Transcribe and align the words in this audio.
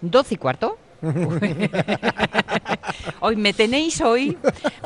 12 0.00 0.34
y 0.34 0.36
cuarto. 0.38 0.78
hoy 3.20 3.36
me 3.36 3.52
tenéis 3.52 4.00
hoy, 4.00 4.36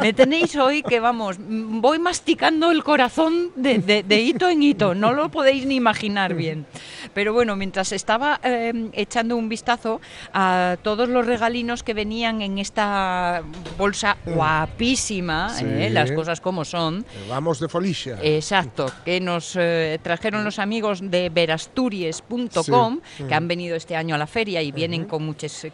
me 0.01 0.12
tenéis 0.12 0.57
hoy 0.57 0.83
que 0.83 1.01
vamos, 1.01 1.37
voy 1.39 1.98
masticando 1.98 2.70
el 2.70 2.84
corazón 2.84 3.51
de, 3.57 3.79
de 3.79 4.20
hito 4.20 4.48
en 4.48 4.62
hito, 4.62 4.95
no 4.95 5.12
lo 5.12 5.30
podéis 5.30 5.67
ni 5.67 5.77
imaginar 5.77 6.34
bien. 6.34 6.67
Pero 7.15 7.33
bueno, 7.33 7.56
mientras 7.56 7.93
estaba 7.93 8.41
eh, 8.43 8.91
echando 8.93 9.37
un 9.37 9.48
vistazo 9.48 10.01
a 10.33 10.77
todos 10.83 11.09
los 11.09 11.27
regalinos 11.27 11.83
que 11.83 11.95
venían 11.95 12.42
en 12.42 12.59
esta 12.59 13.42
bolsa 13.77 14.17
mm. 14.25 14.31
guapísima, 14.31 15.55
eh, 15.61 15.91
las 15.91 16.12
cosas 16.12 16.41
como 16.41 16.65
son. 16.65 17.01
Eh, 17.01 17.27
vamos 17.29 17.61
de 17.61 17.69
folicia. 17.69 18.19
Exacto, 18.23 18.87
que 19.05 19.20
nos 19.20 19.59
trajeron 20.03 20.45
los 20.45 20.59
amigos 20.59 21.01
de 21.03 21.31
verasturies.com, 21.31 23.01
que 23.28 23.34
han 23.34 23.48
venido 23.48 23.77
este 23.77 23.97
año 23.97 24.15
a 24.15 24.19
la 24.19 24.27
feria 24.27 24.62
y 24.62 24.72
vienen 24.72 25.05
con 25.05 25.25
muchos 25.25 25.67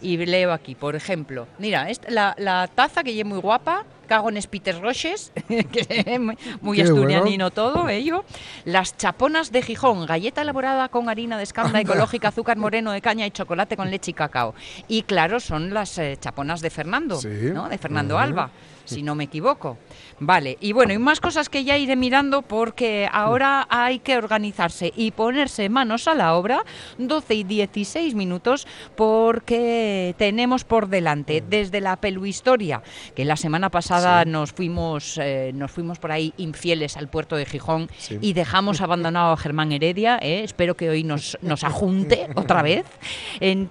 Y 0.00 0.16
leo 0.16 0.52
aquí, 0.52 0.74
por 0.74 0.96
ejemplo, 0.96 1.46
mira, 1.58 1.88
la, 2.08 2.34
la 2.38 2.68
taza 2.74 3.02
que 3.02 3.18
es 3.18 3.26
muy 3.26 3.38
guapa, 3.38 3.84
cagones 4.06 4.46
Peter 4.46 4.80
Roches, 4.80 5.32
que 5.48 5.86
es 6.06 6.20
muy, 6.62 6.80
asturianino 6.80 7.50
todo 7.50 7.88
ello. 7.88 8.24
Las 8.64 8.96
chaponas 8.96 9.52
de 9.52 9.62
Gijón, 9.62 10.06
galleta 10.06 10.42
elaborada 10.42 10.88
con 10.88 11.08
harina 11.08 11.36
de 11.36 11.44
escanda 11.44 11.80
ecológica, 11.80 12.28
azúcar 12.28 12.56
moreno 12.56 12.92
de 12.92 13.00
caña 13.00 13.26
y 13.26 13.30
chocolate 13.30 13.76
con 13.76 13.90
leche 13.90 14.10
y 14.10 14.14
cacao. 14.14 14.54
Y 14.88 15.02
claro, 15.02 15.40
son 15.40 15.72
las 15.74 15.98
eh, 15.98 16.16
chaponas 16.20 16.60
de 16.60 16.70
Fernando, 16.70 17.20
¿no? 17.52 17.68
De 17.68 17.78
Fernando 17.78 18.18
Alba 18.18 18.50
si 18.84 19.02
no 19.02 19.14
me 19.14 19.24
equivoco. 19.24 19.78
Vale, 20.20 20.56
y 20.60 20.72
bueno, 20.72 20.92
y 20.92 20.98
más 20.98 21.20
cosas 21.20 21.48
que 21.48 21.64
ya 21.64 21.76
iré 21.76 21.96
mirando 21.96 22.42
porque 22.42 23.08
ahora 23.10 23.66
hay 23.68 23.98
que 23.98 24.16
organizarse 24.16 24.92
y 24.94 25.10
ponerse 25.10 25.68
manos 25.68 26.06
a 26.06 26.14
la 26.14 26.34
obra, 26.34 26.64
12 26.98 27.34
y 27.34 27.44
16 27.44 28.14
minutos, 28.14 28.66
porque 28.94 30.14
tenemos 30.18 30.64
por 30.64 30.88
delante 30.88 31.42
desde 31.46 31.80
la 31.80 31.96
peluhistoria, 31.96 32.82
que 33.16 33.24
la 33.24 33.36
semana 33.36 33.70
pasada 33.70 33.93
nos, 34.26 34.52
fuimos, 34.52 35.18
eh, 35.18 35.52
nos 35.54 35.70
fuimos 35.70 35.98
por 35.98 36.12
ahí 36.12 36.32
infieles 36.36 36.96
al 36.96 37.08
puerto 37.08 37.36
de 37.36 37.46
Gijón 37.46 37.88
y 38.20 38.32
dejamos 38.32 38.80
abandonado 38.80 39.32
a 39.32 39.36
Germán 39.36 39.72
Heredia, 39.72 40.18
eh, 40.20 40.42
espero 40.44 40.76
que 40.76 40.90
hoy 40.90 41.04
nos, 41.04 41.38
nos 41.42 41.64
ajunte 41.64 42.28
otra 42.36 42.62
vez. 42.62 42.84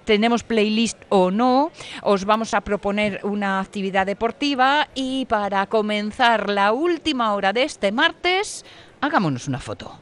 tenemos 0.04 0.42
playlist 0.42 0.98
o 1.08 1.30
no, 1.30 1.70
os 2.02 2.24
vamos 2.24 2.52
a 2.52 2.60
proponer 2.60 3.20
una 3.22 3.60
actividad 3.60 4.06
deportiva 4.06 4.88
y 4.94 5.04
y 5.14 5.26
para 5.26 5.66
comenzar 5.66 6.48
la 6.48 6.72
última 6.72 7.34
hora 7.34 7.52
de 7.52 7.62
este 7.62 7.92
martes, 7.92 8.64
hagámonos 9.00 9.48
una 9.48 9.60
foto. 9.60 10.00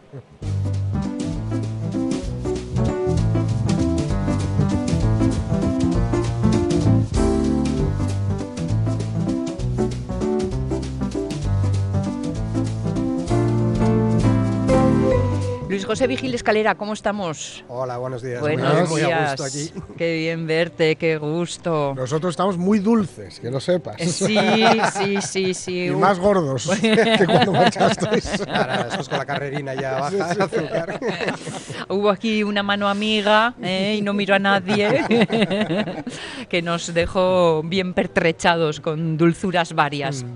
Luis 15.72 15.86
José 15.86 16.06
Vigil 16.06 16.34
Escalera, 16.34 16.74
¿cómo 16.74 16.92
estamos? 16.92 17.64
Hola, 17.66 17.96
buenos 17.96 18.20
días. 18.20 18.42
Buenos 18.42 18.90
muy, 18.90 19.00
días. 19.00 19.40
Muy 19.40 19.48
aquí. 19.48 19.72
Qué 19.96 20.16
bien 20.16 20.46
verte, 20.46 20.96
qué 20.96 21.16
gusto. 21.16 21.94
Nosotros 21.96 22.32
estamos 22.32 22.58
muy 22.58 22.78
dulces, 22.78 23.40
que 23.40 23.50
lo 23.50 23.58
sepas. 23.58 23.96
Eh, 23.98 24.06
sí, 24.06 24.36
sí, 24.92 25.22
sí, 25.22 25.54
sí. 25.54 25.86
Y 25.86 25.90
más 25.92 26.18
gordos 26.18 26.68
que 26.82 27.24
cuando 27.24 27.52
marchasteis. 27.52 28.42
Ahora, 28.46 28.84
después 28.84 29.08
con 29.08 29.16
la 29.16 29.24
carrerina 29.24 29.72
ya 29.72 29.98
baja 29.98 30.44
azúcar. 30.44 31.00
Hubo 31.88 32.10
aquí 32.10 32.42
una 32.42 32.62
mano 32.62 32.86
amiga 32.86 33.54
eh, 33.62 33.96
y 33.96 34.02
no 34.02 34.12
miro 34.12 34.34
a 34.34 34.38
nadie 34.38 35.06
que 36.50 36.60
nos 36.60 36.92
dejó 36.92 37.62
bien 37.64 37.94
pertrechados 37.94 38.78
con 38.80 39.16
dulzuras 39.16 39.72
varias. 39.72 40.22
Mm. 40.22 40.34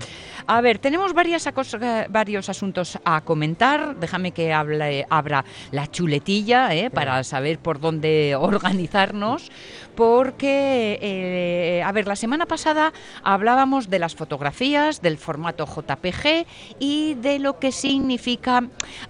A 0.49 0.61
ver, 0.61 0.79
tenemos 0.79 1.13
varias 1.13 1.45
eh, 1.45 2.07
varios 2.09 2.47
asuntos 2.47 2.97
a 3.03 3.19
comentar. 3.21 3.97
Déjame 3.97 4.31
que 4.31 4.53
hable, 4.53 5.05
abra 5.09 5.43
la 5.71 5.91
chuletilla 5.91 6.73
eh, 6.73 6.89
para 6.89 7.21
saber 7.25 7.59
por 7.59 7.81
dónde 7.81 8.33
organizarnos 8.39 9.51
porque, 9.97 10.99
eh, 11.01 11.83
a 11.83 11.91
ver, 11.91 12.07
la 12.07 12.15
semana 12.15 12.45
pasada 12.45 12.93
hablábamos 13.23 13.89
de 13.89 13.97
las 13.97 14.15
fotografías, 14.15 15.01
del 15.01 15.17
formato 15.17 15.65
JPG 15.65 16.45
y 16.77 17.15
de 17.15 17.39
lo 17.39 17.57
que 17.57 17.71
significa 17.71 18.63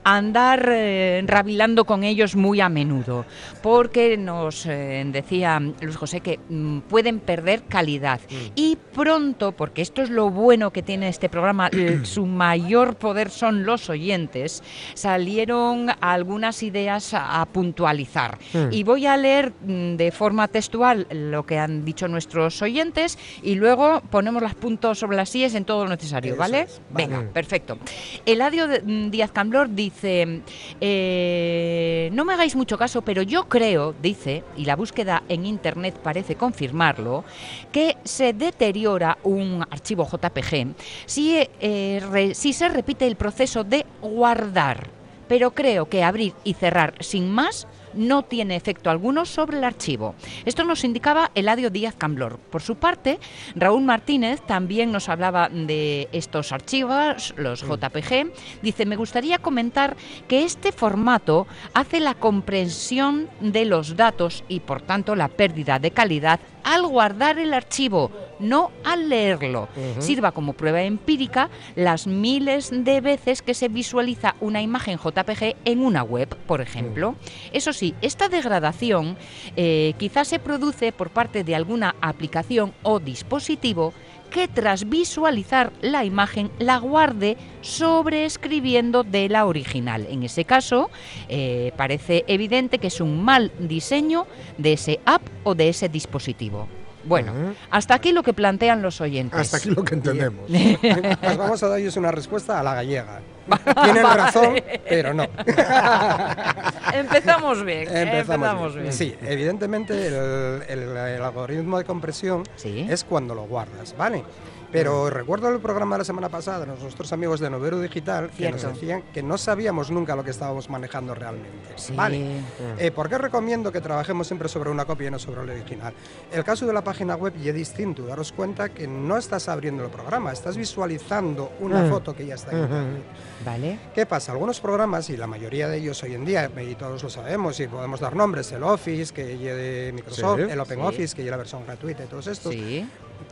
andar 0.05 0.65
eh, 0.69 1.21
rabilando 1.27 1.83
con 1.83 2.05
ellos 2.05 2.37
muy 2.37 2.61
a 2.61 2.69
menudo, 2.69 3.25
porque 3.61 4.15
nos 4.15 4.63
decía 4.63 5.59
Luis 5.59 5.97
José 5.97 6.21
que 6.21 6.39
mm, 6.47 6.79
pueden 6.79 7.19
perder 7.19 7.63
calidad 7.63 8.21
mm. 8.29 8.51
y 8.55 8.77
pronto, 8.93 9.51
porque 9.51 9.81
esto 9.81 10.01
es 10.01 10.09
lo 10.09 10.29
bueno 10.29 10.71
que 10.71 10.83
tiene 10.83 11.09
este 11.09 11.26
programa, 11.29 11.69
su 12.03 12.25
mayor 12.25 12.95
poder 12.95 13.29
son 13.29 13.65
los 13.65 13.89
oyentes, 13.89 14.63
salieron 14.93 15.87
algunas 16.01 16.63
ideas 16.63 17.13
a, 17.13 17.45
puntualizar 17.47 18.37
mm. 18.53 18.71
y 18.71 18.83
voy 18.83 19.05
a 19.05 19.15
leer 19.15 19.53
de 19.53 20.11
forma 20.11 20.47
textual 20.47 21.07
lo 21.11 21.45
que 21.45 21.57
han 21.57 21.85
dicho 21.85 22.07
nuestros 22.07 22.61
oyentes 22.61 23.17
y 23.41 23.55
luego 23.55 24.01
ponemos 24.09 24.41
los 24.41 24.53
puntos 24.55 24.99
sobre 24.99 25.15
las 25.15 25.29
sillas 25.29 25.55
en 25.55 25.65
todo 25.65 25.85
lo 25.85 25.89
necesario, 25.89 26.35
¿vale? 26.35 26.67
Venga, 26.89 27.23
perfecto. 27.33 27.77
Eladio 28.25 28.67
mm, 28.67 29.09
Díaz 29.09 29.31
Camblor 29.31 29.73
dice, 29.73 30.41
eh, 30.81 32.09
no 32.13 32.25
me 32.25 32.33
hagáis 32.33 32.55
mucho 32.55 32.77
caso, 32.77 33.01
pero 33.01 33.21
yo 33.21 33.47
creo, 33.47 33.93
dice, 34.01 34.43
y 34.57 34.65
la 34.65 34.75
búsqueda 34.75 35.23
en 35.29 35.45
Internet 35.45 35.99
parece 36.03 36.35
confirmarlo, 36.35 37.23
que 37.71 37.97
se 38.03 38.33
deteriora 38.33 39.17
un 39.23 39.65
archivo 39.69 40.07
JPG 40.07 40.75
si, 41.17 41.35
eh, 41.61 42.31
si 42.35 42.53
se 42.53 42.69
repite 42.69 43.07
el 43.07 43.15
proceso 43.15 43.63
de 43.63 43.87
guardar. 44.03 44.87
Pero 45.27 45.49
creo 45.49 45.89
que 45.89 46.03
abrir 46.03 46.33
y 46.43 46.53
cerrar 46.53 46.93
sin 46.99 47.31
más 47.31 47.67
no 47.95 48.23
tiene 48.23 48.55
efecto 48.55 48.91
alguno 48.91 49.25
sobre 49.25 49.57
el 49.57 49.63
archivo. 49.63 50.13
Esto 50.45 50.63
nos 50.63 50.83
indicaba 50.83 51.31
Eladio 51.33 51.71
Díaz 51.71 51.95
Camblor. 51.97 52.37
Por 52.37 52.61
su 52.61 52.75
parte, 52.75 53.19
Raúl 53.55 53.83
Martínez 53.83 54.41
también 54.41 54.91
nos 54.91 55.09
hablaba 55.09 55.49
de 55.49 56.07
estos 56.11 56.51
archivos, 56.51 57.33
los 57.35 57.61
JPG. 57.61 58.31
Dice, 58.61 58.85
me 58.85 58.95
gustaría 58.95 59.39
comentar 59.39 59.97
que 60.27 60.43
este 60.43 60.71
formato 60.71 61.47
hace 61.73 61.99
la 61.99 62.13
comprensión 62.13 63.27
de 63.41 63.65
los 63.65 63.95
datos 63.95 64.43
y 64.47 64.59
por 64.59 64.81
tanto 64.81 65.15
la 65.15 65.29
pérdida 65.29 65.79
de 65.79 65.91
calidad 65.91 66.39
al 66.67 66.85
guardar 66.85 67.39
el 67.39 67.53
archivo, 67.53 68.11
no 68.39 68.71
al 68.83 69.07
leerlo. 69.07 69.69
Sirva 69.99 70.33
como 70.33 70.51
prueba 70.51 70.81
empírica 70.81 71.49
las 71.75 72.07
miles 72.07 72.71
de 72.73 72.99
veces 72.99 73.41
que 73.41 73.53
se 73.53 73.69
visualiza 73.69 74.35
una 74.41 74.61
imagen 74.61 74.99
JPG 74.99 75.55
en 75.63 75.79
una 75.79 76.03
web, 76.03 76.35
por 76.45 76.59
ejemplo. 76.59 77.15
Eso 77.53 77.71
sí, 77.71 77.95
esta 78.01 78.27
degradación 78.27 79.15
eh, 79.55 79.93
quizás 79.97 80.27
se 80.27 80.39
produce 80.39 80.91
por 80.91 81.09
parte 81.09 81.45
de 81.45 81.55
alguna 81.55 81.95
aplicación 82.01 82.73
o 82.83 82.99
dispositivo 82.99 83.93
que 84.29 84.47
tras 84.47 84.89
visualizar 84.89 85.71
la 85.81 86.05
imagen 86.05 86.51
la 86.59 86.77
guarde 86.77 87.37
sobreescribiendo 87.61 89.03
de 89.03 89.29
la 89.29 89.45
original. 89.45 90.05
En 90.09 90.23
ese 90.23 90.45
caso, 90.45 90.89
eh, 91.29 91.71
parece 91.75 92.23
evidente 92.27 92.79
que 92.79 92.87
es 92.87 93.01
un 93.01 93.23
mal 93.23 93.51
diseño 93.59 94.27
de 94.57 94.73
ese 94.73 94.99
app 95.05 95.21
o 95.43 95.55
de 95.55 95.69
ese 95.69 95.89
dispositivo. 95.89 96.67
Bueno, 97.07 97.31
hasta 97.71 97.95
aquí 97.95 98.11
lo 98.11 98.23
que 98.23 98.33
plantean 98.33 98.81
los 98.81 98.99
oyentes. 99.01 99.39
Hasta 99.39 99.57
aquí 99.57 99.69
lo 99.69 99.83
que 99.83 99.95
entendemos. 99.95 100.45
pues 100.47 101.37
vamos 101.37 101.63
a 101.63 101.67
darles 101.69 101.95
una 101.97 102.11
respuesta 102.11 102.59
a 102.59 102.63
la 102.63 102.75
gallega. 102.75 103.21
Tienen 103.83 104.03
razón, 104.03 104.55
pero 104.89 105.13
no. 105.13 105.23
empezamos 106.93 107.63
bien. 107.63 107.87
Empezamos, 107.95 108.75
bien. 108.75 108.91
Sí, 108.91 109.15
evidentemente 109.21 110.07
el, 110.07 110.97
algoritmo 110.97 111.77
de 111.77 111.85
compresión 111.85 112.43
es 112.63 113.03
cuando 113.05 113.33
lo 113.33 113.43
guardas, 113.43 113.95
¿vale? 113.97 114.23
Pero 114.71 115.09
recuerdo 115.09 115.47
el 115.49 115.59
programa 115.59 115.95
de 115.95 115.99
la 115.99 116.03
semana 116.05 116.27
pasada, 116.29 116.65
nuestros 116.65 117.13
amigos 117.13 117.39
de 117.39 117.49
Novero 117.49 117.79
Digital, 117.79 118.29
que 118.31 118.51
nos 118.51 118.61
decían 118.63 119.01
que 119.13 119.23
no 119.23 119.37
sabíamos 119.37 119.89
nunca 119.91 120.15
lo 120.15 120.23
que 120.23 120.31
estábamos 120.31 120.69
manejando 120.69 121.15
realmente. 121.15 121.47
Sí. 121.77 121.93
Vale. 121.95 122.41
Eh, 122.77 122.91
¿Por 122.91 123.07
qué 123.07 123.17
recomiendo 123.17 123.71
que 123.71 123.79
trabajemos 123.79 124.27
siempre 124.27 124.49
sobre 124.49 124.69
una 124.69 124.83
copia 124.85 125.07
y 125.07 125.11
no 125.11 125.19
sobre 125.19 125.41
el 125.43 125.49
original? 125.51 125.93
El 126.31 126.43
caso 126.43 126.65
de 126.65 126.73
la 126.73 126.83
página 126.83 127.15
web 127.15 127.33
ya 127.41 127.51
es 127.51 127.55
distinto. 127.55 128.05
Daros 128.05 128.33
cuenta 128.33 128.69
que 128.69 128.87
no 128.87 129.17
estás 129.17 129.47
abriendo 129.47 129.85
el 129.85 129.89
programa, 129.89 130.33
estás 130.33 130.57
visualizando 130.57 131.53
una 131.61 131.83
Mm. 131.83 131.89
foto 131.89 132.13
que 132.15 132.25
ya 132.25 132.35
está 132.35 132.51
en 132.51 132.59
internet. 132.63 133.03
¿Vale? 133.45 133.79
¿Qué 133.95 134.05
pasa? 134.05 134.33
Algunos 134.33 134.59
programas, 134.59 135.09
y 135.09 135.15
la 135.15 135.27
mayoría 135.27 135.67
de 135.69 135.77
ellos 135.77 136.03
hoy 136.03 136.13
en 136.15 136.25
día, 136.25 136.51
y 136.61 136.75
todos 136.75 137.01
lo 137.03 137.09
sabemos, 137.09 137.57
y 137.61 137.67
podemos 137.67 137.99
dar 138.01 138.15
nombres, 138.15 138.51
el 138.51 138.63
Office, 138.63 139.13
que 139.13 139.37
lleve 139.37 139.93
Microsoft, 139.93 140.39
Sí. 140.45 140.51
el 140.51 140.59
Open 140.59 140.79
Sí. 140.79 140.85
Office, 140.85 141.15
que 141.15 141.23
lleva 141.23 141.31
la 141.37 141.43
versión 141.43 141.63
gratuita 141.65 142.03
y 142.03 142.07
todos 142.07 142.27
estos. 142.27 142.53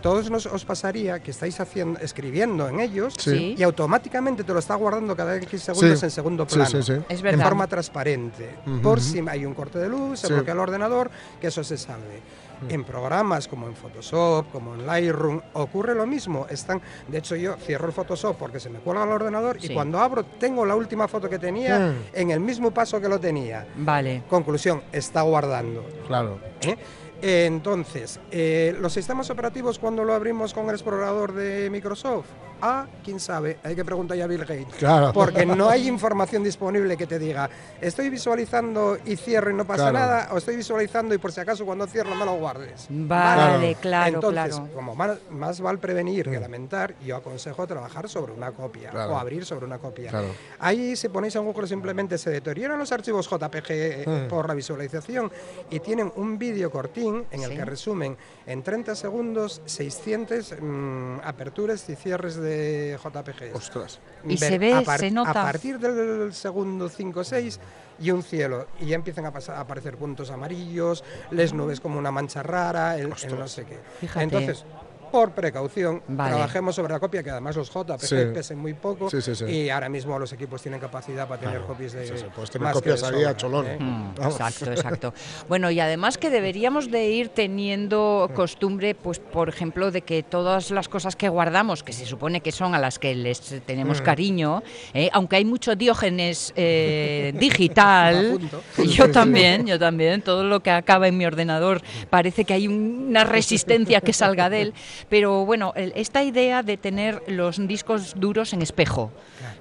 Todos 0.01 0.29
nos, 0.29 0.45
os 0.45 0.65
pasaría 0.65 1.21
que 1.21 1.31
estáis 1.31 1.59
haciendo, 1.59 1.99
escribiendo 1.99 2.67
en 2.69 2.79
ellos 2.79 3.13
Sí. 3.17 3.55
y 3.57 3.63
automáticamente 3.63 4.43
te 4.43 4.53
lo 4.53 4.59
está 4.59 4.75
guardando 4.75 5.15
cada 5.15 5.35
X 5.37 5.61
segundos 5.63 5.99
Sí. 5.99 6.05
en 6.05 6.11
segundo 6.11 6.45
plano. 6.47 6.65
sí, 6.69 6.83
sí. 6.83 6.93
Es 7.09 7.19
En 7.19 7.23
verdad. 7.23 7.43
forma 7.45 7.67
transparente, 7.67 8.55
Ujú, 8.65 8.81
por 8.81 8.97
ujú. 8.99 9.07
si 9.07 9.23
hay 9.27 9.45
un 9.45 9.53
corte 9.53 9.79
de 9.79 9.89
luz, 9.89 10.19
se 10.19 10.27
Sí. 10.27 10.33
bloquea 10.33 10.53
el 10.53 10.59
ordenador, 10.59 11.09
que 11.39 11.47
eso 11.47 11.63
se 11.63 11.77
salve. 11.77 12.21
En 12.69 12.85
programas 12.85 13.49
como 13.49 13.67
en 13.67 13.75
Photoshop, 13.75 14.49
como 14.51 14.75
en 14.75 14.87
Lightroom, 14.87 15.41
ocurre 15.53 15.93
lo 15.93 16.05
mismo. 16.07 16.47
Están, 16.49 16.81
de 17.07 17.17
hecho, 17.17 17.35
yo 17.35 17.57
cierro 17.57 17.87
el 17.87 17.91
Photoshop 17.91 18.37
porque 18.37 18.61
se 18.61 18.69
me 18.69 18.79
cuelga 18.79 19.03
el 19.03 19.09
ordenador 19.09 19.59
Sí. 19.59 19.67
y 19.71 19.73
cuando 19.73 19.99
abro 19.99 20.23
tengo 20.23 20.65
la 20.65 20.73
última 20.75 21.07
foto 21.09 21.29
que 21.29 21.37
tenía 21.37 21.79
Mm. 21.91 21.95
en 22.17 22.31
el 22.31 22.39
mismo 22.39 22.71
paso 22.71 23.01
que 23.01 23.09
lo 23.09 23.19
tenía. 23.19 23.67
Vale. 23.75 24.23
Conclusión, 24.29 24.81
está 24.93 25.21
guardando. 25.23 25.85
Claro. 26.07 26.39
¿eh? 26.61 26.77
Entonces, 27.21 28.19
eh, 28.31 28.75
los 28.79 28.93
sistemas 28.93 29.29
operativos 29.29 29.79
cuando 29.79 30.03
lo 30.03 30.13
abrimos 30.13 30.53
con 30.53 30.65
el 30.65 30.75
explorador 30.75 31.33
de 31.33 31.69
Microsoft, 31.69 32.27
ah, 32.61 32.85
quién 33.03 33.19
sabe, 33.19 33.57
hay 33.63 33.75
que 33.75 33.85
preguntar 33.85 34.17
ya 34.17 34.25
a 34.25 34.27
Bill 34.27 34.41
Gates. 34.45 34.75
Claro. 34.77 35.11
Porque 35.13 35.45
no 35.45 35.69
hay 35.69 35.87
información 35.87 36.43
disponible 36.43 36.97
que 36.97 37.07
te 37.07 37.19
diga, 37.19 37.49
estoy 37.81 38.09
visualizando 38.09 38.97
y 39.05 39.15
cierro 39.15 39.51
y 39.51 39.53
no 39.53 39.65
pasa 39.65 39.89
Claro. 39.91 39.99
nada, 39.99 40.29
o 40.31 40.37
estoy 40.37 40.55
visualizando 40.55 41.13
y 41.13 41.17
por 41.17 41.31
si 41.31 41.41
acaso 41.41 41.65
cuando 41.65 41.85
cierro 41.87 42.09
no 42.11 42.15
me 42.15 42.25
lo 42.25 42.35
guardes. 42.35 42.87
Vale, 42.89 43.75
claro, 43.75 44.15
Entonces, 44.15 44.55
claro. 44.55 44.73
como 44.73 44.95
más, 44.95 45.17
más 45.29 45.59
vale 45.61 45.77
prevenir 45.79 46.29
que 46.29 46.39
lamentar, 46.39 46.95
yo 47.05 47.15
aconsejo 47.17 47.65
trabajar 47.67 48.09
sobre 48.09 48.31
una 48.33 48.51
copia 48.51 48.89
Claro. 48.91 49.13
o 49.13 49.17
abrir 49.17 49.45
sobre 49.45 49.65
una 49.65 49.77
copia. 49.77 50.09
Claro. 50.09 50.27
Ahí 50.59 50.95
si 50.95 51.09
ponéis 51.09 51.35
en 51.35 51.45
Google 51.45 51.67
simplemente 51.67 52.17
se 52.17 52.29
deterioran 52.29 52.79
los 52.79 52.91
archivos 52.91 53.29
JPG 53.29 53.65
eh, 53.71 54.05
Mm. 54.05 54.27
por 54.29 54.47
la 54.47 54.53
visualización 54.53 55.31
y 55.69 55.79
tienen 55.79 56.11
un 56.15 56.37
vídeo 56.37 56.69
cortín 56.71 57.25
en 57.31 57.43
el 57.43 57.51
Sí. 57.51 57.55
que 57.57 57.65
resumen 57.65 58.17
en 58.45 58.63
30 58.63 58.95
segundos 58.95 59.61
600 59.65 60.53
mm, 60.61 61.19
aperturas 61.23 61.87
y 61.89 61.95
cierres 61.95 62.35
de 62.35 62.54
JPG. 63.03 63.55
Ostras. 63.55 63.99
Y 64.27 64.37
se 64.37 64.57
ve, 64.57 64.73
a, 64.73 64.97
se 64.97 65.11
nota. 65.11 65.29
a 65.29 65.33
partir 65.33 65.79
del 65.79 66.33
segundo 66.33 66.89
5 66.89 67.19
o 67.19 67.23
6 67.23 67.59
y 67.99 68.11
un 68.11 68.23
cielo 68.23 68.67
y 68.79 68.87
ya 68.87 68.95
empiezan 68.95 69.25
a, 69.25 69.31
pasar- 69.31 69.55
a 69.55 69.61
aparecer 69.61 69.95
puntos 69.97 70.29
amarillos, 70.31 71.03
les 71.31 71.53
nubes 71.53 71.79
como 71.79 71.97
una 71.97 72.11
mancha 72.11 72.43
rara, 72.43 72.95
el, 72.97 73.13
el 73.23 73.39
no 73.39 73.47
sé 73.47 73.65
qué. 73.65 73.79
Fíjate. 73.99 74.23
Entonces, 74.23 74.65
por 75.11 75.31
precaución, 75.31 76.01
Vale. 76.07 76.31
trabajemos 76.31 76.75
sobre 76.75 76.93
la 76.93 76.99
copia, 76.99 77.23
que 77.23 77.29
además 77.29 77.55
los 77.55 77.69
JPG 77.71 78.05
Sí. 78.07 78.15
pesen 78.33 78.57
muy 78.59 78.73
poco 78.73 79.09
Sí, 79.09 79.21
sí, 79.21 79.35
sí. 79.35 79.45
y 79.45 79.69
ahora 79.69 79.89
mismo 79.89 80.17
los 80.19 80.31
equipos 80.33 80.61
tienen 80.61 80.79
capacidad 80.79 81.27
para 81.27 81.39
tener 81.39 81.55
Claro. 81.57 81.67
copias 81.67 81.93
de 81.93 82.07
Sí, 82.07 82.13
sí, 82.17 82.25
puedes 82.33 82.51
tener 82.51 82.63
más 82.63 82.73
que 82.73 82.79
copias 82.79 83.01
de 83.01 83.07
ahí 83.07 83.13
a 83.13 83.17
sobra, 83.27 83.37
cholón. 83.37 83.65
¿eh? 83.67 83.77
Mm. 83.79 84.21
Exacto, 84.23 84.71
exacto. 84.71 85.13
Bueno, 85.47 85.69
y 85.71 85.79
además 85.79 86.17
que 86.17 86.29
deberíamos 86.29 86.91
de 86.91 87.09
ir 87.09 87.29
teniendo 87.29 88.29
costumbre, 88.33 88.95
pues 88.95 89.19
por 89.19 89.49
ejemplo, 89.49 89.91
de 89.91 90.01
que 90.01 90.23
todas 90.23 90.71
las 90.71 90.89
cosas 90.89 91.15
que 91.15 91.29
guardamos, 91.29 91.83
que 91.83 91.93
se 91.93 92.05
supone 92.05 92.41
que 92.41 92.51
son 92.51 92.75
a 92.75 92.79
las 92.79 92.99
que 92.99 93.15
les 93.15 93.39
tenemos 93.65 94.01
Mm. 94.01 94.03
cariño, 94.03 94.63
eh, 94.93 95.09
aunque 95.13 95.37
hay 95.37 95.45
mucho 95.45 95.75
diógenes 95.75 96.53
eh, 96.55 97.33
digital, 97.39 98.39
yo 98.77 99.11
también, 99.11 99.65
yo 99.65 99.79
también, 99.79 100.21
todo 100.21 100.43
lo 100.43 100.59
que 100.61 100.71
acaba 100.71 101.07
en 101.07 101.17
mi 101.17 101.25
ordenador 101.25 101.81
parece 102.09 102.45
que 102.45 102.53
hay 102.53 102.67
una 102.67 103.23
resistencia 103.23 104.01
que 104.01 104.13
salga 104.13 104.49
de 104.49 104.61
él, 104.61 104.73
pero 105.09 105.45
bueno, 105.45 105.73
el- 105.75 105.93
esta 105.95 106.23
idea 106.23 106.63
de 106.63 106.77
tener 106.77 107.21
los 107.27 107.65
discos 107.67 108.13
duros 108.15 108.53
en 108.53 108.61
espejo, 108.61 109.11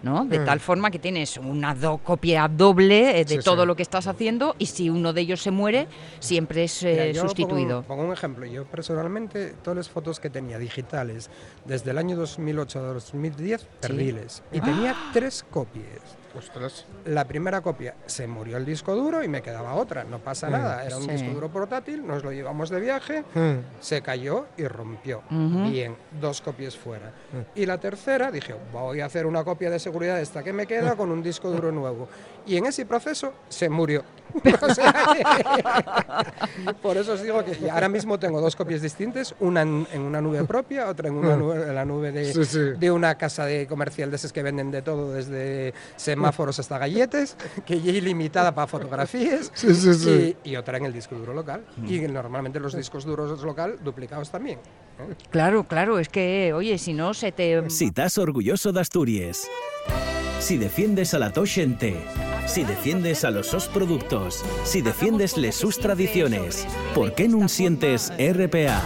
¿no? 0.03 0.25
De 0.25 0.39
Mm. 0.41 0.45
tal 0.45 0.61
forma 0.61 0.91
que 0.91 0.99
tienes 0.99 1.37
una 1.39 1.75
do- 1.75 1.99
copia 1.99 2.49
doble 2.49 3.21
eh, 3.21 3.25
de 3.25 3.37
Sí, 3.39 3.45
todo 3.45 3.63
sí. 3.63 3.67
lo 3.67 3.77
que 3.77 3.83
estás 3.83 4.07
haciendo 4.07 4.55
y 4.59 4.67
si 4.67 4.91
uno 4.91 5.13
de 5.13 5.21
ellos 5.23 5.43
se 5.43 5.51
muere, 5.51 5.87
siempre 6.21 6.65
es 6.65 6.83
Mira, 6.83 7.05
eh, 7.07 7.13
yo 7.13 7.23
sustituido. 7.23 7.83
Pongo, 7.83 7.89
pongo 7.97 8.03
un 8.09 8.13
ejemplo. 8.13 8.47
Yo 8.47 8.65
personalmente, 8.65 9.55
todas 9.63 9.77
las 9.77 9.89
fotos 9.89 10.21
que 10.21 10.31
tenía 10.31 10.59
digitales 10.59 11.31
desde 11.65 11.91
el 11.91 11.99
año 11.99 12.17
2008 12.17 12.79
a 12.79 12.83
2010, 12.83 13.67
perdiles. 13.81 14.43
Y 14.53 14.61
tenía 14.61 14.95
tres 15.13 15.45
copias. 15.51 15.85
Ostras. 16.37 16.87
La 17.07 17.25
primera 17.27 17.61
copia 17.61 17.95
se 18.07 18.27
murió 18.27 18.57
el 18.57 18.65
disco 18.65 18.95
duro 18.95 19.23
y 19.23 19.29
me 19.29 19.43
quedaba 19.43 19.75
otra. 19.75 20.05
No 20.05 20.19
pasa 20.19 20.49
Mm. 20.49 20.53
nada. 20.53 20.85
Era 20.85 20.97
un 20.97 21.05
Sí. 21.05 21.11
disco 21.11 21.31
duro 21.33 21.49
portátil, 21.49 22.07
nos 22.07 22.25
lo 22.25 22.33
llevamos 22.33 22.71
de 22.71 22.81
viaje, 22.81 23.25
Mm. 23.35 23.59
se 23.81 24.03
cayó 24.03 24.47
y 24.57 24.67
rompió. 24.67 25.23
Ujú. 25.31 25.71
Bien, 25.71 25.97
dos 26.21 26.41
copias 26.41 26.77
fuera. 26.77 27.13
Y 27.55 27.67
la 27.67 27.79
tercera 27.79 28.31
dije, 28.31 28.55
voy 28.73 29.01
a 29.01 29.07
hacer 29.07 29.27
una 29.27 29.45
copia 29.45 29.71
de 29.71 29.79
seguridad 29.79 30.17
de 30.17 30.23
esta 30.23 30.43
que 30.43 30.53
me 30.53 30.67
queda 30.67 30.97
con 30.97 31.11
un 31.11 31.23
disco 31.23 31.51
duro 31.51 31.71
nuevo. 31.73 32.09
Y 32.47 32.57
en 32.59 32.67
ese 32.67 32.85
proceso 32.85 33.33
se 33.49 33.69
murió. 33.71 34.03
Por 36.83 36.97
eso 36.97 37.13
os 37.13 37.23
digo 37.23 37.45
que 37.45 37.71
ahora 37.71 37.89
mismo 37.89 38.19
tengo 38.19 38.41
dos 38.41 38.57
copias 38.57 38.83
distintas, 38.83 39.35
una 39.41 39.63
en, 39.63 39.87
en 39.93 40.03
una 40.03 40.21
nube 40.21 40.45
propia, 40.45 40.89
otra 40.89 41.09
en, 41.09 41.15
una 41.15 41.37
nube, 41.37 41.63
en 41.63 41.75
la 41.75 41.85
nube 41.85 42.13
de, 42.13 42.33
Sí, 42.33 42.45
sí. 42.45 42.59
de 42.79 42.91
una 42.91 43.17
casa 43.17 43.45
de 43.47 43.67
comercial 43.67 44.11
de 44.11 44.17
esas 44.17 44.33
que 44.33 44.43
venden 44.43 44.71
de 44.71 44.83
todo, 44.83 45.13
desde 45.13 45.73
semáforos 46.25 46.59
hasta 46.59 46.79
galletes, 46.79 47.37
que 47.67 47.81
ya 47.81 47.93
ilimitada 47.93 48.55
para 48.55 48.67
fotografías, 48.67 49.51
Sí, 49.55 49.75
sí, 49.75 49.95
sí. 49.95 50.37
Y, 50.45 50.51
y 50.51 50.57
otra 50.57 50.79
en 50.79 50.87
el 50.87 50.93
disco 50.93 51.15
duro 51.17 51.35
local. 51.35 51.65
Y 51.87 52.01
normalmente 52.01 52.61
los 52.61 52.75
discos 52.77 53.05
duros 53.05 53.43
local 53.43 53.79
duplicados 53.83 54.31
también. 54.31 54.59
¿eh? 54.99 55.15
Claro, 55.31 55.65
claro, 55.65 55.99
es 55.99 56.09
que, 56.09 56.53
oye, 56.53 56.79
si 56.79 56.93
no 56.93 57.15
se 57.15 57.33
te... 57.33 57.69
Si 57.71 57.87
estás 57.87 58.19
orgulloso 58.19 58.73
de 58.73 58.81
Asturias. 58.81 59.49
Si 60.41 60.57
defiendes 60.57 61.15
a 61.15 61.19
la 61.19 61.33
Toxente. 61.33 61.97
Si 62.47 62.65
defiendes 62.65 63.25
a 63.25 63.31
los 63.31 63.49
sos 63.49 63.69
productos. 63.69 64.45
Si 64.65 64.83
defiendes 64.83 65.37
les 65.37 65.55
sus 65.55 65.79
tradiciones. 65.79 66.67
¿Por 66.95 67.15
qué 67.15 67.29
no 67.29 67.49
sientes 67.49 68.13
RPA? 68.19 68.83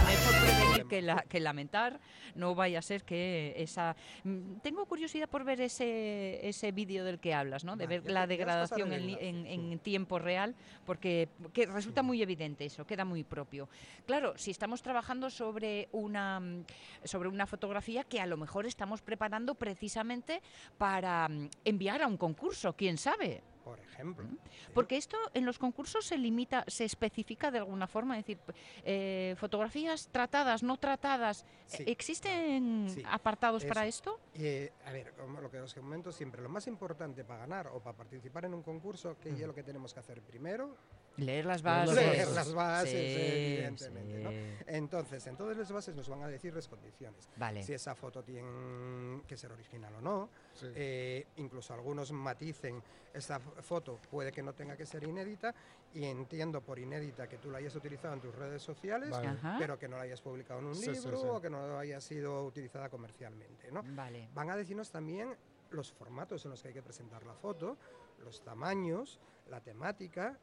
Que, 0.89 1.01
la- 1.01 1.23
que 1.29 1.39
lamentar, 1.39 1.99
no 2.35 2.55
vaya 2.55 2.79
a 2.79 2.81
ser 2.81 3.03
que 3.03 3.53
esa... 3.57 3.95
Mm, 4.23 4.55
Tengo 4.61 4.85
curiosidad 4.85 5.29
por 5.29 5.43
ver 5.43 5.61
ese, 5.61 6.47
ese 6.47 6.71
vídeo 6.71 7.03
del 7.05 7.19
que 7.19 7.33
hablas, 7.33 7.63
¿no? 7.63 7.75
De 7.77 7.87
ver 7.87 8.09
la 8.11 8.27
degradación 8.27 8.91
en, 8.93 9.09
en- 9.19 9.45
en 9.71 9.79
tiempo 9.79 10.19
real, 10.19 10.55
porque 10.85 11.29
que 11.53 11.65
resulta 11.65 12.01
muy 12.03 12.21
evidente 12.21 12.65
eso, 12.65 12.85
queda 12.85 13.05
muy 13.05 13.23
propio. 13.23 13.69
Claro, 14.05 14.33
si 14.37 14.51
estamos 14.51 14.81
trabajando 14.81 15.29
sobre 15.29 15.87
una, 15.91 16.39
mm, 16.39 16.65
sobre 17.03 17.29
una 17.29 17.45
fotografía 17.45 18.03
que 18.03 18.19
a 18.19 18.25
lo 18.25 18.37
mejor 18.37 18.65
estamos 18.65 19.01
preparando 19.01 19.55
precisamente 19.55 20.41
para 20.77 21.27
mm, 21.29 21.49
enviar 21.65 22.01
a 22.01 22.07
un 22.07 22.17
concurso, 22.17 22.73
quién 22.73 22.97
sabe. 22.97 23.41
Por 23.69 23.79
ejemplo. 23.79 24.27
Porque 24.73 24.97
esto 24.97 25.15
en 25.35 25.45
los 25.45 25.59
concursos 25.59 26.03
se 26.05 26.17
limita, 26.17 26.63
se 26.67 26.85
especifica 26.85 27.51
de 27.51 27.59
alguna 27.59 27.85
forma, 27.85 28.17
es 28.17 28.25
decir, 28.25 28.39
eh, 28.83 29.35
fotografías 29.37 30.07
tratadas, 30.11 30.63
no 30.63 30.77
tratadas, 30.77 31.45
Sí. 31.67 31.83
¿e- 31.85 31.91
¿existen 31.91 32.87
Sí. 32.89 33.03
apartados 33.05 33.63
para 33.65 33.85
Eso. 33.85 34.17
esto? 34.17 34.19
Eh, 34.33 34.71
a 34.85 34.91
ver, 34.91 35.13
como 35.13 35.39
lo 35.39 35.51
que 35.51 35.59
os 35.59 35.73
comento 35.75 36.11
siempre, 36.11 36.41
lo 36.41 36.49
más 36.49 36.65
importante 36.65 37.23
para 37.23 37.41
ganar 37.41 37.67
o 37.67 37.79
para 37.79 37.95
participar 37.95 38.45
en 38.45 38.55
un 38.55 38.63
concurso, 38.63 39.17
que 39.21 39.35
ya 39.35 39.45
lo 39.45 39.53
que 39.53 39.61
tenemos 39.63 39.93
que 39.93 39.99
hacer 39.99 40.21
primero, 40.23 40.75
Leer 41.19 41.45
las 41.45 41.61
bases. 41.61 41.95
leer 41.95 42.27
las 42.29 42.53
bases, 42.53 42.89
Sí, 42.91 42.97
evidentemente. 42.97 44.57
Entonces, 44.67 45.25
en 45.27 45.35
todas 45.35 45.57
las 45.57 45.71
bases 45.71 45.95
nos 45.95 46.07
van 46.09 46.23
a 46.23 46.27
decir 46.27 46.53
las 46.53 46.67
condiciones. 46.67 47.27
Vale. 47.35 47.63
Si 47.63 47.73
esa 47.73 47.95
foto 47.95 48.23
tiene 48.23 49.21
que 49.27 49.37
ser 49.37 49.51
original 49.51 49.93
o 49.95 50.01
no. 50.01 50.29
Sí. 50.53 50.67
Eh, 50.75 51.27
incluso 51.37 51.73
algunos 51.73 52.11
maticen, 52.11 52.81
esta 53.13 53.39
foto 53.39 53.99
puede 54.09 54.31
que 54.31 54.43
no 54.43 54.53
tenga 54.53 54.75
que 54.77 54.85
ser 54.85 55.03
inédita 55.03 55.53
y 55.93 56.05
entiendo 56.05 56.61
por 56.61 56.77
inédita 56.77 57.27
que 57.27 57.37
tú 57.37 57.49
la 57.49 57.57
hayas 57.57 57.75
utilizado 57.75 58.13
en 58.13 58.21
tus 58.21 58.35
redes 58.35 58.61
sociales, 58.61 59.09
Vale. 59.09 59.35
Pero 59.57 59.79
que 59.79 59.87
no 59.87 59.97
la 59.97 60.03
hayas 60.03 60.21
publicado 60.21 60.59
en 60.59 60.67
un 60.67 60.75
Sí, 60.75 60.93
sí, 60.95 61.01
libro 61.01 61.17
sí. 61.19 61.27
o 61.27 61.41
que 61.41 61.49
no 61.49 61.77
haya 61.79 61.99
sido 61.99 62.45
utilizada 62.45 62.89
comercialmente. 62.89 63.71
¿no? 63.71 63.81
Vale. 63.95 64.29
Van 64.33 64.49
a 64.51 64.55
decirnos 64.55 64.91
también 64.91 65.35
los 65.71 65.91
formatos 65.91 66.45
en 66.45 66.51
los 66.51 66.61
que 66.61 66.67
hay 66.69 66.73
que 66.73 66.83
presentar 66.83 67.23
la 67.25 67.33
foto, 67.33 67.77
los 68.23 68.43
tamaños, 68.43 69.19
la 69.49 69.61
temática, 69.61 70.37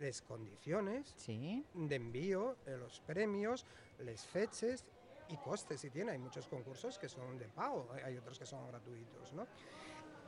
las 0.00 0.22
condiciones 0.22 1.12
Sí. 1.16 1.64
de 1.74 1.96
envío, 1.96 2.56
eh, 2.66 2.76
los 2.78 3.00
premios, 3.00 3.66
las 3.98 4.26
fechas 4.26 4.84
y 5.28 5.36
costes 5.38 5.80
si 5.80 5.90
tiene. 5.90 6.12
Hay 6.12 6.18
muchos 6.18 6.46
concursos 6.48 6.98
que 6.98 7.08
son 7.08 7.38
de 7.38 7.46
pago, 7.48 7.88
hay- 7.92 8.02
hay 8.02 8.16
otros 8.16 8.38
que 8.38 8.46
son 8.46 8.66
gratuitos. 8.68 9.32
¿no? 9.32 9.46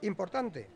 Importante, 0.02 0.68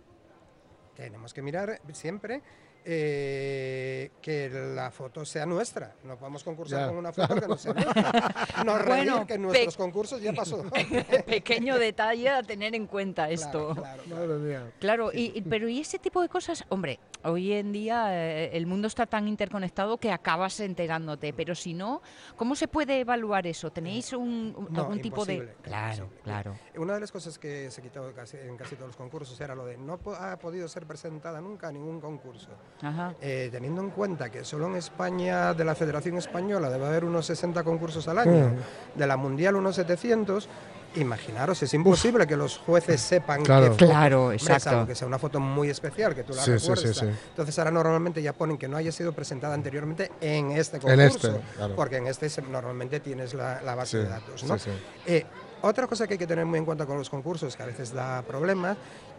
tenemos 0.94 1.32
que 1.32 1.42
mirar 1.42 1.80
siempre 1.92 2.42
eh, 2.84 4.10
que 4.22 4.48
la 4.50 4.90
foto 4.90 5.24
sea 5.24 5.46
nuestra. 5.46 5.94
No 6.04 6.16
podemos 6.16 6.42
concursar 6.44 6.80
Ya, 6.80 6.88
con 6.88 6.96
una 6.98 7.12
foto 7.12 7.34
que 7.36 7.46
no 7.48 7.56
sea 7.56 7.72
nuestra. 7.74 8.64
No 8.64 8.78
reír 8.78 8.88
Bueno, 9.10 9.26
que 9.26 9.34
en 9.34 9.42
nuestros 9.42 9.76
concursos 9.76 10.20
ya 10.20 10.32
pasó. 10.32 10.64
Pequeño 11.26 11.78
detalle 11.78 12.28
a 12.28 12.42
tener 12.42 12.74
en 12.74 12.86
cuenta 12.86 13.30
esto. 13.30 13.74
Claro, 13.74 13.82
claro, 13.82 14.02
claro. 14.04 14.26
Madre 14.28 14.38
mía. 14.48 14.72
Claro, 14.78 15.10
y, 15.12 15.32
y- 15.38 15.42
pero 15.42 15.68
y 15.68 15.80
ese 15.80 15.98
tipo 15.98 16.20
de 16.22 16.28
cosas, 16.28 16.64
hombre, 16.68 16.98
hoy 17.24 17.52
en 17.52 17.72
día 17.72 18.08
eh, 18.14 18.50
el 18.56 18.66
mundo 18.66 18.86
está 18.88 19.06
tan 19.06 19.28
interconectado 19.28 19.98
que 19.98 20.10
acabas 20.12 20.58
enterándote, 20.60 21.32
pero 21.32 21.54
si 21.54 21.74
no, 21.74 22.02
¿cómo 22.36 22.54
se 22.54 22.68
puede 22.68 23.00
evaluar 23.00 23.46
eso? 23.46 23.70
¿Tenéis 23.70 24.12
un, 24.12 24.54
un- 24.56 24.68
No, 24.70 24.82
algún 24.82 25.00
tipo 25.00 25.24
de...? 25.24 25.54
Claro, 25.62 26.04
imposible. 26.04 26.22
claro. 26.22 26.54
Una 26.76 26.94
de 26.94 27.00
las 27.00 27.12
cosas 27.12 27.38
que 27.38 27.70
se 27.70 27.82
quitó 27.82 28.12
casi- 28.14 28.36
en 28.38 28.56
casi 28.56 28.74
todos 28.76 28.88
los 28.88 28.96
concursos 28.96 29.40
era 29.40 29.54
lo 29.54 29.64
de 29.66 29.76
no 29.76 29.98
po- 29.98 30.14
ha 30.14 30.38
podido 30.38 30.68
ser 30.68 30.86
presentada 30.86 31.40
nunca 31.40 31.68
a 31.68 31.72
ningún 31.72 32.00
concurso. 32.00 32.48
Ajá. 32.82 33.14
Eh, 33.20 33.48
teniendo 33.52 33.82
en 33.82 33.90
cuenta 33.90 34.30
que 34.30 34.44
solo 34.44 34.66
en 34.66 34.76
España, 34.76 35.52
de 35.54 35.64
la 35.64 35.74
Federación 35.74 36.16
Española, 36.16 36.70
debe 36.70 36.86
haber 36.86 37.04
unos 37.04 37.26
60 37.26 37.62
concursos 37.62 38.08
al 38.08 38.18
año, 38.18 38.52
de 38.94 39.06
la 39.06 39.16
Mundial 39.18 39.56
unos 39.56 39.76
700, 39.76 40.48
imaginaros, 40.96 41.62
es 41.62 41.72
imposible 41.74 42.26
que 42.26 42.36
los 42.36 42.58
jueces 42.58 43.00
sepan 43.00 43.42
Claro. 43.44 43.76
que 43.76 43.84
Claro, 43.86 44.32
exacto. 44.32 44.86
que 44.86 44.94
sea 44.94 45.06
una 45.06 45.18
foto 45.18 45.38
muy 45.38 45.68
especial, 45.70 46.14
que 46.14 46.24
tú 46.24 46.32
la 46.32 46.42
Sí, 46.42 46.58
sí, 46.58 46.68
recuerdes. 46.68 46.96
sí, 46.96 47.06
sí. 47.06 47.12
Entonces 47.28 47.58
ahora 47.58 47.70
normalmente 47.70 48.22
ya 48.22 48.32
ponen 48.32 48.56
que 48.58 48.66
no 48.66 48.76
haya 48.76 48.90
sido 48.90 49.12
presentada 49.12 49.54
anteriormente 49.54 50.10
en 50.20 50.50
este 50.52 50.78
En 50.78 50.82
concurso. 50.82 51.28
este, 51.28 51.40
claro. 51.56 51.76
Porque 51.76 51.96
en 51.98 52.06
este 52.08 52.28
normalmente 52.50 52.98
tienes 53.00 53.34
la, 53.34 53.60
la 53.62 53.74
base 53.76 53.98
Sí, 53.98 54.04
de 54.04 54.08
datos. 54.08 54.42
¿no? 54.44 54.58
sí, 54.58 54.70
sí. 54.70 54.70
Eh, 55.12 55.26
otra 55.62 55.86
cosa 55.86 56.06
que 56.06 56.14
hay 56.14 56.18
que 56.18 56.26
tener 56.26 56.46
muy 56.46 56.58
en 56.58 56.64
cuenta 56.64 56.86
con 56.86 56.96
los 56.98 57.10
concursos, 57.10 57.56
que 57.56 57.62
a 57.62 57.66
veces 57.66 57.92
da 57.92 58.22
problemas, 58.22 58.76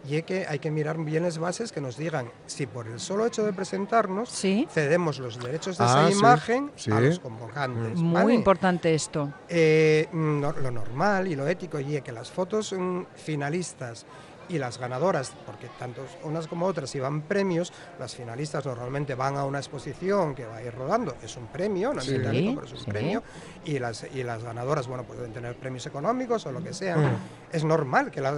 y 0.08 0.16
es 0.16 0.24
que 0.24 0.46
hay 0.48 0.58
que 0.58 0.70
mirar 0.70 0.98
bien 0.98 1.22
las 1.22 1.38
bases 1.38 1.70
que 1.72 1.80
nos 1.80 1.96
digan 1.96 2.30
si 2.46 2.66
por 2.66 2.88
el 2.88 2.98
solo 2.98 3.24
hecho 3.26 3.44
de 3.44 3.52
presentarnos 3.52 4.28
Sí. 4.30 4.66
cedemos 4.70 5.18
los 5.20 5.38
derechos 5.38 5.78
de 5.78 5.84
Ah, 5.84 5.86
esa 5.86 6.06
sí, 6.08 6.18
imagen 6.18 6.70
sí. 6.76 6.90
a 6.90 7.00
los 7.00 7.18
convocantes. 7.20 7.98
Muy 7.98 8.12
¿vale? 8.14 8.34
importante 8.34 8.94
esto. 8.94 9.32
Eh, 9.48 10.08
no- 10.12 10.52
lo 10.52 10.70
normal 10.70 11.28
y 11.28 11.36
lo 11.36 11.46
ético 11.46 11.78
y 11.78 11.96
es 11.96 12.02
que 12.02 12.12
las 12.12 12.30
fotos 12.30 12.72
mm, 12.72 13.02
finalistas 13.14 14.04
y 14.48 14.58
las 14.58 14.78
ganadoras, 14.78 15.32
porque 15.46 15.68
tanto 15.78 16.02
unas 16.24 16.46
como 16.46 16.66
otras 16.66 16.94
iban 16.94 17.22
premios, 17.22 17.72
las 17.98 18.14
finalistas 18.14 18.64
normalmente 18.66 19.14
van 19.14 19.36
a 19.36 19.44
una 19.44 19.58
exposición 19.58 20.34
que 20.34 20.44
va 20.46 20.56
a 20.56 20.62
ir 20.62 20.74
rodando, 20.74 21.16
es 21.22 21.36
un 21.36 21.46
premio, 21.46 21.92
no 21.92 22.00
es 22.00 22.06
Sí. 22.06 22.18
pero 22.22 22.64
es 22.66 22.72
un 22.72 22.78
Sí. 22.78 22.90
premio, 22.90 23.22
y 23.64 23.78
las, 23.78 24.06
y 24.14 24.22
las 24.22 24.42
ganadoras, 24.42 24.86
bueno, 24.88 25.04
pueden 25.04 25.32
tener 25.32 25.54
premios 25.56 25.86
económicos 25.86 26.44
o 26.46 26.52
lo 26.52 26.62
que 26.62 26.72
sea. 26.74 26.96
Mm. 26.96 27.16
Es 27.52 27.64
normal 27.64 28.10
que 28.10 28.20
la, 28.20 28.34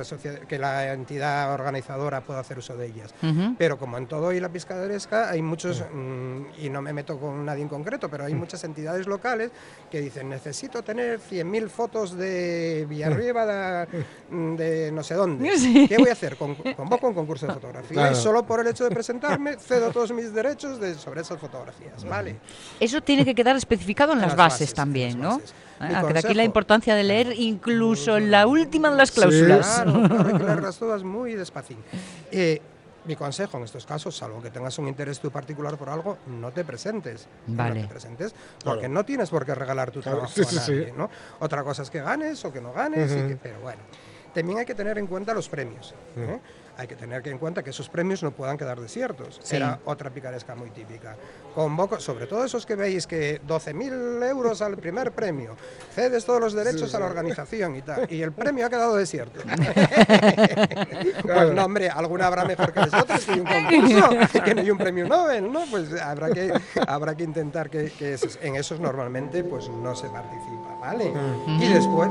que 0.49 0.59
la 0.59 0.93
entidad 0.93 1.53
organizadora 1.55 2.21
pueda 2.23 2.41
hacer 2.41 2.59
uso 2.59 2.77
de 2.77 2.87
ellas. 2.87 3.15
Pero 3.59 3.79
como 3.79 3.97
en 3.99 4.07
todo 4.07 4.33
y 4.33 4.41
la 4.41 4.49
piscaderesca, 4.49 5.31
hay 5.31 5.41
muchos, 5.43 5.83
mm, 5.93 6.43
y 6.63 6.69
no 6.71 6.83
me 6.83 6.93
meto 6.93 7.19
con 7.19 7.45
nadie 7.45 7.63
en 7.63 7.69
concreto, 7.69 8.09
pero 8.09 8.25
hay 8.25 8.35
muchas 8.35 8.63
entidades 8.65 9.07
locales 9.07 9.51
que 9.91 10.01
dicen, 10.01 10.29
necesito 10.29 10.83
tener 10.83 11.21
100.000 11.21 11.69
fotos 11.69 12.17
de 12.17 12.87
Villarriba, 12.89 13.47
de, 13.47 13.87
mm, 14.31 14.57
de 14.57 14.93
no 14.93 15.03
sé 15.03 15.15
dónde. 15.15 15.57
Sí. 15.59 15.87
¿Qué 15.97 16.03
voy 16.03 16.11
a 16.11 16.13
hacer? 16.13 16.37
Con, 16.37 16.55
convoco 16.55 17.09
un 17.09 17.15
concurso 17.15 17.47
de 17.47 17.53
fotografía 17.55 17.93
Claro. 17.93 18.13
y 18.17 18.21
solo 18.21 18.45
por 18.47 18.61
el 18.61 18.67
hecho 18.67 18.85
de 18.85 18.91
presentarme 18.91 19.57
cedo 19.57 19.91
todos 19.91 20.13
mis 20.13 20.33
derechos 20.33 20.81
de, 20.81 20.95
sobre 20.95 21.21
esas 21.23 21.39
fotografías. 21.39 22.05
¿vale? 22.05 22.37
Eso 22.81 23.01
tiene 23.03 23.25
que 23.25 23.35
quedar 23.35 23.57
especificado 23.57 24.13
en 24.13 24.19
En 24.19 24.23
las, 24.23 24.31
las 24.33 24.37
bases, 24.39 24.61
bases, 24.61 24.75
también, 24.75 25.21
las 25.21 25.37
¿no? 25.39 25.41
Ah, 25.81 26.05
que 26.07 26.13
de 26.13 26.19
aquí 26.21 26.35
la 26.35 26.45
importancia 26.45 26.95
de 26.95 27.03
leer 27.05 27.33
incluso 27.37 28.19
la 28.21 28.47
última 28.47 28.91
de 28.91 28.97
las 28.97 29.11
cláusulas. 29.11 29.83
Claro, 29.85 30.09
claro, 30.09 30.27
hay 30.29 30.39
que 30.39 30.45
leerlas 30.45 30.79
todas 30.79 31.03
muy 31.03 31.35
despacín. 31.35 31.79
Eh, 32.31 32.61
mi 33.07 33.17
consejo 33.17 33.59
en 33.59 33.65
estos 33.65 33.85
casos, 33.85 34.17
salvo 34.17 34.41
que 34.41 34.51
tengas 34.51 34.79
un 34.79 34.89
interés 34.89 35.21
tú 35.21 35.31
particular 35.31 35.77
por 35.77 35.91
algo, 35.91 36.17
no 36.27 36.53
te 36.53 36.65
presentes. 36.65 37.27
Vale. 37.49 37.75
No 37.75 37.81
te 37.83 37.89
presentes, 37.93 38.35
porque 38.65 38.79
Claro. 38.81 38.95
no 38.95 39.05
tienes 39.05 39.29
por 39.29 39.45
qué 39.45 39.55
regalar 39.55 39.91
tu 39.91 40.01
Claro, 40.01 40.19
trabajo 40.21 40.35
sí, 40.35 40.41
a 40.41 40.45
sí, 40.45 40.59
sí. 40.59 40.73
nadie, 40.73 40.95
¿no? 40.97 41.11
Otra 41.41 41.63
cosa 41.65 41.83
es 41.83 41.91
que 41.91 42.01
ganes 42.01 42.43
o 42.47 42.53
que 42.53 42.63
no 42.63 42.73
ganes, 42.73 43.13
y 43.13 43.17
Ujú. 43.19 43.29
que- 43.29 43.37
pero 43.37 43.61
bueno. 43.61 43.81
También 44.35 44.59
hay 44.59 44.67
que 44.67 44.75
tener 44.75 44.99
en 44.99 45.07
cuenta 45.07 45.33
los 45.33 45.49
premios. 45.49 45.95
¿eh? 46.17 46.41
Hay 46.77 46.89
que 46.89 46.97
tener 46.97 47.27
en 47.29 47.39
cuenta 47.39 47.63
que 47.63 47.71
esos 47.71 47.89
premios 47.89 48.21
no 48.25 48.33
puedan 48.33 48.57
quedar 48.59 48.81
desiertos. 48.81 49.39
Sí. 49.45 49.55
Era 49.57 49.79
otra 49.85 50.11
picaresca 50.11 50.57
muy 50.57 50.71
típica. 50.71 51.17
Convoco, 51.55 52.01
sobre 52.01 52.27
todo 52.27 52.45
esos 52.45 52.67
que 52.67 52.75
veis 52.75 53.07
que 53.07 53.41
12.000 53.43 54.29
euros 54.29 54.61
al 54.61 54.77
primer 54.77 55.13
premio, 55.13 55.55
cedes 55.95 56.25
todos 56.25 56.41
los 56.41 56.53
derechos 56.53 56.93
a 56.97 56.99
la 56.99 57.07
organización 57.07 57.77
y 57.77 57.83
tal, 57.83 58.13
y 58.13 58.23
el 58.23 58.33
premio 58.33 58.67
ha 58.67 58.71
quedado 58.71 58.97
desierto. 58.97 59.41
Pues 61.23 61.53
no, 61.53 61.65
hombre, 61.65 61.89
alguna 61.89 62.27
habrá 62.27 62.45
mejor 62.45 62.73
que 62.73 62.81
las 62.81 62.95
otras, 62.95 63.25
que 63.25 63.33
hay 63.33 63.41
un 63.41 63.47
concurso, 63.47 64.43
que 64.43 64.55
no 64.55 64.61
hay 64.61 64.71
un 64.71 64.79
premio 64.79 65.07
Nobel, 65.07 65.51
¿no? 65.53 65.65
Pues 65.71 65.93
habrá 66.01 66.31
que, 66.31 66.53
habrá 66.87 67.15
que 67.15 67.25
intentar 67.25 67.71
que, 67.71 67.91
que 67.91 68.15
esos- 68.15 68.39
en 68.43 68.57
esos 68.57 68.81
normalmente 68.81 69.45
pues 69.45 69.69
no 69.69 69.95
se 69.95 70.09
participa, 70.09 70.77
¿vale? 70.81 71.13
Y 71.61 71.73
después... 71.73 72.09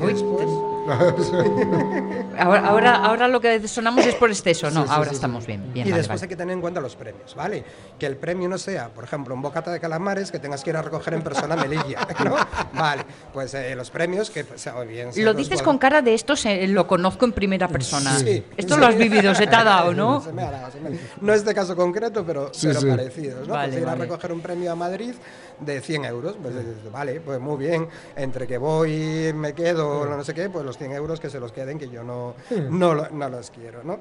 Y 0.00 0.04
Uy, 0.04 0.12
después 0.14 0.48
Ahora, 2.38 2.66
ahora, 2.66 2.94
ahora 2.96 3.28
lo 3.28 3.40
que 3.40 3.68
sonamos 3.68 4.04
es 4.06 4.14
por 4.14 4.30
exceso, 4.30 4.70
no, 4.70 4.82
Sí, 4.82 4.88
sí, 4.88 4.92
ahora 4.94 5.04
sí, 5.04 5.10
sí. 5.10 5.14
estamos 5.16 5.46
bien. 5.46 5.72
bien 5.72 5.86
y 5.86 5.90
vale, 5.90 6.00
después 6.00 6.20
vale. 6.20 6.24
hay 6.24 6.28
que 6.30 6.36
tener 6.36 6.54
en 6.54 6.60
cuenta 6.60 6.80
los 6.80 6.96
premios, 6.96 7.34
¿vale? 7.36 7.62
Que 7.98 8.06
el 8.06 8.16
premio 8.16 8.48
no 8.48 8.56
sea, 8.58 8.88
por 8.88 9.04
ejemplo, 9.04 9.34
un 9.34 9.42
bocata 9.42 9.70
de 9.70 9.78
calamares 9.78 10.32
que 10.32 10.38
tengas 10.38 10.64
que 10.64 10.70
ir 10.70 10.76
a 10.76 10.82
recoger 10.82 11.14
en 11.14 11.22
persona 11.22 11.54
a 11.54 11.58
Melilla, 11.58 12.08
¿no? 12.24 12.34
Vale, 12.72 13.04
pues 13.32 13.52
eh, 13.54 13.76
los 13.76 13.90
premios 13.90 14.30
que 14.30 14.44
pues, 14.44 14.66
o 14.68 14.84
bien 14.86 15.10
Lo 15.16 15.34
dices 15.34 15.62
con 15.62 15.78
cara 15.78 16.00
de 16.02 16.14
esto, 16.14 16.34
se- 16.34 16.66
lo 16.68 16.86
conozco 16.86 17.24
en 17.26 17.32
primera 17.32 17.68
persona. 17.68 18.16
Sí. 18.18 18.42
Esto 18.56 18.76
lo 18.78 18.86
has 18.86 18.96
vivido, 18.96 19.34
se 19.34 19.46
te 19.46 19.54
ha 19.56 19.64
dado, 19.64 19.92
¿no? 19.92 20.20
Se 20.24 20.32
me 20.32 20.42
ha 20.42 20.50
dado, 20.50 20.70
se 20.72 20.80
me 20.80 20.88
ha 20.88 20.90
dado. 20.92 21.02
No 21.20 21.32
este 21.34 21.54
caso 21.54 21.76
concreto, 21.76 22.24
pero, 22.26 22.50
Sí, 22.52 22.66
pero 22.68 22.80
sí. 22.80 22.86
parecidos, 22.88 23.46
¿no? 23.46 23.54
Vale, 23.54 23.68
pues 23.68 23.80
ir 23.80 23.86
vale. 23.86 24.02
a 24.02 24.04
recoger 24.06 24.32
un 24.32 24.40
premio 24.40 24.72
a 24.72 24.74
Madrid 24.76 25.14
de 25.60 25.80
100 25.80 26.04
euros, 26.04 26.36
pues 26.40 26.54
vale, 26.90 27.20
pues 27.20 27.40
muy 27.40 27.56
bien, 27.56 27.88
entre 28.16 28.46
que 28.46 28.58
voy 28.58 29.28
y 29.28 29.32
me 29.32 29.52
quedo, 29.52 30.06
no 30.06 30.24
sé 30.24 30.34
qué, 30.34 30.48
pues 30.48 30.64
los 30.64 30.78
100 30.78 30.92
euros 30.92 31.20
que 31.20 31.30
se 31.30 31.40
los 31.40 31.52
queden, 31.52 31.78
que 31.78 31.88
yo 31.88 32.02
no, 32.02 32.34
no, 32.70 32.94
no 33.10 33.28
los 33.28 33.50
quiero, 33.50 33.82
¿no? 33.84 34.00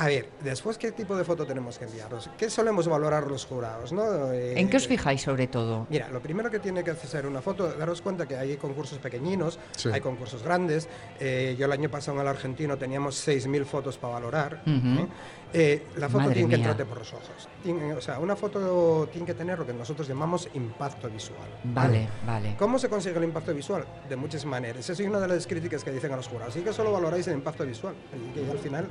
A 0.00 0.06
ver, 0.06 0.28
después, 0.44 0.78
¿qué 0.78 0.92
tipo 0.92 1.16
de 1.16 1.24
foto 1.24 1.44
tenemos 1.44 1.76
que 1.76 1.84
enviarnos? 1.84 2.30
¿Qué 2.38 2.48
solemos 2.48 2.86
valorar 2.86 3.26
los 3.26 3.44
jurados, 3.44 3.92
no? 3.92 4.32
Eh, 4.32 4.58
¿En 4.58 4.70
qué 4.70 4.76
os 4.76 4.86
fijáis 4.86 5.22
sobre 5.22 5.48
todo? 5.48 5.88
Mira, 5.90 6.08
lo 6.08 6.20
primero 6.22 6.48
que 6.52 6.60
tiene 6.60 6.84
que 6.84 6.92
hacer 6.92 7.26
una 7.26 7.42
foto, 7.42 7.66
daros 7.72 8.00
cuenta 8.00 8.24
que 8.26 8.36
hay 8.36 8.56
concursos 8.58 8.98
pequeñinos, 8.98 9.58
Sí. 9.76 9.88
hay 9.92 10.00
concursos 10.00 10.44
grandes. 10.44 10.88
Eh, 11.18 11.56
yo 11.58 11.66
el 11.66 11.72
año 11.72 11.90
pasado 11.90 12.16
en 12.16 12.22
el 12.22 12.28
argentino 12.28 12.78
teníamos 12.78 13.16
6.000 13.16 13.64
fotos 13.64 13.98
para 13.98 14.14
valorar. 14.14 14.62
Ujú. 14.64 15.00
¿eh? 15.02 15.06
Eh, 15.54 15.86
la 15.96 16.08
foto 16.08 16.24
Madre 16.24 16.34
tiene 16.34 16.50
que 16.50 16.56
mía. 16.58 16.66
entrarte 16.66 16.84
por 16.84 16.98
los 16.98 17.12
ojos. 17.14 17.48
Tiene- 17.62 17.94
o 17.94 18.00
sea, 18.02 18.18
una 18.20 18.36
foto 18.36 19.08
tiene 19.10 19.26
que 19.26 19.32
tener 19.34 19.58
lo 19.58 19.66
que 19.66 19.72
nosotros 19.72 20.06
llamamos 20.06 20.46
impacto 20.54 21.08
visual. 21.08 21.48
Vale, 21.64 22.06
vale. 22.26 22.54
¿Cómo 22.58 22.78
se 22.78 22.88
consigue 22.90 23.16
el 23.16 23.24
impacto 23.24 23.52
visual? 23.54 23.84
De 24.08 24.14
muchas 24.14 24.44
maneras. 24.44 24.78
Esa 24.88 24.92
es 24.92 25.08
una 25.08 25.18
de 25.18 25.26
las 25.26 25.46
críticas 25.46 25.82
que 25.82 25.90
dicen 25.90 26.12
a 26.12 26.16
los 26.16 26.28
jurados. 26.28 26.54
Así 26.54 26.62
que 26.62 26.72
solo 26.72 26.92
valoráis 26.92 27.26
el 27.28 27.34
impacto 27.34 27.64
visual. 27.64 27.94
Y 28.14 28.34
que 28.38 28.50
al 28.50 28.58
final, 28.58 28.88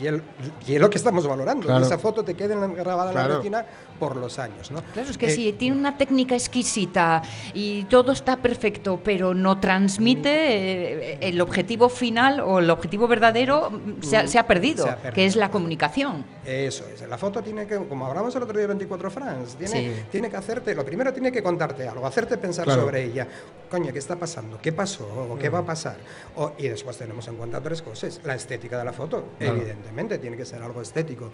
y, 0.00 0.06
el, 0.06 0.22
y 0.66 0.74
es 0.74 0.80
lo 0.80 0.90
que 0.90 0.98
estamos 0.98 1.26
valorando. 1.26 1.66
Claro. 1.66 1.80
Que 1.80 1.86
esa 1.86 1.98
foto 1.98 2.24
te 2.24 2.34
quede 2.34 2.54
grabada 2.74 3.10
en 3.10 3.16
la 3.16 3.28
retina 3.36 3.64
por 3.98 4.16
los 4.16 4.38
años. 4.38 4.70
¿no? 4.70 4.82
Claro, 4.92 5.10
es 5.10 5.18
que 5.18 5.26
Eh, 5.26 5.30
si 5.30 5.52
tiene 5.52 5.76
una 5.76 5.96
técnica 5.96 6.34
exquisita 6.34 7.22
y 7.54 7.84
todo 7.84 8.12
está 8.12 8.36
perfecto, 8.36 9.00
pero 9.02 9.34
no 9.34 9.58
transmite, 9.60 10.30
eh, 10.30 11.18
el 11.20 11.40
objetivo 11.40 11.88
final 11.88 12.40
o 12.40 12.58
el 12.58 12.70
objetivo 12.70 13.06
verdadero 13.08 13.70
mm, 13.70 14.02
se 14.02 14.16
ha, 14.16 14.26
se 14.26 14.38
ha 14.38 14.46
perdido, 14.46 14.84
Se 14.84 14.90
ha 14.90 14.96
perdido. 14.96 15.14
que 15.14 15.26
es 15.26 15.36
la 15.36 15.50
comunicación. 15.50 16.24
Eso 16.46 16.84
es, 16.92 17.00
la 17.08 17.16
foto 17.18 17.42
tiene 17.42 17.66
que, 17.66 17.76
como 17.76 18.06
hablamos 18.06 18.34
el 18.36 18.42
otro 18.42 18.52
día 18.54 18.62
de 18.62 18.68
24 18.68 19.10
France, 19.10 19.56
tiene, 19.58 19.94
Sí. 19.96 20.02
tiene 20.10 20.30
que 20.30 20.36
hacerte, 20.36 20.74
lo 20.74 20.84
primero 20.84 21.12
tiene 21.12 21.32
que 21.32 21.42
contarte 21.42 21.88
algo, 21.88 22.06
hacerte 22.06 22.36
pensar 22.36 22.64
Claro. 22.64 22.82
sobre 22.82 23.04
ella. 23.04 23.26
Coño, 23.70 23.92
¿qué 23.92 23.98
está 23.98 24.16
pasando? 24.16 24.58
¿Qué 24.60 24.72
pasó? 24.72 25.06
¿O 25.30 25.38
qué 25.38 25.48
va 25.48 25.60
a 25.60 25.64
pasar? 25.66 25.96
O- 26.36 26.52
y 26.58 26.68
después 26.68 26.96
tenemos 26.98 27.26
en 27.28 27.36
cuenta 27.36 27.60
tres 27.60 27.82
cosas. 27.82 28.20
La 28.24 28.34
estética 28.34 28.78
de 28.78 28.84
la 28.84 28.92
foto, 28.92 29.30
Claro. 29.38 29.56
evidentemente, 29.56 30.18
tiene 30.18 30.36
que 30.36 30.44
ser 30.44 30.62
algo 30.62 30.80
estético. 30.82 31.30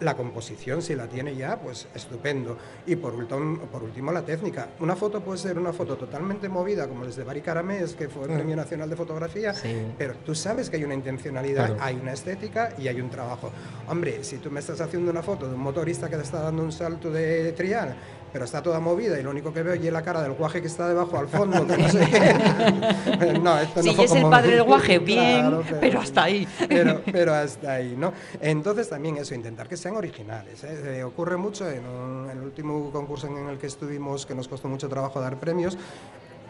La 0.00 0.16
composición, 0.16 0.82
si 0.82 0.96
la 0.96 1.06
tiene 1.08 1.36
ya, 1.36 1.56
pues 1.60 1.86
estupendo. 1.94 2.58
Y 2.86 2.96
por 2.96 3.14
último, 3.14 3.58
por 3.66 3.84
último 3.84 4.10
la 4.10 4.22
técnica. 4.22 4.70
Una 4.80 4.96
foto 4.96 5.20
puede 5.20 5.38
ser 5.38 5.56
una 5.56 5.72
foto 5.72 5.96
totalmente 5.96 6.48
movida, 6.48 6.88
como 6.88 7.04
les 7.04 7.14
de 7.14 7.22
Bari 7.22 7.42
Caramés, 7.42 7.94
que 7.94 8.08
fue 8.08 8.24
el 8.24 8.32
Premio 8.34 8.56
Nacional 8.56 8.90
de 8.90 8.96
Fotografía, 8.96 9.54
Sí. 9.54 9.92
pero 9.96 10.14
tú 10.16 10.34
sabes 10.34 10.68
que 10.68 10.78
hay 10.78 10.84
una 10.84 10.94
intencionalidad, 10.94 11.66
Claro. 11.66 11.82
hay 11.82 11.94
una 11.96 12.12
estética 12.12 12.70
y 12.76 12.88
hay 12.88 13.00
un 13.00 13.08
trabajo. 13.10 13.52
Hombre, 13.86 14.24
si 14.24 14.38
tú 14.38 14.50
me 14.54 14.60
estás 14.60 14.80
haciendo 14.80 15.10
una 15.10 15.20
foto 15.22 15.48
de 15.48 15.54
un 15.54 15.60
motorista 15.60 16.08
que 16.08 16.14
te 16.16 16.22
está 16.22 16.40
dando 16.40 16.62
un 16.62 16.70
salto 16.70 17.10
de 17.10 17.50
trial, 17.52 17.96
pero 18.32 18.44
está 18.44 18.62
toda 18.62 18.78
movida 18.78 19.18
y 19.18 19.22
lo 19.24 19.30
único 19.30 19.52
que 19.52 19.64
veo 19.64 19.74
es 19.74 19.82
la 19.92 20.02
cara 20.02 20.22
del 20.22 20.32
guaje 20.34 20.60
que 20.60 20.68
está 20.68 20.86
debajo 20.88 21.18
al 21.18 21.26
fondo, 21.28 21.66
que 21.66 21.76
no 21.76 21.88
sé 21.88 22.06
qué. 22.08 23.38
no, 23.42 23.58
esto 23.58 23.82
Si 23.82 23.88
no 23.88 23.94
fue 23.94 24.04
es 24.04 24.12
el 24.12 24.18
como- 24.18 24.30
padre 24.30 24.52
del 24.54 24.62
guaje, 24.62 24.98
bien, 25.00 25.40
Claro, 25.40 25.62
pero 25.80 26.00
hasta 26.00 26.22
ahí. 26.22 26.46
Pero, 26.68 27.02
pero 27.10 27.34
hasta 27.34 27.72
ahí, 27.72 27.96
¿no? 27.98 28.12
Entonces 28.40 28.88
también 28.88 29.16
eso, 29.16 29.34
intentar 29.34 29.68
que 29.68 29.76
sean 29.76 29.96
originales. 29.96 30.62
¿eh? 30.62 30.98
Eh, 31.00 31.02
ocurre 31.04 31.36
mucho 31.36 31.68
en, 31.68 31.84
un- 31.84 32.30
en 32.30 32.38
el 32.38 32.44
último 32.44 32.90
concurso 32.92 33.26
en 33.26 33.48
el 33.48 33.58
que 33.58 33.66
estuvimos, 33.66 34.24
que 34.24 34.36
nos 34.36 34.46
costó 34.46 34.68
mucho 34.68 34.88
trabajo 34.88 35.20
dar 35.20 35.38
premios, 35.40 35.76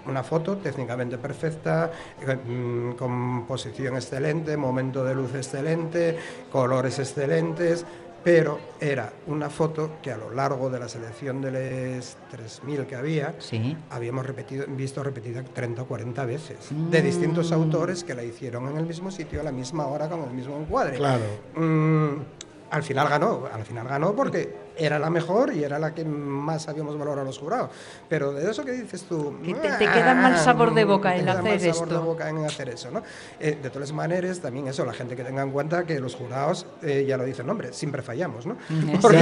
una 0.06 0.23
foto 0.23 0.56
técnicamente 0.58 1.18
perfecta, 1.18 1.90
eh, 2.26 2.37
mm, 2.37 2.92
composición 2.92 3.96
excelente, 3.96 4.56
momento 4.56 5.04
de 5.04 5.14
luz 5.14 5.34
excelente, 5.34 6.16
colores 6.50 6.99
excelentes, 6.99 7.84
pero 8.23 8.58
era 8.80 9.12
una 9.26 9.50
foto 9.50 9.99
que 10.02 10.11
a 10.11 10.16
lo 10.16 10.30
largo 10.30 10.70
de 10.70 10.78
la 10.78 10.88
selección 10.88 11.42
de 11.42 11.50
los 11.96 12.16
3.000 12.30 12.87
que 12.87 12.96
había, 12.96 13.34
Sí. 13.38 13.76
habíamos 13.90 14.25
repetido, 14.25 14.64
visto 14.66 15.02
repetida 15.02 15.42
30 15.44 15.82
o 15.82 15.87
40 15.87 16.25
veces, 16.25 16.56
de 16.70 17.02
distintos 17.02 17.50
Mm. 17.50 17.54
autores 17.54 18.02
que 18.02 18.14
la 18.14 18.23
hicieron 18.25 18.66
en 18.70 18.78
el 18.78 18.87
mismo 18.87 19.11
sitio, 19.11 19.40
a 19.40 19.44
la 19.44 19.52
misma 19.52 19.87
hora, 19.88 20.08
con 20.08 20.23
el 20.23 20.30
mismo 20.30 20.56
encuadre. 20.58 20.96
Claro. 20.96 21.25
Mm, 21.56 22.23
al 22.70 22.82
final 22.82 23.08
ganó, 23.11 23.42
al 23.52 23.64
final 23.64 23.87
ganó 23.87 24.14
porque 24.16 24.63
era 24.76 24.99
la 24.99 25.11
mejor 25.11 25.52
y 25.54 25.62
era 25.64 25.78
la 25.78 25.95
que 25.95 26.04
más 26.04 26.69
habíamos 26.69 26.99
valorado 26.99 27.23
a 27.23 27.25
los 27.25 27.38
jurados. 27.38 27.71
Pero 28.09 28.33
de 28.33 28.50
eso 28.50 28.64
que 28.64 28.73
dices 28.73 29.04
tú... 29.04 29.37
Que 29.45 29.54
te- 29.54 29.69
te 29.73 29.78
queda 29.87 30.14
mal 30.14 30.37
sabor 30.38 30.75
de 30.75 30.85
boca 30.85 31.11
te 31.12 31.19
el 31.21 31.25
queda 31.25 31.43
mal 31.43 31.47
hacer 31.54 31.73
sabor 31.75 31.88
de 31.88 31.95
esto. 31.95 32.04
boca 32.07 32.28
en 32.28 32.45
hacer 32.45 32.69
eso, 32.69 32.90
¿no? 32.90 33.02
Eh, 33.40 33.59
de 33.62 33.71
todas 33.71 33.93
maneras, 33.93 34.40
también 34.40 34.66
eso, 34.69 34.85
la 34.85 34.93
gente 34.93 35.14
que 35.16 35.25
tenga 35.25 35.43
en 35.43 35.50
cuenta 35.50 35.85
que 35.85 35.99
los 36.00 36.14
jurados, 36.16 36.66
eh, 36.83 37.04
ya 37.07 37.16
lo 37.16 37.25
dice 37.25 37.43
el 37.43 37.47
nombre, 37.49 37.73
siempre 37.73 38.02
fallamos, 38.02 38.47
¿no? 38.47 38.57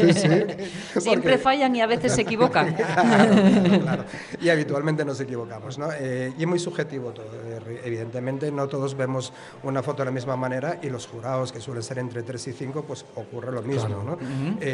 Sí, 0.00 0.12
sí. 0.12 0.28
Siempre 1.00 1.38
fallan 1.38 1.74
y 1.76 1.80
a 1.80 1.86
veces 1.86 2.12
se 2.14 2.22
equivocan. 2.22 2.74
Claro, 2.90 3.80
claro. 3.82 4.04
Y 4.40 4.48
habitualmente 4.48 5.04
nos 5.04 5.20
equivocamos, 5.20 5.78
¿no? 5.78 5.88
Eh, 5.92 6.32
y 6.36 6.42
es 6.42 6.48
muy 6.48 6.58
subjetivo 6.58 7.10
todo. 7.12 7.26
eh, 7.44 7.80
Evidentemente 7.84 8.50
no 8.50 8.66
todos 8.68 8.96
vemos 8.96 9.32
una 9.62 9.82
foto 9.82 9.98
de 10.02 10.06
la 10.06 10.10
misma 10.10 10.36
manera 10.36 10.78
y 10.82 10.88
los 10.90 11.06
jurados, 11.06 11.52
que 11.52 11.60
suelen 11.60 11.82
ser 11.82 11.98
entre 11.98 12.22
3 12.22 12.48
y 12.48 12.52
5, 12.52 12.82
pues 12.86 13.04
ocurre 13.14 13.52
lo 13.52 13.62
mismo, 13.62 14.02
¿no? 14.04 14.18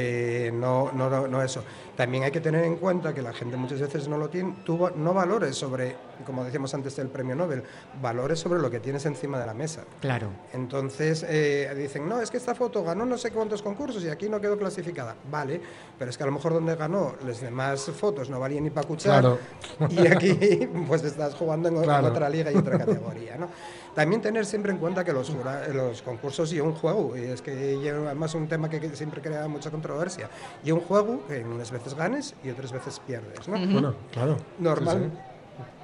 Eh, 0.09 0.53
no, 0.55 0.93
no, 0.93 1.27
no, 1.27 1.43
eso. 1.43 1.65
También 1.97 2.23
hay 2.23 2.31
que 2.31 2.41
tener 2.41 2.65
en 2.65 2.77
cuenta 2.77 3.13
que 3.13 3.23
la 3.23 3.33
gente 3.33 3.57
muchas 3.57 3.81
veces 3.81 4.07
no 4.07 4.17
lo 4.19 4.29
tiene, 4.29 4.55
tú 4.65 4.79
va- 4.79 4.93
no 4.95 5.13
valores 5.13 5.57
sobre, 5.57 5.97
como 6.25 6.45
decíamos 6.45 6.73
antes 6.75 6.97
del 6.97 7.09
premio 7.09 7.35
Nobel, 7.35 7.63
valores 8.01 8.39
sobre 8.39 8.61
lo 8.61 8.71
que 8.71 8.81
tienes 8.81 9.05
encima 9.07 9.39
de 9.39 9.47
la 9.47 9.55
mesa. 9.55 9.85
Claro. 10.01 10.29
Entonces 10.53 11.25
eh, 11.29 11.73
dicen, 11.77 12.09
no, 12.09 12.21
es 12.21 12.31
que 12.31 12.37
esta 12.37 12.55
foto 12.55 12.83
ganó 12.85 13.05
no 13.05 13.19
sé 13.19 13.31
cuántos 13.31 13.63
concursos 13.63 14.03
y 14.05 14.09
aquí 14.09 14.29
no 14.29 14.41
quedó 14.41 14.57
clasificada. 14.59 15.17
Vale, 15.31 15.61
pero 15.99 16.11
es 16.11 16.17
que 16.17 16.23
a 16.23 16.27
lo 16.27 16.33
mejor 16.33 16.53
donde 16.55 16.75
ganó 16.77 17.15
las 17.25 17.41
demás 17.41 17.91
fotos 17.97 18.31
no 18.31 18.41
valían 18.41 18.65
ni 18.65 18.71
para 18.71 18.83
escuchar 18.83 19.21
Claro. 19.21 19.39
y 19.91 20.07
aquí 20.07 20.69
pues 20.89 21.05
estás 21.05 21.35
jugando 21.35 21.69
en, 21.69 21.83
Claro. 21.83 22.09
otra 22.09 22.29
liga 22.29 22.51
y 22.51 22.57
otra 22.57 22.79
categoría. 22.85 23.37
¿no? 23.37 23.49
También 23.95 24.21
tener 24.21 24.45
siempre 24.45 24.73
en 24.73 24.79
cuenta 24.79 25.05
que 25.05 25.13
los, 25.13 25.33
los 25.73 26.03
concursos 26.03 26.53
y 26.53 26.61
un 26.61 26.75
juego, 26.75 27.17
y 27.17 27.23
es 27.23 27.41
que 27.41 27.79
además 28.07 28.35
un 28.35 28.47
tema 28.47 28.69
que, 28.69 28.79
que 28.79 28.95
siempre 28.95 29.23
crea 29.23 29.49
mucha 29.49 29.71
controversia, 29.71 30.29
y 30.63 30.71
un 30.71 30.81
juego 30.81 31.27
que 31.27 31.43
unas 31.43 31.71
veces 31.71 31.95
ganes 31.95 32.35
y 32.45 32.51
otras 32.51 32.73
veces 32.73 33.01
pierdes. 33.07 33.49
¿no? 33.49 33.55
Bueno, 33.59 33.95
claro. 34.13 34.37
Normal, 34.59 35.11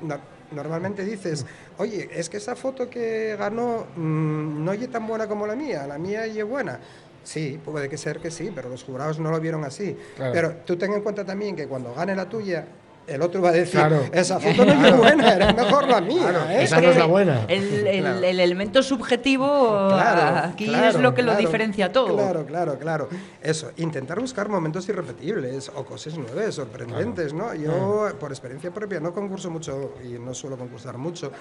no- 0.01 0.19
normalmente 0.53 1.05
dices, 1.05 1.47
oye, 1.79 2.11
es 2.13 2.29
que 2.29 2.37
esa 2.37 2.55
foto 2.57 2.91
que 2.91 3.37
ganó 3.39 3.87
mm, 3.97 4.65
no 4.65 4.73
es 4.73 4.91
tan 4.91 5.07
buena 5.07 5.27
como 5.27 5.47
la 5.47 5.57
mía, 5.57 5.87
la 5.87 5.99
mía 5.99 6.27
es 6.27 6.45
buena. 6.45 6.79
Sí, 7.25 7.59
puede 7.65 7.89
que 7.89 7.97
ser 7.97 8.19
que 8.19 8.31
sí, 8.31 8.51
pero 8.55 8.69
los 8.69 8.83
jurados 8.85 9.19
no 9.21 9.31
lo 9.31 9.39
vieron 9.41 9.65
así. 9.65 9.97
Claro. 10.17 10.33
Pero 10.33 10.53
tú 10.67 10.77
ten 10.77 10.93
en 10.93 11.03
cuenta 11.03 11.25
también 11.25 11.55
que 11.55 11.67
cuando 11.69 11.95
gane 11.95 12.15
la 12.17 12.29
tuya, 12.29 12.67
el 13.07 13.23
otro 13.23 13.43
va 13.43 13.51
a 13.51 13.53
decir, 13.53 13.81
Claro. 13.81 14.05
esa 14.13 14.39
foto 14.41 14.65
no 14.65 14.87
es 14.87 14.97
buena, 14.97 15.33
era 15.35 15.53
mejor 15.53 15.89
la 15.89 16.01
mía. 16.01 16.29
Claro, 16.31 16.51
¿eh?". 16.51 16.63
esa 16.65 16.81
no 16.81 16.91
es 16.91 16.97
la 16.97 17.07
buena. 17.07 17.45
El, 17.49 17.87
el- 17.87 18.01
Claro. 18.03 18.19
el 18.25 18.41
elemento 18.41 18.83
subjetivo 18.83 19.89
Claro, 19.89 20.49
aquí 20.51 20.67
claro, 20.67 20.89
es 20.89 20.95
lo 21.03 21.15
que 21.15 21.23
lo 21.23 21.35
diferencia 21.37 21.93
todo. 21.93 22.15
Claro, 22.17 22.47
claro, 22.47 22.79
claro. 22.79 23.09
Eso, 23.43 23.71
intentar 23.77 24.21
buscar 24.21 24.49
momentos 24.49 24.89
irrepetibles 24.89 25.71
o 25.75 25.85
cosas 25.85 26.17
nuevas, 26.17 26.55
sorprendentes, 26.55 27.33
¿no? 27.33 27.55
Yo, 27.55 28.09
por 28.21 28.31
experiencia 28.31 28.71
propia, 28.73 29.01
no 29.01 29.13
concurso 29.13 29.51
mucho 29.51 29.95
y 30.05 30.19
no 30.19 30.35
suelo 30.35 30.57
concursar 30.57 30.99
mucho. 30.99 31.33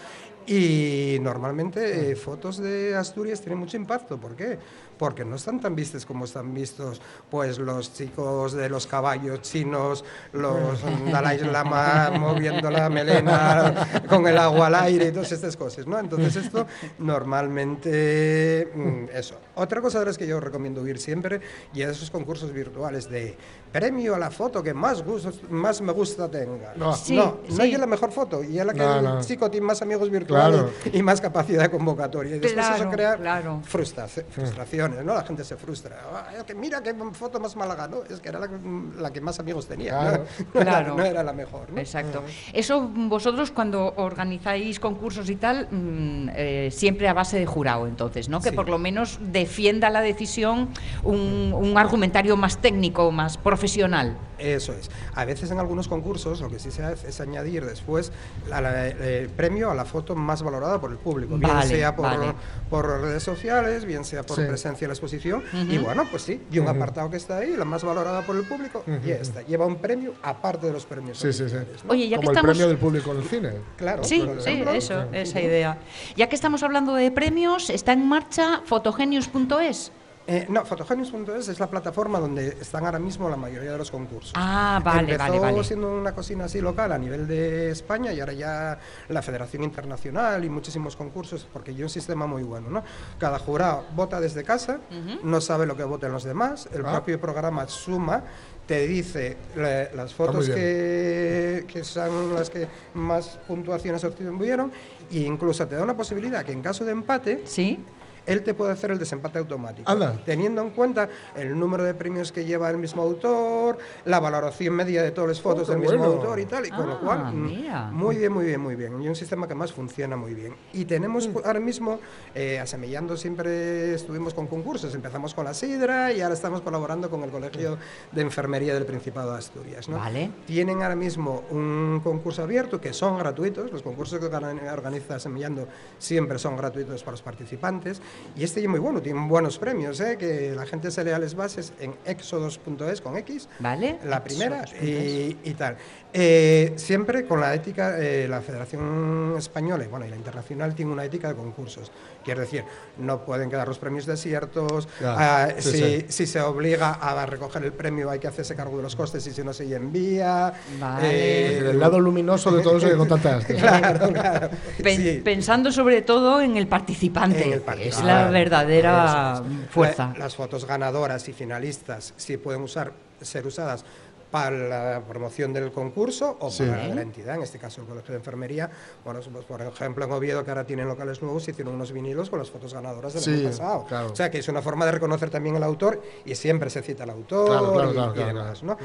Y 0.47 1.17
normalmente 1.21 2.11
eh, 2.11 2.15
fotos 2.15 2.57
de 2.57 2.95
Asturias 2.95 3.41
tienen 3.41 3.59
mucho 3.59 3.77
impacto. 3.77 4.17
¿Por 4.19 4.35
qué? 4.35 4.57
Porque 4.97 5.23
no 5.23 5.35
están 5.35 5.59
tan 5.59 5.75
vistas 5.75 6.05
como 6.05 6.25
están 6.25 6.53
vistos 6.53 7.01
pues 7.29 7.57
los 7.59 7.93
chicos 7.93 8.53
de 8.53 8.69
los 8.69 8.87
caballos 8.87 9.41
chinos, 9.41 10.03
los 10.33 10.79
Dalai 11.11 11.37
Lama 11.51 12.11
moviendo 12.17 12.69
la 12.71 12.89
melena 12.89 14.03
con 14.09 14.25
el 14.27 14.37
agua 14.37 14.67
al 14.67 14.75
aire 14.75 15.07
y 15.07 15.11
todas 15.11 15.31
estas 15.31 15.55
cosas, 15.57 15.85
¿no? 15.87 15.99
Entonces 15.99 16.35
esto 16.35 16.65
normalmente 16.99 18.69
mm, 18.73 19.05
eso. 19.13 19.35
Otra 19.55 19.81
cosa 19.81 19.99
de 19.99 20.05
las 20.05 20.17
que 20.17 20.27
yo 20.27 20.39
recomiendo 20.39 20.85
ir 20.87 20.99
siempre 20.99 21.41
y 21.73 21.81
esos 21.81 22.09
concursos 22.09 22.51
virtuales 22.51 23.09
de 23.09 23.35
premio 23.71 24.15
a 24.15 24.19
la 24.19 24.31
foto 24.31 24.61
que 24.63 24.73
más 24.73 25.01
gustos, 25.03 25.41
más 25.49 25.81
me 25.81 25.91
gusta 25.93 26.29
tenga. 26.29 26.73
No. 26.75 26.93
Sí, 26.95 27.15
no, 27.15 27.39
no 27.49 27.63
sí. 27.63 27.73
es 27.73 27.79
la 27.79 27.85
mejor 27.87 28.11
foto 28.11 28.43
y 28.43 28.59
es 28.59 28.65
la 28.65 28.73
que 28.73 28.79
No, 28.79 28.97
el 28.97 29.03
no. 29.03 29.21
chico 29.23 29.49
tiene 29.49 29.65
más 29.67 29.81
amigos 29.81 30.09
virtuales 30.09 30.31
Claro. 30.61 30.71
y 30.97 31.01
más 31.03 31.21
capacidad 31.21 31.63
de 31.63 31.69
convocatoria. 31.71 32.35
Y 32.35 32.39
después 32.39 32.65
eso 32.65 32.75
Claro, 32.75 32.91
crea 32.91 33.15
claro. 33.17 33.61
frustra- 33.63 34.07
frustraciones, 34.07 35.03
¿no? 35.05 35.13
La 35.13 35.23
gente 35.23 35.43
se 35.43 35.55
frustra. 35.55 36.01
Ah, 36.13 36.27
mira 36.55 36.81
qué 36.81 36.93
foto 37.13 37.39
más 37.39 37.55
mala 37.55 37.75
ganó, 37.75 38.03
es 38.09 38.19
que 38.19 38.29
era 38.29 38.39
la, 38.39 38.47
que- 38.47 38.57
la 38.99 39.11
que 39.11 39.21
más 39.21 39.39
amigos 39.39 39.67
tenía, 39.67 39.91
Claro. 39.97 40.23
¿no? 40.23 40.45
No 40.53 40.61
era- 40.61 40.71
Claro. 40.71 40.95
no 40.95 41.03
era 41.05 41.23
la 41.23 41.31
mejor, 41.41 41.71
¿no? 41.71 41.79
Exacto. 41.79 42.23
Eso 42.53 42.89
vosotros 42.93 43.51
cuando 43.51 43.93
organizáis 43.97 44.79
concursos 44.79 45.29
y 45.29 45.35
tal, 45.35 45.67
mm, 45.71 46.29
eh, 46.35 46.69
siempre 46.71 47.07
a 47.07 47.13
base 47.13 47.39
de 47.39 47.45
jurado, 47.45 47.87
entonces, 47.87 48.29
¿no? 48.29 48.39
Que 48.41 48.49
Sí. 48.49 48.55
por 48.55 48.69
lo 48.69 48.77
menos 48.77 49.19
defienda 49.21 49.89
la 49.89 50.01
decisión 50.01 50.69
un, 51.03 51.53
un 51.53 51.77
argumentario 51.77 52.35
más 52.37 52.57
técnico, 52.57 53.11
más 53.11 53.37
profesional. 53.37 54.15
Eso 54.41 54.73
es. 54.73 54.89
A 55.15 55.25
veces 55.25 55.51
en 55.51 55.59
algunos 55.59 55.87
concursos 55.87 56.41
lo 56.41 56.49
que 56.49 56.59
sí 56.59 56.71
se 56.71 56.83
hace 56.83 57.09
es 57.09 57.21
añadir 57.21 57.65
después 57.65 58.11
la- 58.49 58.59
la- 58.61 58.87
el 58.87 59.29
premio 59.29 59.69
a 59.71 59.75
la 59.75 59.85
foto 59.85 60.15
más 60.15 60.41
valorada 60.43 60.81
por 60.81 60.91
el 60.91 60.97
público, 60.97 61.37
bien 61.37 61.53
Vale, 61.53 61.67
sea 61.67 61.95
por, 61.95 62.05
vale. 62.05 62.33
por 62.69 62.87
redes 63.01 63.23
sociales, 63.23 63.85
bien 63.85 64.03
sea 64.03 64.23
por 64.23 64.37
Sí. 64.37 64.43
presencia 64.45 64.85
en 64.85 64.89
la 64.89 64.93
exposición. 64.93 65.43
Y 65.69 65.77
bueno, 65.77 66.05
pues 66.09 66.23
sí, 66.23 66.41
y 66.51 66.59
un 66.59 66.67
apartado 66.67 67.09
que 67.09 67.17
está 67.17 67.37
ahí, 67.37 67.55
la 67.55 67.65
más 67.65 67.83
valorada 67.83 68.21
por 68.25 68.35
el 68.35 68.43
público, 68.43 68.83
y 69.05 69.11
esta. 69.11 69.41
Lleva 69.43 69.65
un 69.65 69.77
premio 69.77 70.13
aparte 70.23 70.67
de 70.67 70.73
los 70.73 70.85
premios. 70.85 71.17
Sí, 71.19 71.31
sí, 71.33 71.47
sí. 71.49 71.55
Oye, 71.87 72.09
ya 72.09 72.17
que 72.17 72.25
Como 72.25 72.31
el 72.31 72.37
estamos... 72.37 72.51
premio 72.57 72.67
del 72.67 72.77
público 72.77 73.11
en 73.11 73.17
el 73.17 73.23
cine. 73.25 73.51
Claro. 73.77 74.03
Sí, 74.03 74.21
sí, 74.39 74.49
ejemplo. 74.49 74.71
eso, 74.73 75.03
esa 75.11 75.41
idea. 75.41 75.77
Ya 76.15 76.27
que 76.29 76.35
estamos 76.35 76.63
hablando 76.63 76.93
de 76.95 77.11
premios, 77.11 77.69
está 77.69 77.93
en 77.93 78.07
marcha 78.07 78.61
fotogenius.es. 78.65 79.91
Eh, 80.27 80.45
no, 80.49 80.63
Fotogenius.es 80.65 81.47
es 81.49 81.59
la 81.59 81.67
plataforma 81.67 82.19
donde 82.19 82.49
están 82.61 82.85
ahora 82.85 82.99
mismo 82.99 83.27
la 83.29 83.35
mayoría 83.35 83.71
de 83.71 83.77
los 83.77 83.89
concursos. 83.89 84.31
Ah, 84.35 84.79
vale, 84.83 85.13
Empezó 85.13 85.17
vale, 85.19 85.39
vale. 85.39 85.63
siendo 85.63 85.91
una 85.91 86.13
cocina 86.13 86.45
así 86.45 86.61
local 86.61 86.91
a 86.91 86.97
nivel 86.97 87.27
de 87.27 87.71
España 87.71 88.13
y 88.13 88.19
ahora 88.19 88.33
ya 88.33 88.79
la 89.09 89.21
Federación 89.21 89.63
Internacional 89.63 90.45
y 90.45 90.49
muchísimos 90.49 90.95
concursos, 90.95 91.47
porque 91.51 91.71
hay 91.71 91.81
un 91.83 91.89
sistema 91.89 92.27
muy 92.27 92.43
bueno, 92.43 92.69
¿no? 92.69 92.83
Cada 93.17 93.39
jurado 93.39 93.83
vota 93.95 94.21
desde 94.21 94.43
casa, 94.43 94.79
no 95.23 95.41
sabe 95.41 95.65
lo 95.65 95.75
que 95.75 95.83
voten 95.83 96.11
los 96.11 96.23
demás, 96.23 96.69
el 96.71 96.85
Ah. 96.85 96.91
propio 96.91 97.19
programa 97.19 97.67
suma, 97.67 98.23
te 98.67 98.87
dice 98.87 99.37
la- 99.55 99.91
las 99.95 100.13
fotos 100.13 100.47
que, 100.47 101.65
que 101.67 101.83
son 101.83 102.35
las 102.35 102.49
que 102.49 102.67
más 102.93 103.39
puntuaciones 103.47 104.03
obtuvieron 104.03 104.71
e 105.11 105.19
incluso 105.21 105.67
te 105.67 105.75
da 105.75 105.83
una 105.83 105.97
posibilidad 105.97 106.45
que 106.45 106.51
en 106.53 106.61
caso 106.61 106.85
de 106.85 106.91
empate 106.91 107.41
Sí. 107.45 107.83
Él 108.25 108.43
te 108.43 108.53
puede 108.53 108.71
hacer 108.71 108.91
el 108.91 108.99
desempate 108.99 109.39
automático, 109.39 109.89
Anda. 109.91 110.19
teniendo 110.25 110.61
en 110.61 110.69
cuenta 110.71 111.09
el 111.35 111.57
número 111.57 111.83
de 111.83 111.93
premios 111.93 112.31
que 112.31 112.45
lleva 112.45 112.69
el 112.69 112.77
mismo 112.77 113.01
autor, 113.01 113.77
la 114.05 114.19
valoración 114.19 114.73
media 114.75 115.01
de 115.03 115.11
todas 115.11 115.29
las 115.29 115.41
fotos 115.41 115.67
Oh, 115.67 115.71
del 115.71 115.81
mismo 115.81 115.97
bueno. 115.97 116.13
autor 116.13 116.39
y 116.39 116.45
tal, 116.45 116.65
y 116.65 116.69
con 116.69 116.81
Ah, 116.81 116.85
lo 116.85 116.99
cual, 116.99 117.33
mm, 117.33 117.45
mira. 117.45 117.89
muy 117.91 118.17
bien, 118.17 118.31
muy 118.33 118.45
bien, 118.45 118.61
muy 118.61 118.75
bien. 118.75 119.01
Y 119.01 119.07
un 119.07 119.15
sistema 119.15 119.47
que 119.47 119.55
más 119.55 119.71
funciona 119.73 120.15
muy 120.15 120.33
bien. 120.33 120.55
Y 120.73 120.85
tenemos 120.85 121.27
Mm. 121.27 121.37
ahora 121.43 121.59
mismo, 121.59 121.99
eh, 122.35 122.59
asemillando 122.59 123.17
siempre, 123.17 123.93
estuvimos 123.93 124.33
con 124.33 124.47
concursos, 124.47 124.93
empezamos 124.95 125.33
con 125.33 125.45
la 125.45 125.53
Sidra 125.53 126.11
y 126.13 126.21
ahora 126.21 126.35
estamos 126.35 126.61
colaborando 126.61 127.09
con 127.09 127.23
el 127.23 127.29
Colegio 127.31 127.77
de 128.11 128.21
Enfermería 128.21 128.73
del 128.73 128.85
Principado 128.85 129.31
de 129.31 129.37
Asturias. 129.39 129.89
¿no? 129.89 129.97
Vale. 129.97 130.31
Tienen 130.45 130.81
ahora 130.81 130.95
mismo 130.95 131.43
un 131.49 132.01
concurso 132.03 132.43
abierto 132.43 132.79
que 132.79 132.93
son 132.93 133.17
gratuitos, 133.17 133.71
los 133.71 133.81
concursos 133.81 134.19
que 134.19 134.25
organ- 134.25 134.59
organiza 134.71 135.19
Semillando 135.19 135.67
siempre 135.97 136.37
son 136.39 136.55
gratuitos 136.57 137.01
para 137.03 137.11
los 137.11 137.21
participantes 137.21 138.01
y 138.35 138.43
este 138.43 138.61
es 138.61 138.67
muy 138.67 138.79
bueno, 138.79 139.01
tiene 139.01 139.27
buenos 139.27 139.57
premios, 139.57 139.99
¿eh? 139.99 140.17
que 140.17 140.53
la 140.55 140.65
gente 140.65 140.89
se 140.91 141.03
lea 141.03 141.19
las 141.19 141.35
bases 141.35 141.73
en 141.79 141.95
exodos.es 142.05 143.01
con 143.01 143.17
X, 143.17 143.49
Vale. 143.59 143.99
la 144.05 144.23
primera 144.23 144.65
y 144.81 145.53
tal. 145.57 145.77
Eh, 146.13 146.73
siempre 146.75 147.25
con 147.25 147.39
la 147.39 147.53
ética, 147.53 147.95
eh, 147.97 148.27
la 148.27 148.41
Federación 148.41 149.35
Española 149.37 149.85
y, 149.85 149.87
bueno, 149.87 150.05
y 150.05 150.09
la 150.09 150.17
internacional 150.17 150.75
tiene 150.75 150.91
una 150.91 151.05
ética 151.05 151.29
de 151.29 151.35
concursos. 151.35 151.89
Quiere 152.25 152.41
decir, 152.41 152.63
no 152.97 153.23
pueden 153.23 153.49
quedar 153.49 153.67
los 153.67 153.79
premios 153.79 154.05
desiertos, 154.05 154.89
ah, 155.05 155.47
sí, 155.57 155.71
si, 155.71 155.77
sí. 155.77 156.05
si 156.09 156.27
se 156.27 156.41
obliga 156.41 156.91
a 156.91 157.25
recoger 157.25 157.63
el 157.63 157.71
premio 157.71 158.09
hay 158.09 158.19
que 158.19 158.27
hacerse 158.27 158.55
cargo 158.55 158.75
de 158.77 158.83
los 158.83 158.95
costes 158.95 159.25
y 159.25 159.31
si 159.31 159.41
no 159.43 159.53
se 159.53 159.73
envía. 159.73 160.53
Vale. 160.79 161.57
El 161.69 161.79
lado 161.79 161.97
luminoso 161.99 162.51
de 162.51 162.61
todo 162.61 162.77
eso 162.77 162.89
que 162.89 162.97
contaste. 162.97 163.55
claro, 163.55 164.09
claro. 164.11 164.49
Pen- 164.83 165.01
Sí. 165.01 165.21
Pensando 165.23 165.71
sobre 165.71 166.01
todo 166.01 166.41
en 166.41 166.57
el 166.57 166.67
participante, 166.67 167.43
En 167.47 167.53
el 167.53 167.61
que 167.61 167.87
es 167.87 168.03
la 168.03 168.29
verdadera 168.29 169.41
es. 169.63 169.69
fuerza. 169.71 170.11
La- 170.13 170.25
las 170.25 170.35
fotos 170.35 170.65
ganadoras 170.65 171.27
y 171.29 171.33
finalistas 171.33 172.13
sí 172.17 172.35
pueden 172.37 172.61
usar, 172.61 172.91
ser 173.21 173.47
usadas 173.47 173.85
para 174.31 174.55
la 174.55 175.01
promoción 175.07 175.51
del 175.51 175.71
concurso 175.71 176.37
o 176.39 176.49
Sí. 176.49 176.63
para 176.65 176.87
la 176.87 177.01
entidad, 177.01 177.35
en 177.35 177.41
este 177.43 177.59
caso 177.59 177.81
el 177.81 177.87
Colegio 177.87 178.11
de 178.13 178.17
Enfermería. 178.17 178.69
Bueno, 179.03 179.19
pues, 179.31 179.45
por 179.45 179.61
ejemplo, 179.61 180.05
en 180.05 180.11
Oviedo, 180.13 180.43
que 180.45 180.51
ahora 180.51 180.65
tienen 180.65 180.87
locales 180.87 181.21
nuevos, 181.21 181.47
hicieron 181.47 181.75
unos 181.75 181.91
vinilos 181.91 182.29
con 182.29 182.39
las 182.39 182.49
fotos 182.49 182.73
ganadoras 182.73 183.13
del 183.13 183.21
Sí, 183.23 183.31
año 183.33 183.49
pasado. 183.49 183.85
claro. 183.87 184.11
O 184.11 184.15
sea, 184.15 184.31
que 184.31 184.37
es 184.39 184.47
una 184.47 184.61
forma 184.61 184.85
de 184.85 184.93
reconocer 184.93 185.29
también 185.29 185.57
al 185.57 185.63
autor 185.63 186.01
y 186.25 186.33
siempre 186.35 186.69
se 186.69 186.81
cita 186.81 187.03
al 187.03 187.09
autor 187.11 187.47
Claro, 187.47 187.73
claro, 187.73 187.89
y, 187.89 187.93
claro, 187.93 188.11
y 188.11 188.13
claro, 188.15 188.27
demás, 188.29 188.63
¿no? 188.63 188.77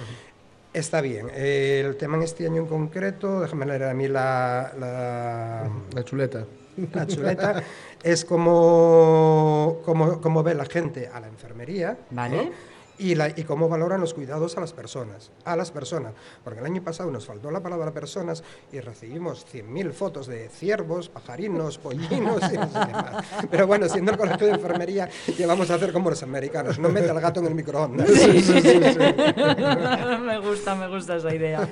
Está 0.72 1.00
bien. 1.00 1.30
Eh, 1.32 1.84
el 1.86 1.96
tema 1.96 2.16
en 2.16 2.24
este 2.24 2.44
año 2.46 2.62
en 2.62 2.66
concreto, 2.66 3.40
déjame 3.40 3.64
leer 3.66 3.84
a 3.84 3.94
mí 3.94 4.08
la- 4.08 4.72
la, 4.78 5.70
La 5.94 6.04
chuleta. 6.04 6.44
la 6.92 7.06
chuleta 7.06 7.62
es 8.02 8.24
como, 8.26 9.78
como, 9.84 10.20
como 10.20 10.42
ve 10.42 10.54
la 10.54 10.66
gente 10.66 11.08
a 11.08 11.20
la 11.20 11.28
enfermería. 11.28 11.96
Vale. 12.10 12.52
Y, 12.98 13.14
la, 13.14 13.28
y 13.28 13.44
cómo 13.44 13.68
valoran 13.68 14.00
los 14.00 14.14
cuidados 14.14 14.56
a 14.56 14.60
las 14.60 14.72
personas. 14.72 15.30
A 15.44 15.56
las 15.56 15.70
personas. 15.70 16.12
Porque 16.42 16.60
el 16.60 16.66
año 16.66 16.82
pasado 16.82 17.10
nos 17.10 17.26
faltó 17.26 17.50
la 17.50 17.60
palabra 17.60 17.92
personas 17.92 18.42
y 18.72 18.80
recibimos 18.80 19.46
100.000 19.52 19.92
fotos 19.92 20.26
de 20.26 20.48
ciervos, 20.48 21.08
pajarinos, 21.08 21.78
pollinos 21.86 22.40
y 22.52 22.56
no 22.56 22.66
sé 22.68 22.78
qué 22.86 22.92
más. 22.92 23.24
Pero 23.50 23.66
bueno, 23.66 23.88
siendo 23.88 24.12
el 24.12 24.18
colegio 24.18 24.46
de 24.46 24.52
enfermería, 24.54 25.08
llevamos 25.36 25.70
a 25.70 25.74
hacer 25.74 25.92
como 25.92 26.10
los 26.10 26.22
americanos. 26.22 26.78
No 26.78 26.88
mete 26.88 27.10
al 27.10 27.20
gato 27.20 27.40
en 27.40 27.46
el 27.46 27.54
microondas. 27.54 28.08
me 30.20 30.38
gusta, 30.40 30.74
me 30.74 30.88
gusta 30.88 31.16
esa 31.16 31.34
idea. 31.34 31.68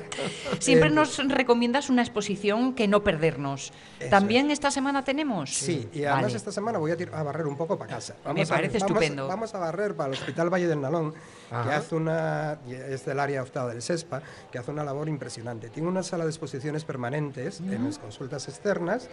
Siempre 0.59 0.91
nos 0.91 1.17
recomiendas 1.29 1.91
una 1.91 2.03
exposición 2.03 2.75
que 2.75 2.89
no 2.89 3.03
perdernos. 3.03 3.73
¿También 4.11 4.51
esta 4.51 4.71
semana 4.71 5.05
tenemos? 5.05 5.51
Sí, 5.55 5.89
y 5.93 6.05
además 6.05 6.25
Vale. 6.25 6.37
esta 6.37 6.53
semana 6.53 6.79
voy 6.79 6.93
a, 6.93 6.97
a 7.19 7.23
barrer 7.23 7.47
un 7.47 7.57
poco 7.57 7.79
para 7.79 7.95
casa. 7.95 8.15
Me 8.35 8.43
a- 8.43 8.47
parece 8.47 8.79
vamos- 8.79 8.91
estupendo. 8.91 9.29
Vamos 9.29 9.55
a 9.55 9.59
barrer 9.59 9.95
para 9.95 10.09
el 10.13 10.19
Hospital 10.19 10.53
Valle 10.53 10.67
del 10.69 10.81
Nalón, 10.81 11.14
que 11.49 11.55
Ajá. 11.55 11.77
hace 11.77 11.95
una, 11.95 12.59
es 12.69 13.05
del 13.05 13.21
área 13.21 13.43
optada 13.43 13.69
del 13.69 13.83
SESPA, 13.83 14.23
que 14.51 14.59
hace 14.59 14.71
una 14.71 14.85
labor 14.85 15.09
impresionante. 15.09 15.69
Tiene 15.69 15.89
una 15.89 16.03
sala 16.03 16.25
de 16.25 16.31
exposiciones 16.31 16.85
permanentes 16.85 17.61
en 17.61 17.85
las 17.85 17.99
consultas 17.99 18.49
externas 18.49 19.09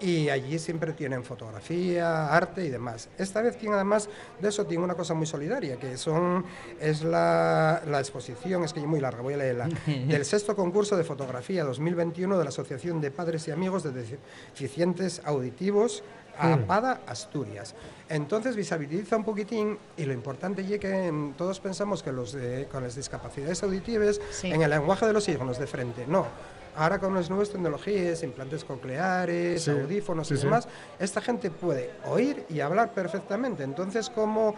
y 0.00 0.28
allí 0.28 0.58
siempre 0.58 0.92
tienen 0.92 1.24
fotografía, 1.24 2.34
arte 2.34 2.64
y 2.64 2.70
demás. 2.70 3.08
Esta 3.18 3.42
vez 3.42 3.56
tiene 3.56 3.76
además 3.76 4.08
de 4.40 4.48
eso 4.48 4.66
tiene 4.66 4.84
una 4.84 4.94
cosa 4.94 5.14
muy 5.14 5.26
solidaria, 5.26 5.76
que 5.76 5.96
son 5.96 6.44
es 6.80 7.02
la, 7.02 7.82
la 7.86 8.00
exposición, 8.00 8.64
es 8.64 8.72
que 8.72 8.80
es 8.80 8.86
muy 8.86 9.00
larga, 9.00 9.22
voy 9.22 9.34
a 9.34 9.38
leerla, 9.38 9.68
del 9.86 10.24
sexto 10.24 10.56
concurso 10.56 10.96
de 10.96 11.04
fotografía 11.04 11.64
2021 11.64 12.38
de 12.38 12.44
la 12.44 12.50
Asociación 12.50 13.00
de 13.00 13.10
Padres 13.10 13.46
y 13.48 13.50
Amigos 13.50 13.82
de 13.82 13.92
Deficientes 13.92 15.22
Auditivos 15.24 16.02
APADA 16.38 17.00
Asturias. 17.06 17.74
Entonces 18.08 18.54
visibiliza 18.56 19.16
un 19.16 19.24
poquitín 19.24 19.78
y 19.96 20.04
lo 20.04 20.12
importante 20.12 20.62
es 20.62 20.78
que 20.78 21.10
mm, 21.10 21.32
todos 21.34 21.60
pensamos 21.60 22.02
que 22.02 22.12
los 22.12 22.32
de- 22.32 22.66
con 22.70 22.82
las 22.82 22.94
discapacidades 22.96 23.62
auditivas 23.62 24.20
Sí. 24.30 24.50
en 24.52 24.62
el 24.62 24.70
lenguaje 24.70 25.06
de 25.06 25.12
los 25.12 25.24
signos 25.24 25.58
de 25.58 25.66
frente, 25.66 26.04
no. 26.06 26.26
Ahora 26.76 26.98
con 26.98 27.14
las 27.14 27.30
nuevas 27.30 27.50
tecnologías, 27.50 28.24
implantes 28.24 28.64
cocleares, 28.64 29.62
Sí, 29.62 29.70
audífonos 29.70 30.26
sí, 30.26 30.34
y 30.34 30.36
sí. 30.38 30.42
demás, 30.42 30.66
esta 30.98 31.20
gente 31.20 31.48
puede 31.52 31.92
oír 32.06 32.44
y 32.50 32.58
hablar 32.58 32.92
perfectamente. 32.92 33.62
Entonces, 33.62 34.10
como 34.10 34.56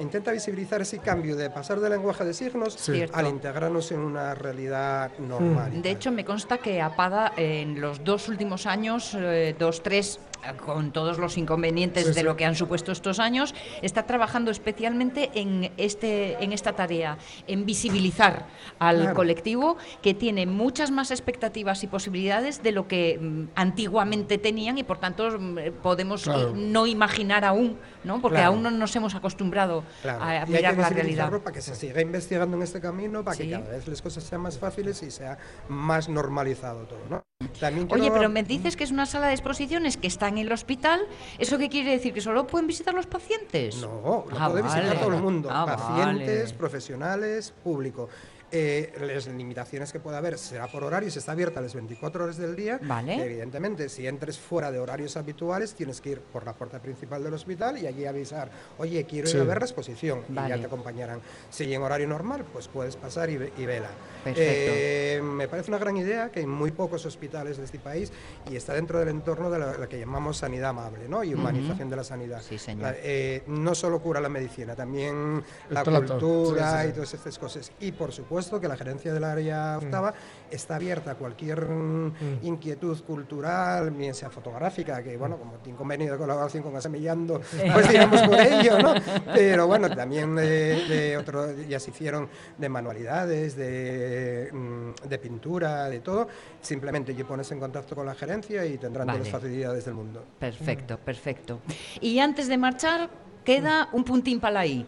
intenta 0.00 0.32
visibilizar 0.32 0.80
ese 0.80 0.98
cambio 1.00 1.36
de 1.36 1.48
pasar 1.50 1.80
del 1.80 1.92
lenguaje 1.92 2.24
de 2.24 2.32
signos 2.34 2.74
Sí. 2.74 3.04
Al 3.12 3.26
integrarnos 3.26 3.92
en 3.92 4.00
una 4.00 4.34
realidad 4.34 5.10
normal? 5.18 5.74
y 5.74 5.80
De 5.82 5.90
hecho, 5.90 6.10
me 6.12 6.24
consta 6.24 6.56
que 6.58 6.80
APADA 6.80 7.32
en 7.36 7.78
los 7.80 8.02
dos 8.04 8.28
últimos 8.30 8.64
años, 8.66 9.14
eh, 9.14 9.54
dos, 9.58 9.82
tres, 9.82 10.18
con 10.64 10.92
todos 10.92 11.18
los 11.18 11.36
inconvenientes 11.38 12.04
Sí, 12.04 12.08
de 12.10 12.20
sí. 12.20 12.22
lo 12.22 12.36
que 12.36 12.44
han 12.44 12.54
supuesto 12.54 12.92
estos 12.92 13.18
años, 13.18 13.54
está 13.82 14.04
trabajando 14.04 14.50
especialmente 14.50 15.30
en, 15.34 15.70
este, 15.76 16.42
en 16.42 16.52
esta 16.52 16.72
tarea, 16.74 17.18
en 17.46 17.64
visibilizar 17.66 18.46
al 18.78 18.98
Claro. 19.00 19.14
colectivo 19.14 19.76
que 20.02 20.14
tiene 20.14 20.46
muchas 20.46 20.90
más 20.90 21.10
expectativas 21.10 21.82
y 21.84 21.86
posibilidades 21.86 22.62
de 22.62 22.72
lo 22.72 22.86
que 22.88 23.18
mm, 23.20 23.44
antiguamente 23.54 24.38
tenían 24.38 24.78
y 24.78 24.82
por 24.84 24.98
tanto 24.98 25.38
mm, 25.38 25.58
podemos 25.82 26.24
Claro. 26.24 26.52
no 26.54 26.86
imaginar 26.86 27.44
aún, 27.44 27.78
¿no? 28.04 28.20
porque 28.20 28.36
Claro. 28.36 28.52
aún 28.52 28.62
no 28.62 28.70
nos 28.70 28.94
hemos 28.96 29.14
acostumbrado 29.14 29.84
Claro, 30.02 30.22
a 30.22 30.46
mirar 30.46 30.76
la 30.76 30.88
realidad. 30.88 31.30
para 31.40 31.52
que 31.52 31.60
se 31.62 31.74
siga 31.74 32.00
investigando 32.00 32.56
en 32.56 32.62
este 32.62 32.80
camino, 32.80 33.24
para 33.24 33.36
Sí. 33.36 33.44
que 33.44 33.50
cada 33.50 33.68
vez 33.70 33.88
las 33.88 34.02
cosas 34.02 34.24
sean 34.24 34.42
más 34.42 34.58
fáciles 34.58 35.02
y 35.02 35.10
sea 35.10 35.38
más 35.68 36.08
normalizado 36.08 36.84
todo, 36.86 37.00
¿no? 37.10 37.22
También 37.60 37.86
Oye, 37.90 38.00
quiero- 38.02 38.14
pero 38.14 38.28
me 38.28 38.42
dices 38.42 38.76
que 38.76 38.84
es 38.84 38.90
una 38.90 39.06
sala 39.06 39.26
de 39.28 39.32
exposiciones 39.34 39.96
que 39.96 40.06
está 40.06 40.28
en 40.28 40.38
el 40.38 40.50
hospital. 40.52 41.00
¿Eso 41.38 41.58
qué 41.58 41.68
quiere 41.68 41.90
decir? 41.90 42.12
¿Que 42.14 42.20
solo 42.20 42.46
pueden 42.46 42.66
visitar 42.66 42.94
los 42.94 43.06
pacientes? 43.06 43.76
No, 43.80 44.24
lo 44.30 44.38
Ah, 44.38 44.48
puede 44.50 44.62
visitar 44.62 44.98
todo 44.98 45.14
el 45.14 45.22
mundo, 45.22 45.48
Ah, 45.52 45.66
pacientes, 45.66 46.44
vale. 46.44 46.58
profesionales, 46.58 47.52
público. 47.62 48.08
Eh, 48.56 48.92
las 49.00 49.26
limitaciones 49.26 49.90
que 49.92 49.98
pueda 49.98 50.18
haber 50.18 50.38
será 50.38 50.68
por 50.68 50.84
horarios, 50.84 51.16
está 51.16 51.32
abierta 51.32 51.60
las 51.60 51.74
24 51.74 52.22
horas 52.22 52.36
del 52.36 52.54
día. 52.54 52.78
Vale. 52.82 53.16
Evidentemente, 53.24 53.88
si 53.88 54.06
entres 54.06 54.38
fuera 54.38 54.70
de 54.70 54.78
horarios 54.78 55.16
habituales, 55.16 55.74
tienes 55.74 56.00
que 56.00 56.10
ir 56.10 56.20
por 56.20 56.44
la 56.46 56.52
puerta 56.52 56.78
principal 56.80 57.24
del 57.24 57.34
hospital 57.34 57.78
y 57.78 57.88
allí 57.88 58.06
avisar, 58.06 58.48
oye, 58.78 59.02
quiero 59.06 59.26
ir 59.28 59.34
Sí. 59.34 59.40
a 59.40 59.44
ver 59.44 59.58
la 59.58 59.64
exposición, 59.64 60.22
y 60.28 60.34
Vale. 60.34 60.50
ya 60.50 60.58
te 60.60 60.66
acompañarán. 60.66 61.20
Si 61.50 61.74
en 61.74 61.82
horario 61.82 62.06
normal, 62.06 62.44
pues 62.52 62.68
puedes 62.68 62.94
pasar 62.94 63.28
y, 63.28 63.34
y 63.34 63.66
vela. 63.66 63.88
Eh, 64.26 65.20
me 65.22 65.48
parece 65.48 65.72
una 65.72 65.78
gran 65.78 65.96
idea 65.96 66.30
que 66.30 66.38
hay 66.40 66.46
muy 66.46 66.70
pocos 66.70 67.04
hospitales 67.06 67.56
de 67.58 67.64
este 67.64 67.80
país 67.80 68.12
y 68.48 68.54
está 68.54 68.72
dentro 68.72 69.00
del 69.00 69.08
entorno 69.08 69.50
de 69.50 69.58
la, 69.58 69.76
la 69.78 69.88
que 69.88 69.98
llamamos 69.98 70.36
sanidad 70.38 70.70
amable 70.70 71.08
¿no? 71.08 71.24
y 71.24 71.34
humanización 71.34 71.90
de 71.90 71.96
la 71.96 72.04
sanidad. 72.04 72.40
Sí, 72.40 72.56
señor. 72.56 72.82
La- 72.92 72.94
eh, 72.98 73.42
no 73.48 73.74
solo 73.74 74.00
cura 74.00 74.20
la 74.20 74.28
medicina, 74.28 74.76
también 74.76 75.42
la 75.70 75.82
cultura 75.82 76.70
Sí, 76.70 76.76
sí, 76.76 76.82
sí. 76.84 76.88
y 76.88 76.92
todas 76.92 77.14
estas 77.14 77.38
cosas. 77.38 77.72
Y 77.80 77.90
por 77.92 78.12
supuesto 78.12 78.43
que 78.60 78.68
la 78.68 78.76
gerencia 78.76 79.12
del 79.12 79.24
área 79.24 79.78
octava 79.78 80.14
está 80.50 80.76
abierta 80.76 81.12
a 81.12 81.14
cualquier 81.16 81.66
mm, 81.66 82.12
inquietud 82.42 83.02
cultural, 83.02 83.90
bien 83.90 84.14
sea 84.14 84.30
fotográfica, 84.30 85.02
que 85.02 85.16
bueno, 85.16 85.36
como 85.36 85.54
tiene 85.54 85.76
convenio 85.76 86.12
de 86.12 86.18
colaboración 86.18 86.62
con 86.62 86.76
Asemillando, 86.76 87.40
pues 87.72 87.88
digamos 87.88 88.22
por 88.22 88.38
ello, 88.40 88.78
¿no? 88.78 88.94
Pero 89.34 89.66
bueno, 89.66 89.90
también 89.90 90.36
de, 90.36 90.86
de 90.86 91.16
otro, 91.16 91.52
ya 91.68 91.80
se 91.80 91.90
hicieron 91.90 92.28
de 92.56 92.68
manualidades, 92.68 93.56
de, 93.56 94.50
mm, 94.52 95.08
de 95.08 95.18
pintura, 95.18 95.88
de 95.88 96.00
todo. 96.00 96.28
Simplemente 96.60 97.14
te 97.24 97.24
pones 97.24 97.50
en 97.52 97.58
contacto 97.58 97.94
con 97.94 98.06
la 98.06 98.14
gerencia 98.14 98.64
y 98.66 98.76
tendrán 98.76 99.06
Vale. 99.06 99.20
todas 99.20 99.32
las 99.32 99.42
facilidades 99.42 99.84
del 99.86 99.94
mundo. 99.94 100.24
Perfecto, 100.38 100.98
perfecto. 100.98 101.60
Y 102.00 102.18
antes 102.18 102.48
de 102.48 102.58
marchar, 102.58 103.08
queda 103.44 103.88
un 103.92 104.04
puntín 104.04 104.40
para 104.40 104.60
ahí. 104.60 104.86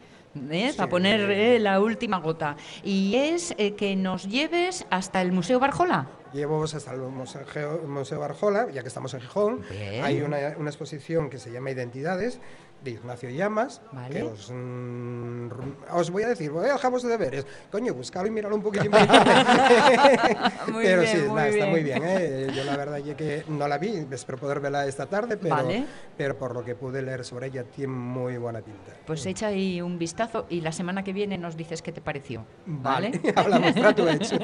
¿Eh? 0.51 0.71
Sí. 0.71 0.77
Para 0.77 0.89
poner 0.89 1.31
eh, 1.31 1.59
la 1.59 1.81
última 1.81 2.19
gota. 2.19 2.57
Y 2.83 3.15
es 3.17 3.55
eh, 3.59 3.75
que 3.75 3.97
nos 3.97 4.29
lleves 4.29 4.87
hasta 4.91 5.23
el 5.23 5.33
Museo 5.33 5.59
Barjola. 5.59 6.09
Llevo 6.33 6.63
hasta 6.65 6.93
el 6.93 7.01
Museo, 7.01 7.83
Museo 7.87 8.21
Barjola, 8.21 8.71
ya 8.71 8.83
que 8.83 8.89
estamos 8.89 9.15
en 9.15 9.21
Gijón. 9.21 9.63
Bien. 9.71 10.05
Hay 10.05 10.21
una, 10.21 10.55
una 10.59 10.71
exposición 10.71 11.31
que 11.31 11.39
se 11.39 11.51
llama 11.51 11.71
Identidades, 11.71 12.41
de 12.87 12.93
Ignacio 12.93 13.29
Llamas, 13.29 13.83
Vale. 13.93 14.15
que 14.15 14.23
os, 14.23 14.51
mm, 14.51 15.49
os 15.93 16.11
voy 16.11 16.23
a 16.23 16.29
decir, 16.29 16.51
voy 16.51 16.67
a 16.67 16.73
dejaros 16.75 17.03
de 17.03 17.09
deberes. 17.09 17.47
Coño, 17.71 17.93
buscalo 17.93 18.29
y 18.29 18.31
míralo 18.31 18.55
un 18.55 18.63
poquitín. 18.63 18.91
Muy 20.73 20.85
pero 20.85 21.03
bien, 21.03 21.17
sí, 21.17 21.23
muy 21.23 21.35
nada, 21.35 21.49
está 21.49 21.67
muy 21.67 21.83
bien. 21.83 22.03
¿eh? 22.05 22.49
Yo 22.55 22.65
la 22.65 22.77
verdad 22.77 22.99
es 22.99 23.15
que 23.15 23.45
no 23.49 23.67
la 23.69 23.79
vi, 23.79 24.07
espero 24.11 24.39
poder 24.39 24.61
verla 24.61 24.87
esta 24.87 25.07
tarde, 25.07 25.37
pero, 25.37 25.57
Vale. 25.57 25.85
pero 26.17 26.37
por 26.37 26.55
lo 26.55 26.65
que 26.65 26.75
pude 26.75 27.03
leer 27.03 27.25
sobre 27.25 27.49
ella, 27.49 27.65
tiene 27.65 27.93
muy 27.93 28.37
buena 28.37 28.61
pinta. 28.61 28.93
Pues 29.07 29.25
echa 29.27 29.49
ahí 29.49 29.81
un 29.81 29.99
vistazo 29.99 30.47
y 30.49 30.61
la 30.61 30.73
semana 30.73 31.03
que 31.03 31.13
viene 31.13 31.39
nos 31.39 31.57
dices 31.57 31.83
qué 31.83 31.93
te 31.93 32.01
pareció. 32.01 32.45
Vale, 32.67 33.21
hablamos, 33.37 33.75
trato 33.75 34.09
hecho. 34.09 34.37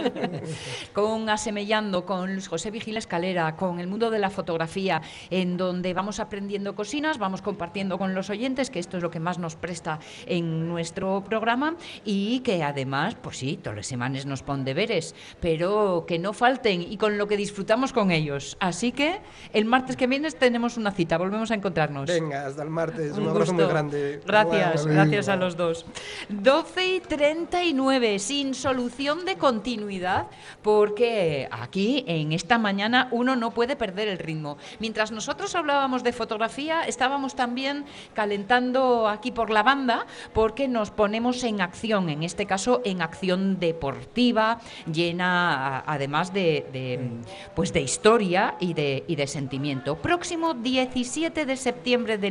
con 0.93 1.29
Asemellando, 1.29 2.05
con 2.05 2.33
Luis 2.33 2.49
José 2.49 2.71
Vigila 2.71 2.99
Escalera, 2.99 3.57
con 3.57 3.79
el 3.79 3.87
mundo 3.87 4.11
de 4.11 4.19
la 4.19 4.31
fotografía, 4.31 5.03
en 5.31 5.57
donde 5.57 5.95
vamos 5.95 6.19
aprendiendo 6.21 6.75
cocinas, 6.75 7.19
vamos 7.19 7.43
compartiendo 7.43 7.99
con 7.99 8.15
los 8.15 8.32
oyentes, 8.33 8.71
que 8.71 8.81
esto 8.81 8.97
es 8.97 9.03
lo 9.03 9.11
que 9.11 9.21
más 9.21 9.39
nos 9.39 9.55
presta 9.55 10.01
en 10.27 10.69
nuestro 10.69 11.23
programa, 11.25 11.77
y 12.05 12.41
que 12.41 12.65
además, 12.65 13.15
pues 13.23 13.39
sí, 13.39 13.59
todas 13.63 13.77
las 13.77 13.87
semanas 13.87 14.27
nos 14.27 14.43
pon 14.43 14.65
deberes, 14.65 15.15
pero 15.41 16.05
que 16.07 16.19
no 16.19 16.33
falten 16.33 16.83
y 16.83 16.97
con 16.97 17.17
lo 17.19 17.29
que 17.29 17.37
disfrutamos 17.37 17.93
con 17.93 18.11
ellos. 18.11 18.57
Así 18.61 18.93
que 18.93 19.21
el 19.53 19.65
martes 19.65 19.97
que 19.97 20.07
viene 20.07 20.31
tenemos 20.33 20.77
una 20.77 20.91
cita, 20.91 21.19
volvemos 21.19 21.51
a 21.51 21.55
encontrarnos. 21.55 22.09
Venga, 22.09 22.47
hasta 22.47 22.63
el 22.63 22.71
martes. 22.71 23.13
Un, 23.13 23.25
Un 23.25 23.29
abrazo 23.29 23.53
gusto. 23.53 23.65
muy 23.65 23.73
grande. 23.73 24.21
Gracias, 24.27 24.87
gracias 24.87 25.29
a 25.29 25.37
los 25.37 25.57
dos. 25.57 25.87
12 26.29 26.87
y 26.87 27.01
39, 27.01 28.19
sin 28.19 28.55
solución 28.55 29.25
de 29.25 29.37
continuidad, 29.37 30.27
porque 30.63 31.49
aquí 31.51 32.05
en 32.07 32.33
esta 32.33 32.59
mañana 32.59 33.09
uno 33.11 33.37
no 33.37 33.51
puede 33.53 33.77
perder 33.77 34.09
el 34.09 34.19
ritmo. 34.19 34.57
Mientras 34.79 35.13
nosotros 35.13 35.55
hablábamos 35.55 36.03
de 36.03 36.13
fotografía, 36.13 36.83
estábamos 36.83 37.35
también 37.35 37.85
calentando 38.13 39.09
aquí 39.09 39.33
por 39.33 39.51
la 39.51 39.63
banda 39.63 40.07
porque 40.33 40.69
nos 40.69 40.91
ponemos 40.91 41.43
en 41.45 41.61
acción, 41.61 42.09
en 42.09 42.23
este 42.23 42.47
caso 42.47 42.83
en 42.85 43.03
acción 43.03 43.59
deportiva, 43.59 44.61
llena 44.91 45.81
además 45.87 46.33
de, 46.33 46.67
de, 46.73 47.11
pues 47.55 47.73
de 47.73 47.81
historia 47.81 48.57
y 48.61 48.75
de, 48.75 49.05
y 49.07 49.17
de 49.17 49.27
sentimiento. 49.27 49.97
Próximo 49.97 50.55
17 50.55 51.47
de 51.47 51.57
septiembre 51.57 52.19
de 52.19 52.31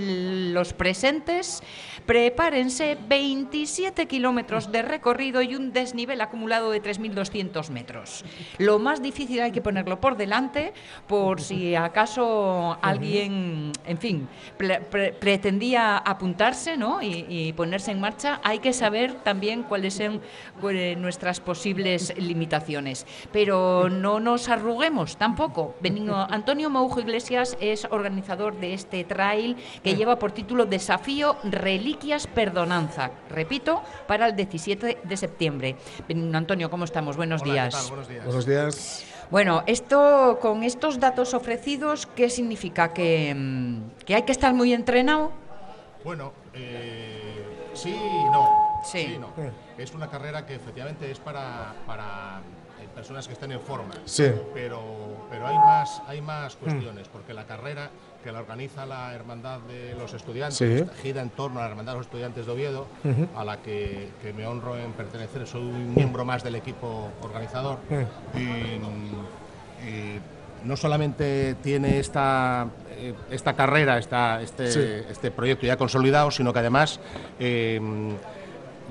los 0.53 0.73
presentes, 0.73 1.61
prepárense 2.05 2.97
27 3.07 4.07
kilómetros 4.07 4.71
de 4.71 4.81
recorrido 4.81 5.41
y 5.41 5.55
un 5.55 5.71
desnivel 5.73 6.21
acumulado 6.21 6.71
de 6.71 6.81
3.200 6.81 7.69
metros. 7.69 8.23
Lo 8.57 8.79
más 8.79 9.01
difícil 9.01 9.41
hay 9.41 9.51
que 9.51 9.61
ponerlo 9.61 9.99
por 9.99 10.17
delante 10.17 10.73
por 11.07 11.41
si 11.41 11.75
acaso 11.75 12.77
alguien, 12.81 13.71
en 13.85 13.97
fin, 13.97 14.27
pre- 14.57 14.81
pretendía 14.81 15.97
apuntarse 15.97 16.77
¿no? 16.77 17.01
y, 17.01 17.25
y 17.29 17.53
ponerse 17.53 17.91
en 17.91 17.99
marcha, 18.01 18.39
hay 18.43 18.59
que 18.59 18.73
saber 18.73 19.13
también 19.23 19.63
cuáles 19.63 19.95
son 19.95 20.21
nuestras 20.97 21.39
posibles 21.39 22.13
limitaciones. 22.17 23.05
Pero 23.31 23.89
no 23.89 24.19
nos 24.19 24.49
arruguemos 24.49 25.17
tampoco. 25.17 25.75
Benigno 25.81 26.27
Antonio 26.29 26.69
Maujo 26.69 26.99
Iglesias 26.99 27.57
es 27.59 27.85
organizador 27.89 28.57
de 28.59 28.73
este 28.73 29.03
trail 29.03 29.55
que 29.83 29.95
lleva 29.95 30.17
por 30.19 30.31
título 30.31 30.65
Desafío 30.65 31.37
Reliquias 31.91 32.25
Perdonanza. 32.27 33.11
Repito, 33.29 33.83
para 34.07 34.27
el 34.27 34.35
17 34.35 34.99
de 35.03 35.17
septiembre. 35.17 35.75
Benigno 36.07 36.37
Antonio, 36.37 36.69
¿cómo 36.69 36.85
estamos? 36.85 37.17
Buenos 37.17 37.41
Hola, 37.41 37.49
¿qué 37.49 37.51
días. 37.59 37.73
tal? 37.73 37.87
Buenos 37.89 38.07
días. 38.07 38.25
Buenos 38.25 38.45
días. 38.45 39.05
Bueno, 39.29 39.63
esto 39.67 40.39
con 40.41 40.63
estos 40.63 41.01
datos 41.01 41.33
ofrecidos, 41.33 42.05
¿qué 42.05 42.29
significa? 42.29 42.93
¿Que, 42.93 43.35
mm, 43.35 44.05
que 44.05 44.15
hay 44.15 44.21
que 44.23 44.31
estar 44.31 44.53
muy 44.53 44.71
entrenado? 44.71 45.33
Bueno, 46.05 46.31
eh, 46.53 47.45
sí 47.73 47.89
y 47.93 48.23
no. 48.31 48.47
Sí. 48.85 49.13
y 49.15 49.17
no. 49.17 49.33
Es 49.77 49.93
una 49.93 50.09
carrera 50.09 50.45
que 50.45 50.55
efectivamente 50.55 51.11
es 51.11 51.19
para, 51.19 51.73
para 51.85 52.39
eh, 52.81 52.87
personas 52.95 53.27
que 53.27 53.33
estén 53.33 53.51
en 53.51 53.59
forma. 53.59 53.95
Sí. 54.05 54.31
Pero, 54.53 54.81
pero 55.29 55.45
hay 55.45 55.57
más, 55.57 56.01
hay 56.07 56.21
más 56.21 56.55
cuestiones, 56.55 57.09
porque 57.09 57.33
la 57.33 57.45
carrera 57.45 57.89
que 58.23 58.31
la 58.31 58.39
organiza 58.39 58.85
la 58.85 59.13
Hermandad 59.13 59.59
de 59.61 59.95
los 59.95 60.13
Estudiantes 60.13 60.57
Sí. 60.57 60.83
gira 61.01 61.21
en 61.21 61.29
torno 61.31 61.59
a 61.59 61.63
la 61.63 61.69
Hermandad 61.71 61.93
de 61.93 61.97
los 61.99 62.07
Estudiantes 62.07 62.45
de 62.45 62.51
Oviedo, 62.51 62.87
a 63.35 63.43
la 63.43 63.57
que, 63.57 64.09
que 64.21 64.33
me 64.33 64.45
honro 64.47 64.77
en 64.77 64.91
pertenecer. 64.93 65.47
Soy 65.47 65.61
un 65.61 65.93
miembro 65.95 66.23
más 66.25 66.43
del 66.43 66.55
equipo 66.55 67.09
organizador. 67.21 67.79
Y, 68.35 68.39
y 69.87 70.19
no 70.63 70.77
solamente 70.77 71.55
tiene 71.63 71.99
esta, 71.99 72.67
eh, 72.91 73.13
esta 73.31 73.53
carrera, 73.55 73.97
esta, 73.97 74.41
este, 74.41 74.71
Sí. 74.71 74.79
este 75.09 75.31
proyecto 75.31 75.65
ya 75.65 75.75
consolidado, 75.77 76.29
sino 76.29 76.53
que 76.53 76.59
además 76.59 76.99
eh, 77.39 77.79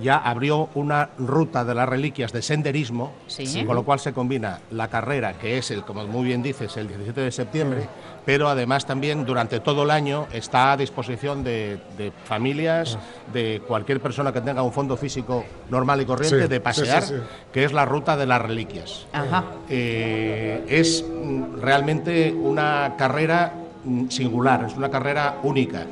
ya 0.03 0.17
abrió 0.17 0.71
una 0.75 1.11
ruta 1.19 1.65
de 1.65 1.75
las 1.75 1.89
reliquias 1.89 2.33
de 2.33 2.43
senderismo, 2.43 3.13
Sí. 3.27 3.65
con 3.67 3.77
lo 3.77 3.85
cual 3.85 4.01
se 4.01 4.13
combina 4.13 4.61
la 4.71 4.89
carrera, 4.89 5.35
que 5.35 5.59
es, 5.59 5.71
el, 5.71 5.85
como 5.85 6.05
muy 6.07 6.25
bien 6.25 6.43
dices, 6.43 6.77
el 6.77 6.89
17 6.89 7.21
de 7.21 7.31
septiembre, 7.31 7.87
pero 8.25 8.49
además 8.49 8.87
también 8.87 9.25
durante 9.25 9.61
todo 9.61 9.85
el 9.85 9.91
año 9.91 10.27
está 10.33 10.73
a 10.73 10.77
disposición 10.77 11.43
de, 11.43 11.79
de 11.97 12.13
familias, 12.25 12.99
de 13.33 13.63
cualquier 13.67 14.01
persona 14.01 14.33
que 14.33 14.41
tenga 14.41 14.63
un 14.63 14.73
fondo 14.73 14.97
físico 14.97 15.45
normal 15.71 16.01
y 16.03 16.05
corriente, 16.05 16.43
Sí, 16.43 16.49
de 16.49 16.61
pasear, 16.61 17.03
sí, 17.03 17.15
sí. 17.17 17.23
que 17.53 17.65
es 17.65 17.73
la 17.73 17.85
ruta 17.85 18.17
de 18.17 18.27
las 18.27 18.43
reliquias. 18.43 19.07
Ajá. 19.13 19.45
Eh, 19.69 20.65
es 20.69 21.05
mm, 21.05 21.61
realmente 21.61 22.33
una 22.33 22.95
carrera 22.99 23.53
mm, 23.85 24.09
singular, 24.09 24.65
es 24.67 24.77
una 24.77 24.91
carrera 24.91 25.37
única. 25.43 25.87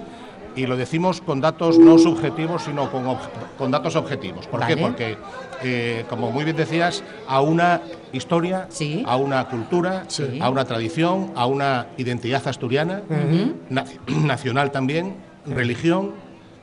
Y 0.56 0.66
lo 0.66 0.76
decimos 0.76 1.20
con 1.20 1.40
datos 1.40 1.78
no 1.78 1.98
subjetivos, 1.98 2.62
sino 2.64 2.90
con, 2.90 3.04
ob- 3.06 3.18
con 3.56 3.70
datos 3.70 3.94
objetivos. 3.96 4.46
¿Por 4.48 4.60
Vale. 4.60 4.74
qué? 4.74 4.80
Porque, 4.82 5.16
eh, 5.62 6.04
como 6.08 6.30
muy 6.30 6.44
bien 6.44 6.56
decías, 6.56 7.02
a 7.26 7.40
una 7.40 7.80
historia, 8.12 8.66
Sí. 8.70 9.02
a 9.06 9.16
una 9.16 9.48
cultura, 9.48 10.04
Sí. 10.08 10.38
a 10.40 10.48
una 10.50 10.64
tradición, 10.64 11.32
a 11.36 11.46
una 11.46 11.88
identidad 11.96 12.46
asturiana, 12.46 13.02
naci- 13.70 13.98
nacional 14.24 14.70
también, 14.70 15.16
religión, 15.46 16.12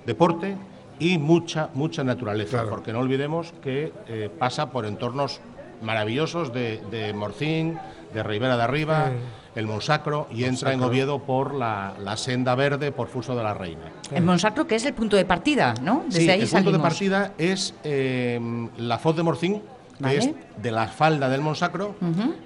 deporte 0.05 0.55
y 0.99 1.17
mucha, 1.17 1.69
mucha 1.73 2.03
naturaleza. 2.03 2.51
Claro. 2.59 2.69
Porque 2.69 2.93
no 2.93 2.99
olvidemos 2.99 3.53
que 3.61 3.91
eh, 4.07 4.29
pasa 4.39 4.69
por 4.71 4.85
entornos 4.85 5.41
maravillosos 5.81 6.53
de, 6.53 6.81
de 6.89 7.13
Morcín, 7.13 7.77
de 8.13 8.23
Ribera 8.23 8.55
de 8.55 8.63
Arriba, 8.63 9.11
el 9.55 9.67
Monsacro 9.67 10.27
y 10.31 10.43
entra 10.43 10.73
en 10.73 10.83
Oviedo 10.83 11.19
por 11.19 11.53
la, 11.55 11.93
la 11.99 12.17
senda 12.17 12.55
verde 12.55 12.91
por 12.91 13.07
Fuso 13.07 13.35
de 13.35 13.43
la 13.43 13.53
Reina. 13.53 13.91
El 14.11 14.23
Monsacro, 14.23 14.67
que 14.67 14.75
es 14.75 14.85
el 14.85 14.93
punto 14.93 15.15
de 15.15 15.25
partida, 15.25 15.73
¿no? 15.81 16.03
Desde 16.07 16.21
Sí, 16.21 16.29
ahí 16.29 16.41
el 16.41 16.49
punto 16.49 16.71
de 16.71 16.79
partida 16.79 17.31
es 17.37 17.73
eh, 17.83 18.39
la 18.77 18.97
Foz 18.97 19.15
de 19.15 19.23
Morcín, 19.23 19.61
que 19.97 20.03
Vale. 20.03 20.17
es 20.17 20.29
de 20.61 20.71
la 20.71 20.87
falda 20.89 21.29
del 21.29 21.39
Monsacro. 21.39 21.95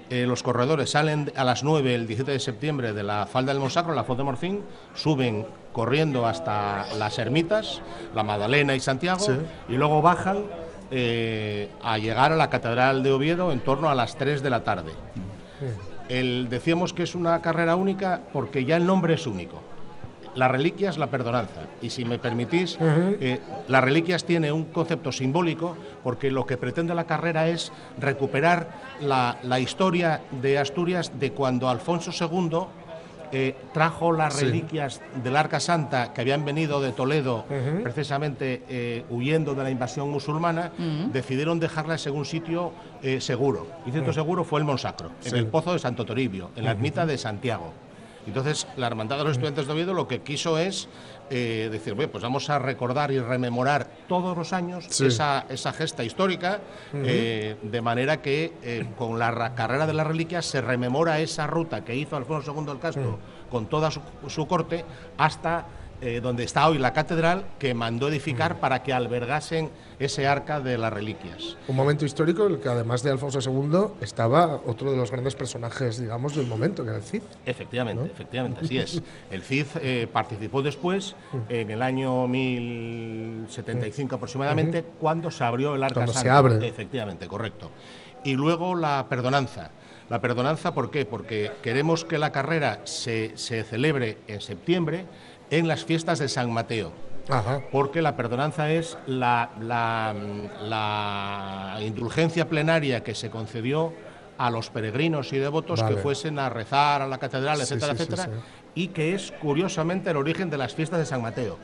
Eh, 0.08 0.24
los 0.24 0.42
corredores 0.44 0.90
salen 0.90 1.32
a 1.34 1.42
las 1.42 1.64
9 1.64 1.94
el 1.96 2.06
17 2.06 2.30
de 2.30 2.38
septiembre 2.38 2.92
de 2.92 3.02
la 3.02 3.26
falda 3.26 3.52
del 3.52 3.60
Monsacro, 3.60 3.92
la 3.92 4.04
Foz 4.04 4.16
de 4.16 4.22
Morcín, 4.24 4.60
suben 4.94 5.46
corriendo 5.72 6.26
hasta 6.26 6.86
las 6.96 7.18
ermitas, 7.18 7.82
la 8.14 8.22
Magdalena 8.22 8.74
y 8.76 8.80
Santiago, 8.80 9.18
Sí. 9.18 9.32
y 9.68 9.72
luego 9.72 10.00
bajan 10.00 10.44
eh, 10.92 11.68
a 11.82 11.98
llegar 11.98 12.32
a 12.32 12.36
la 12.36 12.50
Catedral 12.50 13.02
de 13.02 13.12
Oviedo 13.12 13.50
en 13.52 13.60
torno 13.60 13.88
a 13.90 13.94
las 13.96 14.16
3 14.16 14.42
de 14.42 14.50
la 14.50 14.62
tarde. 14.62 14.92
El, 16.10 16.48
decíamos 16.50 16.92
que 16.92 17.04
es 17.04 17.14
una 17.14 17.40
carrera 17.40 17.76
única 17.76 18.20
porque 18.32 18.64
ya 18.64 18.76
el 18.76 18.84
nombre 18.84 19.14
es 19.14 19.26
único. 19.26 19.62
Las 20.34 20.50
reliquias, 20.50 20.98
la 20.98 21.08
perdonanza. 21.08 21.62
Y 21.82 21.90
si 21.90 22.04
me 22.04 22.18
permitís, 22.18 22.78
eh, 22.80 23.40
las 23.66 23.82
reliquias 23.82 24.24
tiene 24.24 24.52
un 24.52 24.64
concepto 24.66 25.10
simbólico 25.10 25.76
porque 26.04 26.30
lo 26.30 26.46
que 26.46 26.56
pretende 26.56 26.94
la 26.94 27.04
carrera 27.04 27.48
es 27.48 27.72
recuperar 27.98 28.68
la, 29.00 29.38
la 29.42 29.58
historia 29.58 30.20
de 30.42 30.58
Asturias 30.58 31.12
de 31.18 31.32
cuando 31.32 31.68
Alfonso 31.68 32.12
II 32.12 32.58
eh, 33.32 33.54
trajo 33.72 34.12
las 34.12 34.34
Sí. 34.34 34.44
reliquias 34.44 35.00
del 35.22 35.36
Arca 35.36 35.60
Santa 35.60 36.12
que 36.12 36.20
habían 36.20 36.44
venido 36.44 36.80
de 36.80 36.92
Toledo 36.92 37.44
precisamente 37.82 38.62
eh, 38.68 39.04
huyendo 39.10 39.54
de 39.54 39.62
la 39.64 39.70
invasión 39.70 40.10
musulmana, 40.10 40.72
decidieron 41.12 41.60
dejarlas 41.60 42.06
en 42.06 42.14
un 42.14 42.24
sitio 42.24 42.72
eh, 43.02 43.20
seguro. 43.20 43.66
Y 43.86 43.90
cierto 43.90 44.12
seguro 44.12 44.44
fue 44.44 44.60
el 44.60 44.66
Monsacro, 44.66 45.10
en 45.24 45.36
el 45.36 45.46
Pozo 45.46 45.72
de 45.72 45.78
Santo 45.78 46.04
Toribio, 46.04 46.50
en 46.56 46.64
la 46.64 46.72
ermita 46.72 47.06
de 47.06 47.18
Santiago. 47.18 47.72
Entonces, 48.26 48.66
la 48.76 48.86
Hermandad 48.86 49.16
de 49.18 49.24
los 49.24 49.32
Estudiantes 49.32 49.66
de 49.66 49.72
Oviedo 49.72 49.94
lo 49.94 50.06
que 50.06 50.20
quiso 50.20 50.58
es 50.58 50.88
eh, 51.30 51.68
decir, 51.70 51.94
bueno, 51.94 52.10
pues 52.10 52.22
vamos 52.24 52.50
a 52.50 52.58
recordar 52.58 53.12
y 53.12 53.20
rememorar 53.20 53.86
todos 54.08 54.36
los 54.36 54.52
años 54.52 54.84
Sí. 54.90 55.06
esa, 55.06 55.46
esa 55.48 55.72
gesta 55.72 56.02
histórica, 56.02 56.58
eh, 56.92 57.56
de 57.62 57.80
manera 57.80 58.20
que 58.20 58.52
eh, 58.62 58.86
con 58.98 59.18
la 59.18 59.30
ra- 59.30 59.54
carrera 59.54 59.86
de 59.86 59.92
las 59.94 60.06
reliquias 60.06 60.44
se 60.44 60.60
rememora 60.60 61.20
esa 61.20 61.46
ruta 61.46 61.84
que 61.84 61.94
hizo 61.94 62.16
Alfonso 62.16 62.54
II 62.56 62.72
el 62.72 62.78
Castro 62.80 63.18
con 63.50 63.66
toda 63.66 63.90
su, 63.90 64.00
su 64.28 64.46
corte 64.46 64.84
hasta 65.18 65.66
eh, 66.00 66.20
donde 66.22 66.44
está 66.44 66.68
hoy 66.68 66.78
la 66.78 66.92
catedral 66.92 67.44
que 67.58 67.74
mandó 67.74 68.08
edificar 68.08 68.58
para 68.58 68.82
que 68.82 68.92
albergasen 68.92 69.70
ese 69.98 70.26
arca 70.26 70.58
de 70.58 70.78
las 70.78 70.90
reliquias. 70.92 71.58
Un 71.68 71.76
momento 71.76 72.06
histórico 72.06 72.46
en 72.46 72.54
el 72.54 72.60
que 72.60 72.70
además 72.70 73.02
de 73.02 73.10
Alfonso 73.10 73.38
II 73.40 74.00
estaba 74.00 74.60
otro 74.66 74.90
de 74.90 74.96
los 74.96 75.10
grandes 75.10 75.34
personajes, 75.34 76.00
digamos, 76.00 76.34
del 76.34 76.46
momento, 76.46 76.84
que 76.84 76.88
era 76.88 76.98
el 76.98 77.04
Cid. 77.04 77.22
Efectivamente, 77.44 78.02
¿No? 78.02 78.06
efectivamente, 78.06 78.60
así 78.64 78.78
es. 78.78 79.02
El 79.30 79.42
CID 79.42 79.66
eh, 79.82 80.08
participó 80.10 80.62
después, 80.62 81.14
en 81.48 81.70
el 81.70 81.82
año 81.82 82.26
1075 82.26 84.14
aproximadamente, 84.14 84.82
cuando 84.98 85.30
se 85.30 85.44
abrió 85.44 85.74
el 85.74 85.82
Arca 85.82 85.94
Cuando 85.94 86.14
se 86.14 86.30
abre. 86.30 86.66
Efectivamente, 86.66 87.26
correcto. 87.26 87.70
Y 88.24 88.34
luego 88.34 88.74
la 88.74 89.06
perdonanza. 89.08 89.70
La 90.08 90.20
perdonanza, 90.20 90.74
¿por 90.74 90.90
qué? 90.90 91.04
Porque 91.04 91.52
queremos 91.62 92.04
que 92.04 92.18
la 92.18 92.32
carrera 92.32 92.80
se, 92.84 93.36
se 93.36 93.62
celebre 93.62 94.18
en 94.26 94.40
septiembre 94.40 95.06
en 95.50 95.68
las 95.68 95.84
fiestas 95.84 96.18
de 96.18 96.28
San 96.28 96.52
Mateo 96.52 96.92
Ajá. 97.28 97.60
porque 97.72 98.02
la 98.02 98.16
perdonanza 98.16 98.70
es 98.70 98.96
la, 99.06 99.50
la- 99.60 100.14
la 100.62 101.78
indulgencia 101.82 102.48
plenaria 102.48 103.02
que 103.02 103.14
se 103.14 103.30
concedió 103.30 103.92
a 104.38 104.50
los 104.50 104.70
peregrinos 104.70 105.32
y 105.32 105.38
devotos 105.38 105.82
Vale. 105.82 105.96
que 105.96 106.00
fuesen 106.02 106.38
a 106.38 106.48
rezar 106.48 107.02
a 107.02 107.06
la 107.06 107.18
catedral, 107.18 107.56
Sí, 107.58 107.62
etcétera, 107.64 107.92
sí, 107.92 107.98
sí, 107.98 108.02
etcétera, 108.04 108.24
sí. 108.24 108.70
y 108.74 108.88
que 108.88 109.14
es 109.14 109.32
curiosamente 109.40 110.10
el 110.10 110.16
origen 110.16 110.48
de 110.50 110.56
las 110.56 110.74
fiestas 110.74 110.98
de 110.98 111.06
San 111.06 111.20
Mateo. 111.22 111.58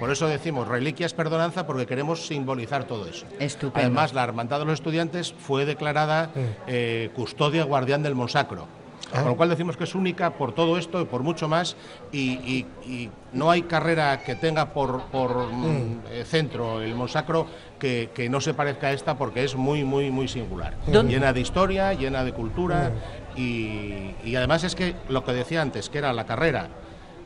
Por 0.00 0.10
eso 0.10 0.26
decimos 0.26 0.66
reliquias 0.66 1.12
perdonanza 1.14 1.66
porque 1.66 1.86
queremos 1.86 2.26
simbolizar 2.26 2.84
todo 2.84 3.06
eso. 3.06 3.26
Estupendo. 3.38 3.78
Además, 3.86 4.14
la 4.14 4.24
Hermandad 4.24 4.58
de 4.60 4.64
los 4.64 4.74
Estudiantes 4.74 5.32
fue 5.32 5.64
declarada 5.66 6.30
eh, 6.66 7.10
custodia 7.14 7.64
guardián 7.64 8.02
del 8.02 8.14
Monsacro. 8.14 8.66
Con 9.10 9.24
lo 9.26 9.36
cual 9.36 9.50
decimos 9.50 9.76
que 9.76 9.84
es 9.84 9.94
única 9.94 10.30
por 10.30 10.54
todo 10.54 10.78
esto 10.78 11.00
y 11.00 11.04
por 11.04 11.22
mucho 11.22 11.48
más. 11.48 11.76
Y, 12.12 12.18
y- 12.32 12.66
y 12.86 13.10
no 13.32 13.50
hay 13.50 13.62
carrera 13.62 14.22
que 14.22 14.34
tenga 14.36 14.72
por, 14.72 15.02
por, 15.04 15.52
mm, 15.52 16.00
eh, 16.10 16.24
centro 16.24 16.80
el 16.80 16.94
Monsacro 16.94 17.46
que, 17.78 18.10
que 18.14 18.28
no 18.30 18.40
se 18.40 18.54
parezca 18.54 18.86
a 18.86 18.92
esta 18.92 19.16
porque 19.18 19.44
es 19.44 19.54
muy, 19.54 19.84
muy, 19.84 20.10
muy 20.10 20.28
singular. 20.28 20.76
¿Dónde- 20.86 21.12
Llena 21.12 21.32
de 21.32 21.40
historia, 21.40 21.92
llena 21.92 22.24
de 22.24 22.32
cultura. 22.32 22.90
Y, 23.36 24.14
y 24.24 24.34
además 24.36 24.64
es 24.64 24.74
que 24.74 24.94
lo 25.08 25.24
que 25.24 25.32
decía 25.32 25.60
antes, 25.62 25.88
que 25.88 25.98
era 25.98 26.12
la 26.12 26.24
carrera 26.26 26.68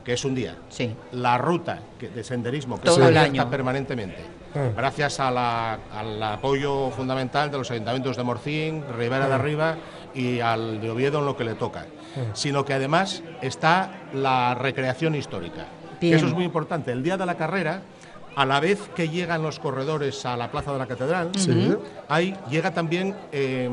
que 0.04 0.12
es 0.12 0.24
un 0.24 0.36
día. 0.36 0.54
Sí. 0.68 0.94
La 1.12 1.36
ruta 1.36 1.80
de 2.00 2.22
senderismo, 2.22 2.78
que 2.80 2.84
Todo 2.86 2.96
se 3.02 3.08
el 3.08 3.16
año. 3.16 3.50
permanentemente, 3.50 4.18
Ah. 4.20 4.45
Gracias 4.76 5.20
a 5.20 5.30
la- 5.30 5.78
al 5.94 6.22
apoyo 6.22 6.90
fundamental 6.90 7.50
de 7.50 7.58
los 7.58 7.70
ayuntamientos 7.70 8.16
de 8.16 8.22
Morcín, 8.22 8.84
Ribera 8.96 9.28
de 9.28 9.34
Arriba 9.34 9.76
y 10.14 10.40
al 10.40 10.80
de 10.80 10.90
Oviedo 10.90 11.18
en 11.20 11.26
lo 11.26 11.36
que 11.36 11.44
le 11.44 11.54
toca. 11.54 11.86
Sino 12.32 12.64
que 12.64 12.72
además 12.72 13.22
está 13.42 13.90
la 14.14 14.54
recreación 14.54 15.14
histórica. 15.14 15.66
Bien. 16.00 16.14
Eso 16.14 16.26
es 16.26 16.32
muy 16.32 16.44
importante. 16.44 16.90
El 16.92 17.02
día 17.02 17.16
de 17.18 17.26
la 17.26 17.34
carrera, 17.36 17.82
a 18.34 18.44
la 18.46 18.60
vez 18.60 18.88
que 18.94 19.08
llegan 19.08 19.42
los 19.42 19.58
corredores 19.58 20.24
a 20.26 20.36
la 20.36 20.50
Plaza 20.50 20.72
de 20.72 20.78
la 20.78 20.86
Catedral, 20.86 21.30
ahí 22.08 22.34
llega 22.50 22.70
también 22.72 23.14
eh, 23.32 23.68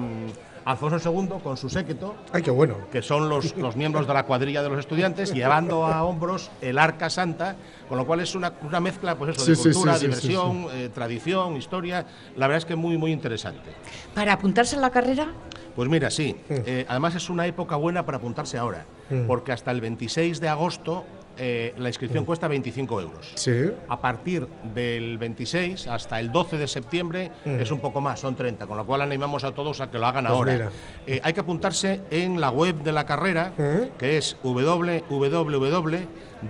Alfonso 0.65 1.11
II 1.11 1.29
con 1.43 1.57
su 1.57 1.69
séquito, 1.69 2.15
Ay, 2.31 2.41
qué 2.41 2.51
bueno. 2.51 2.75
que 2.91 3.01
son 3.01 3.27
los, 3.29 3.55
los 3.57 3.75
miembros 3.75 4.07
de 4.07 4.13
la 4.13 4.23
cuadrilla 4.25 4.63
de 4.63 4.69
los 4.69 4.79
estudiantes, 4.79 5.33
llevando 5.33 5.85
a 5.85 6.03
hombros 6.03 6.51
el 6.61 6.77
arca 6.77 7.09
santa, 7.09 7.55
con 7.89 7.97
lo 7.97 8.05
cual 8.05 8.21
es 8.21 8.33
una, 8.35 8.53
una 8.61 8.79
mezcla 8.79 9.15
pues 9.17 9.35
eso, 9.37 9.45
de 9.45 9.55
Sí, 9.55 9.61
sí, 9.63 9.69
cultura, 9.71 9.93
sí, 9.95 9.99
sí, 9.99 10.05
diversión, 10.07 10.67
eh, 10.71 10.89
tradición, 10.93 11.57
historia. 11.57 12.05
La 12.37 12.47
verdad 12.47 12.59
es 12.59 12.65
que 12.65 12.75
muy, 12.75 12.97
muy 12.97 13.11
interesante. 13.11 13.69
Para 14.13 14.33
apuntarse 14.33 14.75
a 14.77 14.79
la 14.79 14.89
carrera, 14.89 15.27
Pues 15.75 15.89
mira, 15.89 16.09
sí. 16.09 16.35
eh, 16.49 16.85
además 16.87 17.15
es 17.15 17.29
una 17.29 17.45
época 17.47 17.75
buena 17.75 18.05
para 18.05 18.17
apuntarse 18.19 18.57
ahora, 18.57 18.85
porque 19.27 19.51
hasta 19.51 19.71
el 19.71 19.81
26 19.81 20.39
de 20.39 20.49
agosto 20.49 21.03
eh, 21.37 21.73
la 21.77 21.89
inscripción 21.89 22.25
cuesta 22.25 22.47
25 22.47 23.01
euros. 23.01 23.31
Sí. 23.35 23.71
A 23.87 23.99
partir 23.99 24.47
del 24.73 25.17
26 25.17 25.87
hasta 25.87 26.19
el 26.19 26.31
12 26.31 26.57
de 26.57 26.67
septiembre 26.67 27.31
es 27.45 27.71
un 27.71 27.79
poco 27.79 28.01
más, 28.01 28.19
son 28.19 28.35
30, 28.35 28.67
con 28.67 28.77
lo 28.77 28.85
cual 28.85 29.01
animamos 29.01 29.43
a 29.43 29.51
todos 29.53 29.81
a 29.81 29.89
que 29.89 29.97
lo 29.97 30.05
hagan 30.05 30.25
Pues 30.25 30.35
ahora. 30.35 30.69
Eh, 31.07 31.19
hay 31.23 31.33
que 31.33 31.39
apuntarse 31.39 32.01
en 32.11 32.39
la 32.39 32.49
web 32.49 32.75
de 32.83 32.91
la 32.91 33.05
carrera, 33.05 33.53
¿Eh? 33.57 33.91
que 33.97 34.17
es 34.17 34.37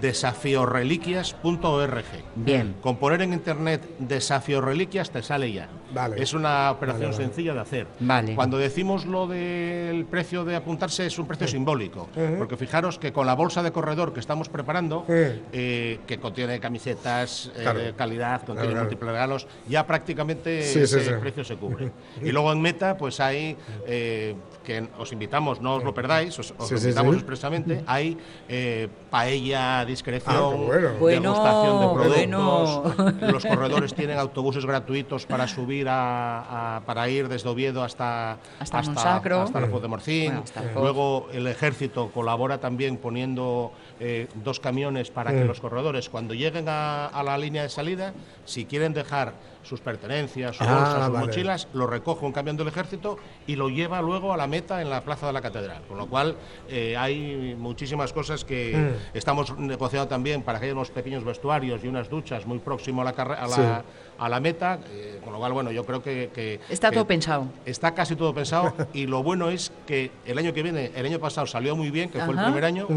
www.desafioreliquias.org. 0.01 2.03
Bien. 2.35 2.75
Con 2.81 2.97
poner 2.97 3.21
en 3.21 3.33
internet 3.33 3.81
desafioreliquias 3.99 5.11
te 5.11 5.21
sale 5.21 5.51
ya. 5.51 5.67
Vale. 5.93 6.21
Es 6.21 6.33
una 6.33 6.71
operación 6.71 7.11
Vale, 7.11 7.17
vale. 7.17 7.25
sencilla 7.27 7.53
de 7.53 7.59
hacer. 7.59 7.87
Vale. 7.99 8.35
Cuando 8.35 8.57
decimos 8.57 9.05
lo 9.05 9.27
del 9.27 10.05
precio 10.05 10.43
de 10.45 10.55
apuntarse 10.55 11.05
es 11.05 11.19
un 11.19 11.27
precio 11.27 11.47
simbólico, 11.47 12.07
porque 12.37 12.57
fijaros 12.57 12.97
que 12.99 13.13
con 13.13 13.27
la 13.27 13.35
bolsa 13.35 13.61
de 13.63 13.71
corredor 13.71 14.13
que 14.13 14.19
estamos 14.19 14.49
preparando, 14.49 15.05
Eh. 15.07 15.41
eh, 15.51 15.99
que 16.07 16.19
contiene 16.19 16.59
camisetas 16.59 17.51
eh, 17.55 17.59
Claro. 17.63 17.79
de 17.79 17.93
calidad, 17.93 18.43
contiene 18.43 18.69
claro. 18.71 18.83
múltiples 18.85 19.11
regalos, 19.11 19.47
ya 19.67 19.85
prácticamente 19.85 20.63
Sí, 20.63 20.79
sí, 20.79 20.83
ese 20.97 21.03
sí. 21.05 21.11
precio 21.19 21.43
se 21.43 21.55
cubre. 21.57 21.91
y 22.23 22.31
luego 22.31 22.51
en 22.51 22.61
Meta, 22.61 22.97
pues 22.97 23.19
hay, 23.19 23.55
eh, 23.87 24.35
que 24.63 24.87
os 24.97 25.11
invitamos, 25.11 25.61
no 25.61 25.75
os 25.75 25.83
lo 25.83 25.93
perdáis, 25.93 26.37
os, 26.39 26.53
os 26.57 26.67
Sí, 26.67 26.73
lo 26.73 26.79
sí, 26.79 26.87
invitamos 26.87 27.13
sí. 27.13 27.19
expresamente, 27.19 27.83
hay 27.85 28.17
eh, 28.49 28.87
paella, 29.09 29.85
discreción, 29.85 30.35
Ah, 30.35 30.95
bueno. 30.99 31.21
degustación 31.21 31.79
de 31.81 31.85
Bueno, 31.87 32.83
productos, 32.83 33.31
los 33.33 33.45
corredores 33.45 33.93
tienen 33.93 34.17
autobuses 34.17 34.65
gratuitos 34.65 35.25
para 35.25 35.47
subir 35.47 35.87
a, 35.89 36.77
a- 36.77 36.79
para 36.81 37.07
ir 37.09 37.27
desde 37.27 37.49
Oviedo 37.49 37.83
hasta 37.83 38.37
Hasta 38.59 38.81
Monsacro. 38.81 39.41
hasta 39.41 39.59
la 39.59 39.67
Foz 39.67 39.81
de 39.81 39.87
Morcín. 39.87 40.25
Bueno, 40.27 40.41
hasta 40.43 40.63
el 40.63 40.69
Foz. 40.69 40.81
Luego 40.83 41.27
el 41.33 41.47
ejército 41.47 42.09
colabora 42.13 42.59
también 42.59 42.97
poniendo 42.97 43.71
eh, 43.99 44.27
dos 44.43 44.59
camiones 44.59 45.09
para 45.11 45.31
que 45.31 45.45
los 45.45 45.59
corredores 45.59 46.09
cuando 46.09 46.33
lleguen 46.33 46.67
a, 46.69 47.07
a 47.07 47.23
la 47.23 47.37
línea 47.37 47.63
de 47.63 47.69
salida, 47.69 48.13
si 48.45 48.65
quieren 48.65 48.93
dejar 48.93 49.33
sus 49.63 49.79
pertenencias, 49.79 50.57
sus 50.57 50.67
Ah, 50.67 50.73
bolsas, 50.75 51.03
sus 51.05 51.13
vale. 51.13 51.25
mochilas, 51.27 51.67
lo 51.73 51.87
recoge 51.87 52.25
un 52.25 52.33
camión 52.33 52.57
del 52.57 52.67
ejército 52.67 53.17
y 53.47 53.55
lo 53.55 53.69
lleva 53.69 54.01
luego 54.01 54.33
a 54.33 54.37
la 54.37 54.45
meta 54.45 54.81
en 54.81 54.89
la 54.89 55.01
plaza 55.01 55.27
de 55.27 55.33
la 55.33 55.41
catedral. 55.41 55.83
Con 55.87 55.97
lo 55.97 56.07
cual 56.07 56.35
eh, 56.67 56.97
hay 56.97 57.55
muchísimas 57.57 58.11
cosas 58.11 58.43
que 58.43 58.93
estamos 59.13 59.57
negociando 59.57 60.07
también 60.09 60.41
para 60.41 60.59
que 60.59 60.65
haya 60.65 60.73
unos 60.73 60.91
pequeños 60.91 61.23
vestuarios 61.23 61.81
y 61.83 61.87
unas 61.87 62.09
duchas 62.09 62.45
muy 62.45 62.59
próximo 62.59 63.01
a 63.01 63.05
la, 63.05 63.11
a 63.11 63.47
la. 63.47 63.83
A 64.25 64.29
la 64.29 64.39
meta. 64.39 64.79
eh, 64.91 65.09
con 65.23 65.31
lo 65.31 65.39
cual, 65.39 65.53
bueno, 65.53 65.71
yo 65.71 65.85
creo 65.85 66.03
que, 66.03 66.29
que- 66.35 66.59
está 66.69 66.89
que 66.89 66.95
todo 66.95 67.07
pensado. 67.07 67.45
Está 67.65 67.93
casi 67.93 68.13
todo 68.17 68.33
pensado 68.33 68.73
y 68.93 69.07
lo 69.07 69.23
bueno 69.23 69.49
es 69.49 69.71
que 69.87 70.11
el 70.25 70.37
año 70.37 70.53
que 70.53 70.61
viene, 70.61 70.91
el 70.95 71.05
año 71.05 71.17
pasado 71.17 71.47
salió 71.47 71.77
muy 71.77 71.91
bien, 71.91 72.09
que 72.09 72.19
fue 72.19 72.33
el 72.33 72.41
primer 72.43 72.65
año. 72.65 72.87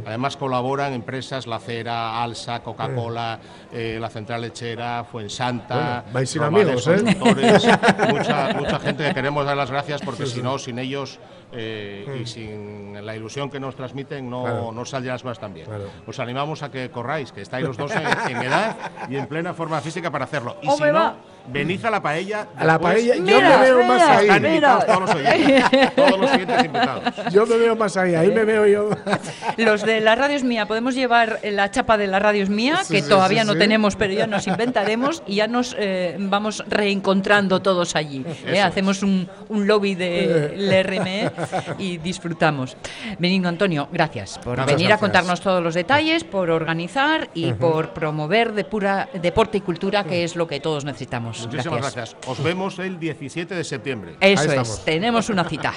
Además 0.05 0.37
colaboran 0.37 0.93
empresas 0.93 1.47
La 1.47 1.57
Cera, 1.57 2.21
Alsa, 2.21 2.61
Coca-Cola, 2.61 3.39
eh, 3.73 3.97
la 3.99 4.09
Central 4.09 4.41
Lechera, 4.41 5.03
Fuensanta, 5.05 6.01
Bueno, 6.03 6.13
vais 6.13 6.29
sin 6.29 6.43
amigos, 6.43 6.87
¿eh? 6.87 7.01
Mucha 8.59 8.79
gente 8.79 9.07
que 9.07 9.13
queremos 9.15 9.43
dar 9.43 9.57
las 9.57 9.71
gracias 9.71 10.01
porque 10.01 10.27
si 10.27 10.43
no, 10.43 10.59
sin 10.59 10.77
ellos 10.77 11.19
eh, 11.51 12.19
y 12.21 12.25
sin 12.25 13.05
la 13.05 13.15
ilusión 13.15 13.49
que 13.49 13.59
nos 13.59 13.75
transmiten, 13.75 14.29
no, 14.29 14.43
Claro. 14.43 14.71
no 14.73 14.85
saldrían 14.85 15.13
las 15.15 15.23
cosas 15.23 15.39
tan 15.39 15.53
bien. 15.53 15.65
Claro. 15.65 15.85
Os 16.05 16.19
animamos 16.19 16.61
a 16.63 16.69
que 16.71 16.89
corráis, 16.91 17.31
que 17.31 17.41
estáis 17.41 17.65
los 17.65 17.77
dos 17.77 17.91
en, 17.95 18.01
en 18.35 18.43
edad 18.43 18.75
y 19.09 19.15
en 19.15 19.27
plena 19.27 19.53
forma 19.53 19.79
física 19.81 20.11
para 20.11 20.25
hacerlo. 20.25 20.57
Y 20.61 20.69
si 20.69 20.83
no, 20.83 20.93
va. 20.93 21.15
venid 21.47 21.83
a 21.85 21.89
la 21.91 22.01
paella. 22.01 22.47
A 22.57 22.65
la 22.65 22.79
paella, 22.79 23.15
yo 23.15 23.21
Mira, 23.23 23.57
me 23.59 23.63
veo 23.65 23.75
mira, 23.77 23.87
más 23.87 24.01
ahí. 24.03 24.25
Están 24.27 24.41
mira. 24.41 24.49
invitados 24.49 24.85
todos 24.85 24.99
los 25.01 25.15
oyentes, 25.15 25.91
todos 25.95 26.19
los 26.19 26.29
siguientes 26.31 26.65
invitados. 26.65 27.03
Yo 27.31 27.45
me 27.45 27.57
veo 27.57 27.75
más 27.75 27.97
ahí, 27.97 28.15
ahí 28.15 28.27
me 28.31 28.43
veo 28.43 28.67
yo. 28.67 28.89
Los 29.57 29.83
de 29.83 30.01
la 30.01 30.15
radio 30.15 30.35
es 30.35 30.43
mía, 30.43 30.65
podemos 30.65 30.95
llevar 30.95 31.39
la 31.43 31.71
chapa 31.71 31.97
de 31.97 32.07
la 32.07 32.19
radio 32.19 32.43
es 32.43 32.49
mía, 32.49 32.77
Sí, 32.83 32.95
que 32.95 33.01
sí, 33.01 33.09
todavía 33.09 33.41
sí, 33.41 33.47
no 33.47 33.53
sí. 33.53 33.59
tenemos, 33.59 33.95
pero 33.95 34.13
ya 34.13 34.27
nos 34.27 34.45
inventaremos 34.47 35.23
y 35.25 35.35
ya 35.35 35.47
nos 35.47 35.75
eh, 35.79 36.15
vamos 36.19 36.63
reencontrando 36.67 37.61
todos 37.61 37.95
allí. 37.95 38.25
¿eh? 38.45 38.61
Hacemos 38.61 39.01
un, 39.03 39.27
un 39.49 39.67
lobby 39.67 39.95
del 39.95 40.83
RME 40.83 41.31
y 41.77 41.97
disfrutamos. 41.97 42.77
Benigno 43.19 43.49
Antonio, 43.49 43.87
gracias 43.91 44.37
por 44.39 44.53
Muchas 44.59 44.65
venir 44.67 44.85
a 44.85 44.89
gracias. 44.89 44.99
contarnos 44.99 45.41
todos 45.41 45.63
los 45.63 45.73
detalles, 45.73 46.23
por 46.23 46.49
organizar 46.49 47.29
y 47.33 47.53
por 47.53 47.93
promover 47.93 48.53
de 48.53 48.63
pura 48.63 49.09
deporte 49.13 49.57
y 49.57 49.61
cultura, 49.61 50.03
que 50.03 50.23
es 50.23 50.35
lo 50.35 50.47
que 50.47 50.59
todos 50.59 50.85
necesitamos. 50.85 51.45
Muchísimas 51.47 51.81
gracias. 51.81 52.15
Os 52.27 52.41
vemos 52.43 52.79
el 52.79 52.99
17 52.99 53.55
de 53.55 53.63
septiembre. 53.63 54.15
Eso 54.19 54.21
Ahí 54.21 54.33
es. 54.33 54.41
estamos. 54.53 54.85
tenemos 54.85 55.29
una 55.29 55.43
cita. 55.43 55.73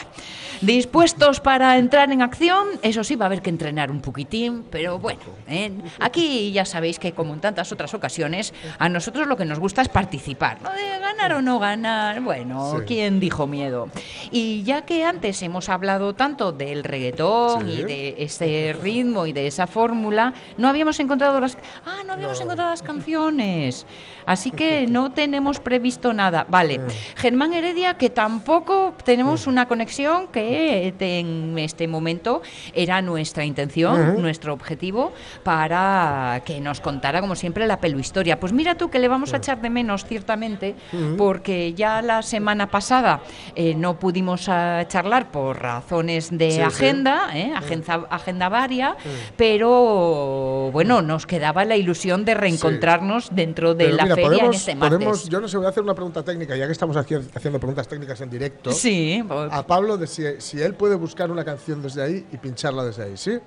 Dispuestos 0.61 1.41
para 1.41 1.79
entrar 1.79 2.13
en 2.13 2.21
acción, 2.21 2.67
eso 2.83 3.03
sí, 3.03 3.17
va 3.17 3.25
a 3.25 3.29
haber 3.29 3.41
que 3.41 3.49
entrenar 3.49 3.91
un 3.91 4.01
poquitín, 4.03 4.65
pero 4.71 4.99
bueno, 4.99 5.21
¿eh? 5.49 5.73
aquí 6.01 6.53
ya 6.53 6.67
sabéis 6.67 6.99
que 6.99 7.13
como 7.13 7.33
en 7.33 7.41
tantas 7.41 7.73
otras 7.73 7.95
ocasiones, 7.95 8.53
a 8.79 8.89
nosotros 8.91 9.27
lo 9.27 9.39
que 9.39 9.47
nos 9.47 9.59
gusta 9.59 9.81
es 9.81 9.89
participar, 9.89 10.61
¿no? 10.61 10.71
De 10.71 10.99
ganar 10.99 11.33
o 11.33 11.41
no 11.43 11.59
ganar, 11.59 12.21
bueno, 12.21 12.75
Sí. 12.81 12.85
¿quién 12.87 13.21
dijo 13.21 13.47
miedo? 13.47 13.89
Y 14.31 14.63
ya 14.63 14.83
que 14.83 15.05
antes 15.05 15.43
hemos 15.51 15.69
hablado 15.69 16.15
tanto 16.15 16.53
del 16.53 16.85
reggaetón 16.85 17.67
Sí. 17.69 17.81
y 17.81 17.83
de 17.85 18.15
ese 18.19 18.77
ritmo 18.81 19.27
y 19.27 19.33
de 19.33 19.47
esa 19.47 19.67
fórmula, 19.67 20.33
no 20.57 20.69
habíamos 20.69 20.99
encontrado 21.01 21.39
las... 21.41 21.59
Ah, 21.85 22.03
no 22.07 22.13
habíamos 22.15 22.39
No. 22.39 22.45
encontrado 22.45 22.71
las 22.71 22.83
canciones. 22.83 23.87
Así 24.27 24.51
que 24.53 24.87
no 24.89 25.13
tenemos 25.13 25.59
previsto 25.61 26.13
nada. 26.13 26.47
Vale, 26.49 26.81
Germán 27.17 27.53
Heredia, 27.53 27.95
que 27.95 28.11
tampoco 28.11 28.95
tenemos 29.05 29.47
una 29.47 29.67
conexión 29.67 30.29
que 30.29 30.95
en 30.99 31.59
este 31.59 31.87
momento 31.89 32.43
era 32.75 33.03
nuestra 33.03 33.45
intención, 33.45 34.11
Ujú. 34.11 34.21
nuestro 34.21 34.53
objetivo, 34.53 35.13
para 35.43 36.43
que 36.45 36.61
nos 36.61 36.81
contara, 36.81 37.21
como 37.21 37.35
siempre, 37.35 37.67
la 37.67 37.81
peluhistoria. 37.81 38.39
Pues 38.39 38.53
mira 38.53 38.77
tú 38.77 38.89
que 38.89 38.99
le 39.01 39.09
vamos 39.09 39.35
a 39.35 39.39
echar 39.39 39.61
de 39.61 39.69
menos, 39.71 40.05
ciertamente, 40.05 40.77
porque 41.19 41.75
ya 41.75 42.01
la 42.03 42.23
semana 42.23 42.71
pasada 42.71 43.21
eh, 43.57 43.75
no 43.75 43.99
pudimos 43.99 44.49
ah, 44.49 44.85
charlar 44.87 45.31
por 45.33 45.40
razones 45.55 46.29
de 46.31 46.51
Sí, 46.51 46.57
sí. 46.57 46.63
agenda, 46.63 47.31
¿eh? 47.37 47.53
agenda, 47.55 48.07
agenda 48.11 48.49
varia, 48.49 48.97
pero 49.37 50.71
bueno, 50.73 51.03
nos 51.03 51.27
quedaba 51.27 51.65
la 51.65 51.77
ilusión 51.77 52.25
de 52.25 52.35
reencontrarnos 52.35 53.29
dentro 53.35 53.75
de 53.75 53.85
Pero 53.87 53.97
la 53.97 54.03
mira, 54.05 54.15
feria 54.15 54.29
podemos, 54.31 54.55
en 54.55 54.59
este 54.61 54.75
martes. 54.75 54.99
podemos- 54.99 55.29
yo 55.29 55.41
no 55.41 55.49
sé, 55.49 55.57
voy 55.57 55.67
a 55.67 55.71
hacer 55.71 55.83
una 55.83 55.95
pregunta 55.95 56.23
técnica, 56.23 56.57
ya 56.57 56.67
que 56.67 56.73
estamos 56.73 56.97
aquí 56.97 57.15
haciendo 57.15 57.59
preguntas 57.59 57.89
técnicas 57.89 58.21
en 58.21 58.31
directo. 58.31 58.73
Sí, 58.73 59.23
A 59.51 59.67
Pablo, 59.67 59.97
de 59.97 60.07
si, 60.07 60.25
si 60.39 60.61
él 60.61 60.75
puede 60.75 60.95
buscar 60.95 61.31
una 61.31 61.45
canción 61.45 61.83
desde 61.83 62.03
ahí 62.03 62.27
y 62.33 62.37
pincharla 62.37 62.85
desde 62.85 63.05
ahí, 63.05 63.17
¿sí? 63.17 63.39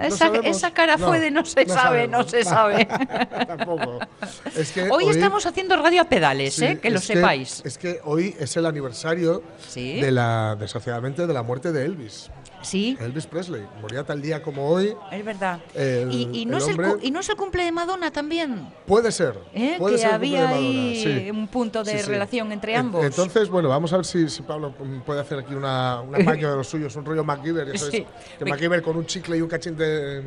Esa, 0.00 0.28
esa 0.44 0.70
cara 0.72 0.96
No, 0.96 1.06
fue 1.06 1.20
de 1.20 1.30
no 1.30 1.44
se 1.44 1.64
no 1.64 1.74
sabe, 1.74 2.08
no 2.08 2.22
se 2.24 2.44
sabe. 2.44 2.86
Tampoco. 3.46 3.98
Es 4.56 4.72
que 4.72 4.88
Hoy 4.90 5.08
estamos 5.08 5.44
haciendo 5.46 5.76
radio 5.76 6.02
a 6.02 6.04
pedales, 6.04 6.54
sí, 6.54 6.64
¿eh? 6.64 6.78
que 6.80 6.90
lo 6.90 7.00
sepáis. 7.00 7.62
es 7.64 7.78
que 7.78 8.00
hoy 8.04 8.34
es 8.38 8.56
el 8.56 8.66
aniversario 8.66 9.42
Sí. 9.68 10.00
de 10.00 10.10
la, 10.12 10.56
desgraciadamente, 10.58 11.26
de 11.26 11.32
la 11.34 11.42
muerte 11.42 11.72
de 11.72 11.84
Elvis. 11.84 12.30
Sí, 12.64 12.96
Elvis 13.00 13.26
Presley. 13.26 13.62
Moría 13.80 14.02
tal 14.04 14.20
día 14.20 14.42
como 14.42 14.68
hoy. 14.68 14.94
es 15.12 15.24
verdad. 15.24 15.60
El- 15.74 16.10
y, 16.12 16.40
y 16.42 16.46
no 16.46 16.56
el 16.56 16.62
es 16.62 16.68
el, 16.68 16.74
hombre- 16.74 16.92
cu- 16.94 16.98
y 17.02 17.10
no 17.10 17.20
es 17.20 17.28
el 17.28 17.36
cumple 17.36 17.64
de 17.64 17.72
Madonna 17.72 18.10
también. 18.10 18.66
Puede 18.86 19.12
ser. 19.12 19.38
¿eh? 19.54 19.76
Puede 19.78 19.96
que 19.96 20.02
ser 20.02 20.12
había 20.14 20.48
ahí 20.48 21.00
sí. 21.24 21.30
un 21.30 21.46
punto 21.48 21.84
de 21.84 21.98
Sí, 21.98 22.08
relación 22.10 22.50
entre 22.52 22.72
En- 22.74 22.80
ambos. 22.80 23.04
Entonces, 23.04 23.48
bueno, 23.48 23.68
vamos 23.68 23.92
a 23.92 23.96
ver 23.96 24.04
si, 24.06 24.28
si 24.28 24.42
Pablo 24.42 24.72
puede 25.06 25.20
hacer 25.20 25.38
aquí 25.38 25.54
una, 25.54 26.00
una 26.00 26.18
magia 26.24 26.50
de 26.50 26.56
los 26.56 26.66
suyos, 26.68 26.94
un 26.96 27.04
rollo 27.04 27.22
MacGyver. 27.24 27.70
ya 27.72 27.78
sabes, 27.78 27.94
Sí. 27.94 28.06
Que 28.38 28.44
MacGyver 28.44 28.82
con 28.82 28.96
un 28.96 29.06
chicle 29.06 29.36
y 29.36 29.40
un 29.42 29.48
cachín 29.48 29.76
de, 29.76 30.22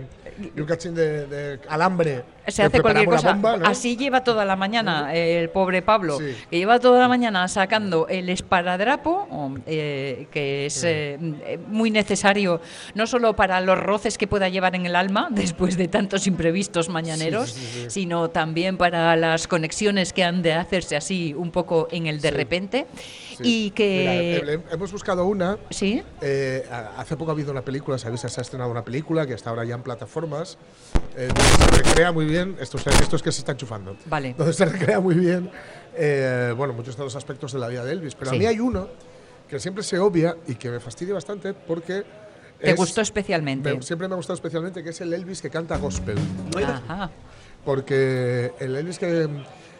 y 0.56 0.60
un 0.60 0.66
cachín 0.68 0.94
de, 0.96 1.26
de 1.26 1.60
alambre. 1.68 2.24
se 2.48 2.64
hace 2.64 2.82
cualquier 2.82 3.08
cosa. 3.08 3.34
bomba, 3.34 3.58
¿no? 3.58 3.66
Así 3.68 3.98
lleva 3.98 4.24
toda 4.24 4.46
la 4.46 4.56
mañana 4.56 5.14
el 5.14 5.50
pobre 5.50 5.82
Pablo, 5.82 6.18
Sí. 6.20 6.36
que 6.50 6.58
lleva 6.58 6.80
toda 6.80 7.00
la 7.00 7.08
mañana 7.08 7.48
sacando 7.48 8.08
el 8.08 8.30
esparadrapo, 8.30 9.28
eh, 9.66 10.28
que 10.32 10.66
es 10.68 10.84
eh, 10.84 11.18
muy 11.68 11.90
necesario 11.92 12.27
no 12.96 13.08
solo 13.08 13.36
para 13.36 13.62
los 13.62 13.80
roces 13.80 14.18
que 14.18 14.28
pueda 14.28 14.50
llevar 14.50 14.76
en 14.76 14.86
el 14.86 14.96
alma 14.96 15.28
después 15.32 15.78
de 15.78 15.88
tantos 15.88 16.28
imprevistos 16.28 16.90
mañaneros, 16.90 17.52
Sí, 17.52 17.60
sí, 17.62 17.66
sí, 17.68 17.82
sí. 17.84 17.90
sino 17.90 18.30
también 18.30 18.78
para 18.78 19.16
las 19.16 19.48
conexiones 19.48 20.14
que 20.14 20.24
han 20.24 20.42
de 20.42 20.54
hacerse 20.54 20.96
así 20.96 21.34
un 21.34 21.52
poco 21.52 21.88
en 21.92 22.08
el 22.08 22.22
de 22.22 22.32
repente. 22.32 22.88
Y 23.40 23.70
que... 23.72 24.40
Mira, 24.42 24.54
he- 24.54 24.74
hemos 24.74 24.92
buscado 24.92 25.26
una. 25.26 25.58
¿Sí? 25.70 26.02
eh, 26.22 26.66
hace 26.98 27.16
poco 27.18 27.32
ha 27.32 27.34
habido 27.34 27.52
una 27.52 27.62
película, 27.62 27.98
sabéis, 27.98 28.22
se 28.22 28.40
ha 28.40 28.42
estrenado 28.42 28.72
una 28.72 28.84
película 28.84 29.26
que 29.28 29.34
está 29.34 29.52
ahora 29.52 29.64
ya 29.64 29.76
en 29.76 29.84
plataformas. 29.84 30.58
eh, 31.16 31.28
donde 31.28 31.44
se 31.76 31.84
recrea 31.84 32.12
muy 32.12 32.26
bien. 32.26 32.56
Esto, 32.60 32.78
es- 32.78 32.88
esto 32.88 33.16
es 33.16 33.22
que 33.22 33.32
se 33.32 33.40
está 33.40 33.52
enchufando. 33.52 33.96
Vale. 34.06 34.34
Donde 34.38 34.54
se 34.54 34.66
recrea 34.78 35.00
muy 35.00 35.16
bien, 35.16 35.50
eh, 35.96 36.54
bueno, 36.58 36.74
muchos 36.74 36.98
de 36.98 37.04
los 37.04 37.16
aspectos 37.16 37.54
de 37.54 37.60
la 37.60 37.68
vida 37.68 37.84
de 37.86 37.92
Elvis. 37.94 38.16
Pero 38.16 38.32
a 38.32 38.34
mí 38.34 38.46
hay 38.46 38.60
uno 38.60 38.88
que 39.50 39.60
siempre 39.60 39.84
se 39.84 39.98
obvia 40.00 40.36
y 40.48 40.56
que 40.56 40.70
me 40.70 40.80
fastidia 40.80 41.14
bastante 41.14 41.54
porque. 41.54 42.04
¿Te 42.60 42.72
es- 42.72 42.76
gustó 42.76 43.02
especialmente? 43.02 43.74
me- 43.74 43.82
siempre 43.84 44.08
me 44.08 44.14
ha 44.14 44.18
gustado 44.18 44.36
especialmente 44.36 44.84
que 44.84 44.90
es 44.90 45.02
el 45.02 45.14
Elvis 45.14 45.42
que 45.42 45.50
canta 45.50 45.78
gospel. 45.78 46.18
Ajá. 46.66 47.12
Porque 47.64 48.54
el 48.60 48.76
Elvis 48.76 48.98
que 49.00 49.28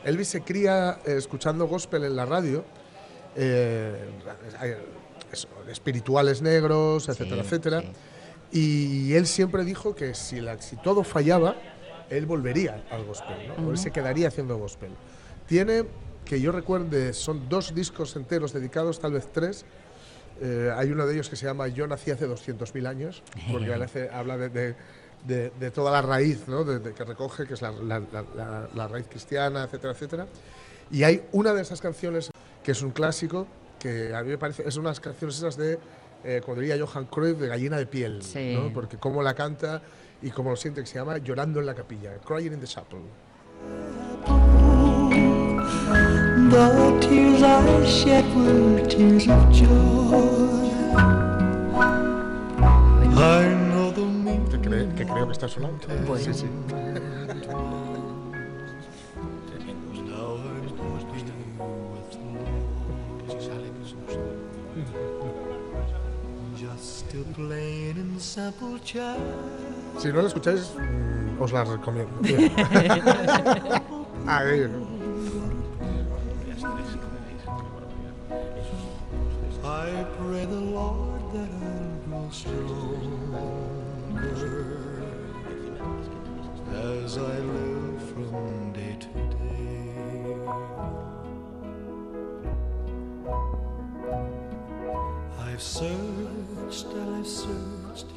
Elvis 0.04 0.28
se 0.28 0.42
cría 0.42 1.00
eh, 1.06 1.16
escuchando 1.18 1.68
gospel 1.68 2.04
en 2.04 2.16
la 2.16 2.26
radio, 2.26 2.64
eh, 3.36 3.96
espirituales 5.70 6.42
negros, 6.42 7.10
etcétera, 7.10 7.42
Sí, 7.44 7.48
etcétera. 7.48 7.82
sí. 7.82 7.88
Y 8.52 9.14
él 9.16 9.28
siempre 9.28 9.64
dijo 9.66 9.94
que 9.96 10.14
si, 10.14 10.40
la- 10.40 10.62
si 10.62 10.76
todo 10.78 11.04
fallaba, 11.04 11.56
él 12.10 12.26
volvería 12.26 12.84
al 12.90 13.04
gospel, 13.06 13.36
¿no? 13.58 13.68
O 13.68 13.72
él 13.72 13.78
se 13.78 13.92
quedaría 13.92 14.30
haciendo 14.30 14.58
gospel. 14.58 14.92
Tiene, 15.48 15.84
que 16.28 16.42
yo 16.42 16.52
recuerde, 16.52 17.14
son 17.14 17.48
dos 17.50 17.74
discos 17.74 18.16
enteros 18.16 18.52
dedicados, 18.54 19.00
tal 19.00 19.14
vez 19.14 19.28
tres. 19.32 19.66
Eh, 20.42 20.72
hay 20.76 20.92
uno 20.92 21.06
de 21.08 21.14
ellos 21.14 21.30
que 21.30 21.36
se 21.36 21.46
llama 21.46 21.68
Yo 21.68 21.88
nací 21.88 22.12
hace 22.12 22.28
200.000 22.28 22.86
años, 22.88 23.24
porque 23.52 23.74
hace- 23.74 24.10
habla 24.10 24.38
de, 24.38 24.50
de- 24.50 24.76
de- 25.26 25.52
de 25.60 25.72
toda 25.72 25.92
la 25.92 26.02
raíz 26.02 26.48
¿no? 26.48 26.64
de, 26.64 26.80
de 26.80 26.94
que 26.94 27.04
recoge, 27.04 27.48
que 27.48 27.56
es 27.56 27.62
la, 27.62 27.72
la- 27.72 28.00
la- 28.00 28.26
la- 28.36 28.70
la 28.76 28.88
raíz 28.88 29.08
cristiana, 29.08 29.64
etcétera, 29.64 29.94
etcétera. 29.94 30.28
Y 30.92 31.04
hay 31.04 31.24
una 31.32 31.54
de 31.54 31.62
esas 31.62 31.82
canciones 31.82 32.30
que 32.64 32.72
es 32.72 32.82
un 32.82 32.92
clásico, 32.92 33.48
que 33.80 34.14
a 34.14 34.22
mí 34.24 34.30
me 34.30 34.38
parece, 34.38 34.68
es 34.68 34.78
unas 34.78 35.00
canciones 35.00 35.38
esas 35.38 35.58
de, 35.58 35.80
eh, 36.24 36.42
como 36.46 36.60
diría 36.60 36.78
Johan 36.86 37.06
Cruyff, 37.06 37.38
de 37.40 37.48
gallina 37.48 37.78
de 37.78 37.86
piel, 37.88 38.22
Sí. 38.22 38.54
¿no? 38.56 38.72
porque 38.74 38.98
cómo 38.98 39.24
la 39.24 39.34
canta 39.34 39.82
y 40.22 40.30
cómo 40.30 40.50
lo 40.52 40.56
siente, 40.56 40.82
que 40.82 40.88
se 40.88 40.96
llama 40.96 41.18
Llorando 41.18 41.60
en 41.62 41.66
la 41.66 41.74
capilla, 41.74 42.14
Crying 42.26 42.54
in 42.54 42.60
the 42.60 42.68
Chapel. 42.68 43.00
The 46.50 46.98
tears 47.02 47.44
I 47.44 47.86
shed 47.86 48.26
were 48.36 48.80
tears 48.88 49.28
of 49.28 49.52
joy. 49.52 50.72
I 53.20 53.54
know 53.70 53.92
the 53.92 54.06
meaning 54.06 54.48
Que, 54.50 54.58
cre- 54.58 54.96
que 54.96 55.06
creo 55.06 55.26
que 55.28 55.34
está 55.34 55.48
sonando. 55.50 55.86
Bueno. 56.08 56.24
Sí, 56.24 56.34
sí. 56.34 56.46
child. 68.84 69.18
Si 70.00 70.12
no 70.12 70.22
la 70.22 70.28
escucháis, 70.28 70.72
mm, 70.78 71.42
os 71.42 71.52
la 71.52 71.64
recomiendo. 71.64 72.12
Mira. 72.22 73.82
I 79.68 80.06
pray 80.18 80.46
the 80.46 80.62
Lord 80.62 81.22
that 81.34 81.50
I'll 81.62 81.98
grow 82.08 82.30
stronger 82.32 83.04
as 86.74 87.18
I 87.18 87.40
live 87.40 88.02
from 88.14 88.72
day 88.72 88.96
to 88.98 89.08
day. 89.36 90.38
I've 95.38 95.62
searched 95.62 96.88
and 96.94 97.16
I've 97.18 97.28
searched, 97.28 98.14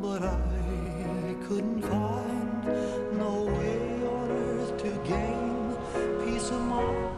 but 0.00 0.22
I 0.22 1.34
couldn't 1.48 1.82
find 1.82 2.66
no 3.18 3.46
way 3.58 4.06
on 4.06 4.30
earth 4.30 4.76
to 4.84 4.90
gain 5.10 5.76
peace 6.24 6.50
of 6.50 6.60
mind. 6.60 7.16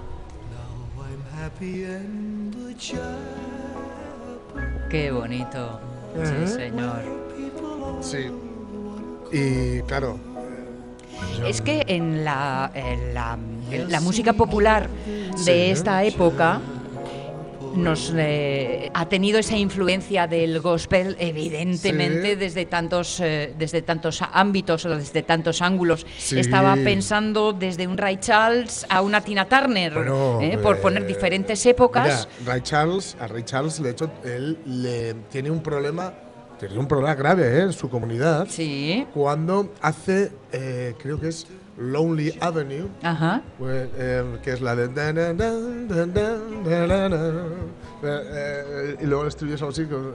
Now 0.51 1.05
I'm 1.05 1.23
happy 1.25 1.85
and 1.85 2.55
the 2.55 2.73
chapel. 2.73 3.56
Qué 4.97 5.11
bonito. 5.11 5.79
Sí, 6.25 6.47
señor. 6.55 7.03
Sí. 8.01 8.31
Y 9.31 9.83
claro, 9.83 10.19
Es 11.47 11.61
que 11.61 11.85
en 11.87 12.25
la, 12.25 12.71
en 12.75 13.13
la, 13.13 13.37
en 13.71 13.91
la 13.93 14.01
música 14.01 14.33
popular 14.33 14.89
Sí. 15.37 15.45
de 15.45 15.71
esta 15.71 16.03
época 16.05 16.61
nos 17.77 18.13
eh, 18.17 18.91
ha 18.95 19.09
tenido 19.09 19.39
esa 19.39 19.57
influencia 19.57 20.27
del 20.27 20.61
gospel 20.61 21.17
evidentemente 21.19 22.31
Sí. 22.31 22.37
desde 22.37 22.67
tantos 22.67 23.21
eh, 23.21 23.55
desde 23.59 23.83
tantos 23.83 24.21
ámbitos 24.33 24.85
o 24.87 24.97
desde 24.97 25.23
tantos 25.23 25.63
ángulos 25.63 26.07
Sí. 26.19 26.39
estaba 26.39 26.75
pensando 26.77 27.53
desde 27.53 27.87
un 27.87 27.97
Ray 27.99 28.17
Charles 28.19 28.87
a 28.89 29.03
una 29.03 29.21
Tina 29.21 29.47
Turner 29.47 29.93
Bueno, 29.95 30.41
eh, 30.41 30.59
por 30.59 30.81
poner 30.81 31.07
diferentes 31.07 31.65
épocas 31.67 32.29
Mira, 32.41 32.53
Ray 32.53 32.61
Charles, 32.63 33.17
a 33.21 33.27
Ray 33.27 33.43
Charles, 33.45 33.83
de 33.83 33.91
hecho, 33.91 34.11
él 34.25 34.59
le 34.67 35.15
tiene 35.31 35.51
un 35.51 35.63
problema, 35.63 36.13
tiene 36.59 36.79
un 36.79 36.87
problema 36.89 37.15
grave 37.15 37.59
¿eh? 37.59 37.63
en 37.63 37.73
su 37.73 37.89
comunidad. 37.89 38.47
sí 38.49 39.07
Cuando 39.13 39.73
hace, 39.81 40.33
eh, 40.53 40.95
creo 41.01 41.21
que 41.21 41.29
es 41.29 41.47
Lonely 41.79 42.37
Avenue, 42.41 42.89
Ajá. 43.03 43.43
pues, 43.59 43.89
eh, 43.97 44.39
que 44.43 44.53
es 44.53 44.61
la 44.63 44.75
de... 44.75 44.89
Eh, 48.03 48.97
y 49.01 49.07
luego 49.07 49.23
el 49.23 49.29
estribillo 49.29 49.57
es 49.57 49.63
así 49.63 49.85
como, 49.87 50.11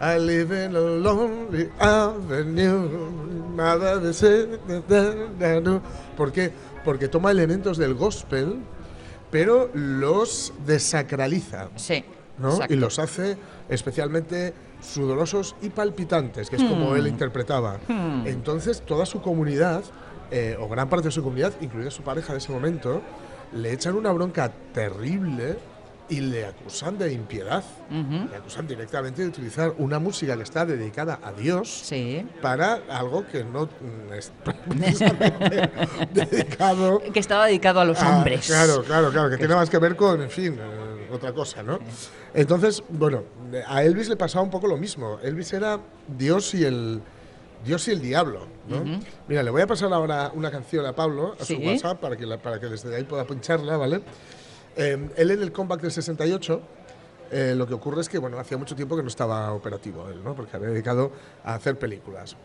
I 0.00 0.18
live 0.20 0.64
in 0.64 0.74
a 0.76 0.80
lonely 0.80 1.68
avenue. 1.78 2.88
dan, 3.56 4.02
dan, 4.88 5.38
dan". 5.64 5.82
¿Por 6.16 6.32
qué? 6.32 6.50
Porque 6.84 7.08
toma 7.08 7.30
elementos 7.30 7.78
del 7.78 7.94
gospel, 7.94 8.56
pero 9.30 9.70
los 9.74 10.52
desacraliza. 10.66 11.68
Sí. 11.76 12.04
¿no? 12.38 12.58
Y 12.68 12.74
los 12.74 12.98
hace 12.98 13.36
especialmente 13.68 14.52
sudorosos 14.82 15.54
y 15.62 15.70
palpitantes, 15.70 16.50
que 16.50 16.56
es 16.56 16.62
como 16.64 16.90
Hmm. 16.90 16.96
él 16.96 17.06
interpretaba. 17.06 17.78
Entonces, 18.24 18.80
toda 18.82 19.06
su 19.06 19.22
comunidad, 19.22 19.82
eh, 20.30 20.56
o 20.58 20.68
gran 20.68 20.88
parte 20.88 21.08
de 21.08 21.12
su 21.12 21.22
comunidad, 21.22 21.52
incluida 21.60 21.90
su 21.90 22.02
pareja 22.02 22.32
de 22.32 22.38
ese 22.38 22.52
momento, 22.52 23.02
le 23.52 23.72
echan 23.72 23.94
una 23.94 24.10
bronca 24.12 24.50
terrible 24.72 25.56
y 26.06 26.20
le 26.20 26.44
acusan 26.44 26.98
de 26.98 27.12
impiedad. 27.14 27.64
Ujú. 27.90 28.28
Le 28.30 28.36
acusan 28.36 28.66
directamente 28.66 29.22
de 29.22 29.28
utilizar 29.28 29.72
una 29.78 29.98
música 29.98 30.36
que 30.36 30.42
está 30.42 30.66
dedicada 30.66 31.18
a 31.22 31.32
Dios 31.32 31.70
Sí. 31.70 32.26
para 32.42 32.80
algo 32.90 33.26
que 33.26 33.42
no 33.42 33.64
mm, 33.64 34.12
es 34.12 34.30
dedicado 36.12 37.00
Que 37.12 37.20
estaba 37.20 37.46
dedicado 37.46 37.80
a 37.80 37.84
los 37.84 37.98
Ah, 38.00 38.16
hombres. 38.18 38.46
Claro, 38.46 38.82
claro, 38.84 39.10
claro, 39.10 39.30
que 39.30 39.38
tiene 39.38 39.54
más 39.54 39.70
que 39.70 39.78
ver 39.78 39.96
con, 39.96 40.20
en 40.22 40.30
fin, 40.30 40.54
eh, 40.60 41.08
otra 41.12 41.32
cosa, 41.32 41.62
¿no? 41.62 41.78
Entonces, 42.34 42.82
bueno, 42.88 43.22
a 43.66 43.82
Elvis 43.82 44.08
le 44.08 44.16
pasaba 44.16 44.42
un 44.42 44.50
poco 44.50 44.66
lo 44.66 44.76
mismo. 44.76 45.18
Elvis 45.22 45.52
era 45.52 45.78
Dios 46.18 46.52
y 46.54 46.64
el 46.64 47.00
Dios 47.64 47.86
y 47.88 47.92
el 47.92 48.00
diablo, 48.00 48.46
¿no? 48.68 48.84
Mira, 49.28 49.42
le 49.42 49.50
voy 49.50 49.62
a 49.62 49.66
pasar 49.66 49.92
ahora 49.92 50.30
una 50.34 50.50
canción 50.50 50.84
a 50.86 50.94
Pablo 50.94 51.34
a 51.40 51.44
Sí. 51.44 51.56
su 51.56 51.62
WhatsApp 51.62 52.00
para 52.00 52.16
que 52.16 52.26
la- 52.26 52.38
para 52.38 52.60
que 52.60 52.66
desde 52.66 52.94
ahí 52.94 53.04
pueda 53.04 53.24
pincharla, 53.24 53.76
¿vale? 53.76 54.02
Eh, 54.76 55.08
él 55.16 55.30
en 55.30 55.42
el 55.42 55.52
comeback 55.52 55.80
del 55.80 55.92
68 55.92 56.60
eh, 57.30 57.54
lo 57.56 57.66
que 57.66 57.74
ocurre 57.74 58.00
es 58.02 58.08
que, 58.08 58.18
bueno, 58.18 58.38
hacía 58.38 58.58
mucho 58.58 58.76
tiempo 58.76 58.94
que 58.96 59.02
no 59.02 59.08
estaba 59.08 59.52
operativo 59.52 60.08
él, 60.08 60.22
¿no? 60.22 60.34
Porque 60.36 60.56
había 60.56 60.68
dedicado 60.68 61.10
a 61.42 61.54
hacer 61.54 61.76
películas. 61.78 62.36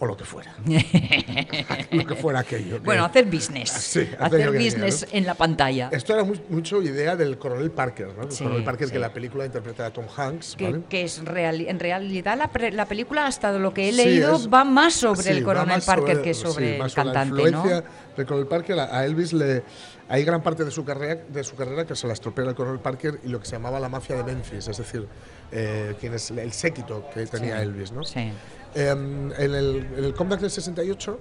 O 0.00 0.06
lo 0.06 0.16
que 0.16 0.24
fuera. 0.24 0.54
lo 1.90 2.06
que 2.06 2.14
fuera 2.14 2.40
aquello. 2.40 2.76
que- 2.78 2.84
Bueno, 2.84 3.04
hacer 3.04 3.24
business. 3.26 3.70
Sí, 3.70 4.08
hacer 4.18 4.52
business 4.52 5.06
¿no? 5.10 5.18
en 5.18 5.26
la 5.26 5.34
pantalla. 5.34 5.88
Esto 5.92 6.14
era 6.14 6.24
mu- 6.24 6.34
mucho 6.50 6.80
idea 6.82 7.16
del 7.16 7.36
coronel 7.38 7.70
Parker, 7.72 8.08
¿no? 8.16 8.24
El 8.24 8.32
Sí, 8.32 8.44
coronel 8.44 8.64
Parker 8.64 8.86
sí. 8.88 8.92
que 8.92 8.98
la 9.00 9.12
película 9.12 9.44
interpreta 9.46 9.86
a 9.86 9.90
Tom 9.92 10.06
Hanks, 10.16 10.54
Que, 10.56 10.64
¿vale? 10.70 10.82
que 10.88 11.02
es 11.02 11.24
real, 11.24 11.60
en 11.62 11.80
realidad 11.80 12.38
la, 12.38 12.48
pre- 12.48 12.70
la 12.72 12.86
película, 12.86 13.26
hasta 13.26 13.52
lo 13.52 13.74
que 13.74 13.88
he 13.88 13.92
leído, 13.92 14.36
es- 14.36 14.48
va 14.48 14.64
más 14.64 14.94
sobre 14.94 15.30
el 15.30 15.42
coronel 15.42 15.82
Parker 15.84 16.16
sobre- 16.16 16.22
que 16.22 16.34
sobre 16.34 16.72
el 16.74 16.78
la 16.78 16.90
cantante, 16.90 17.34
¿no? 17.42 17.48
influencia 17.48 17.84
del 18.16 18.26
coronel 18.26 18.46
Parker. 18.48 18.78
A 18.78 18.98
a 18.98 19.04
Elvis 19.04 19.32
le 19.32 19.62
hay 20.08 20.24
gran 20.24 20.42
parte 20.42 20.64
de 20.64 20.70
su 20.70 20.84
carrera 20.84 21.20
de 21.28 21.44
su 21.44 21.54
carrera 21.56 21.84
que 21.86 21.94
se 21.96 22.06
la 22.06 22.12
estropea 22.12 22.44
el 22.46 22.54
coronel 22.54 22.80
Parker 22.80 23.18
y 23.24 23.28
lo 23.28 23.40
que 23.40 23.46
se 23.46 23.52
llamaba 23.52 23.78
la 23.80 23.88
mafia 23.88 24.16
de 24.16 24.22
Memphis, 24.24 24.68
es 24.68 24.76
decir, 24.78 25.06
eh, 25.52 25.94
quien 26.00 26.14
es 26.14 26.30
el 26.30 26.52
séquito 26.52 27.04
que 27.12 27.26
tenía 27.26 27.60
Elvis, 27.62 27.90
¿no? 27.92 28.04
Sí. 28.04 28.30
Eh, 28.74 28.88
en, 28.90 29.32
el, 29.54 29.86
en 29.96 30.04
el 30.04 30.14
comeback 30.14 30.40
del 30.40 30.50
68, 30.50 31.18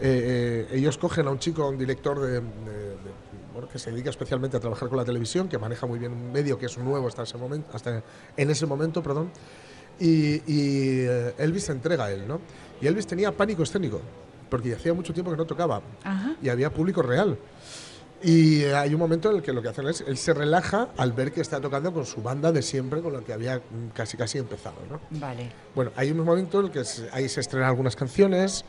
eh, 0.00 0.66
eh, 0.70 0.76
ellos 0.78 0.96
cogen 0.98 1.26
a 1.26 1.30
un 1.30 1.38
chico, 1.38 1.68
un 1.68 1.78
director 1.78 2.20
de, 2.20 2.40
de- 2.40 2.40
que 3.72 3.78
se 3.78 3.90
dedica 3.90 4.08
especialmente 4.08 4.56
a 4.56 4.60
trabajar 4.60 4.88
con 4.88 4.96
la 4.96 5.04
televisión, 5.04 5.46
que 5.46 5.58
maneja 5.58 5.86
muy 5.86 5.98
bien 5.98 6.12
un 6.12 6.32
medio 6.32 6.58
que 6.58 6.64
es 6.66 6.78
nuevo 6.78 7.06
hasta 7.06 7.24
ese 7.24 7.36
momento, 7.36 7.68
hasta 7.74 8.02
en 8.36 8.50
ese 8.50 8.64
momento, 8.64 9.02
perdón. 9.02 9.30
Y, 9.98 10.36
y, 10.46 11.00
eh, 11.06 11.34
Elvis 11.36 11.64
se 11.64 11.72
entrega 11.72 12.06
a 12.06 12.10
él, 12.12 12.26
¿no? 12.26 12.40
Y 12.80 12.86
Elvis 12.86 13.06
tenía 13.06 13.30
pánico 13.32 13.62
escénico, 13.62 14.00
porque 14.48 14.74
hacía 14.74 14.94
mucho 14.94 15.12
tiempo 15.12 15.30
que 15.30 15.36
no 15.36 15.44
tocaba 15.44 15.82
Ajá. 16.02 16.36
y 16.42 16.48
había 16.48 16.72
público 16.72 17.02
real. 17.02 17.36
Y 18.22 18.64
hay 18.64 18.92
un 18.92 19.00
momento 19.00 19.30
en 19.30 19.36
el 19.36 19.42
que 19.42 19.52
lo 19.52 19.62
que 19.62 19.68
hacen 19.68 19.86
es, 19.88 20.02
él 20.06 20.16
se 20.18 20.34
relaja 20.34 20.88
al 20.98 21.12
ver 21.12 21.32
que 21.32 21.40
está 21.40 21.60
tocando 21.60 21.92
con 21.92 22.04
su 22.04 22.20
banda 22.22 22.52
de 22.52 22.60
siempre, 22.60 23.00
con 23.00 23.12
la 23.14 23.20
que 23.20 23.32
había 23.32 23.56
mm, 23.58 23.88
casi 23.94 24.16
casi 24.16 24.36
empezado, 24.38 24.76
¿no? 24.90 25.00
Vale. 25.18 25.50
Bueno, 25.74 25.90
hay 25.96 26.10
un 26.10 26.18
momento 26.18 26.60
en 26.60 26.66
el 26.66 26.70
que 26.72 26.84
se- 26.84 27.08
ahí 27.12 27.28
se 27.30 27.40
estrenan 27.40 27.68
algunas 27.70 27.96
canciones, 27.96 28.64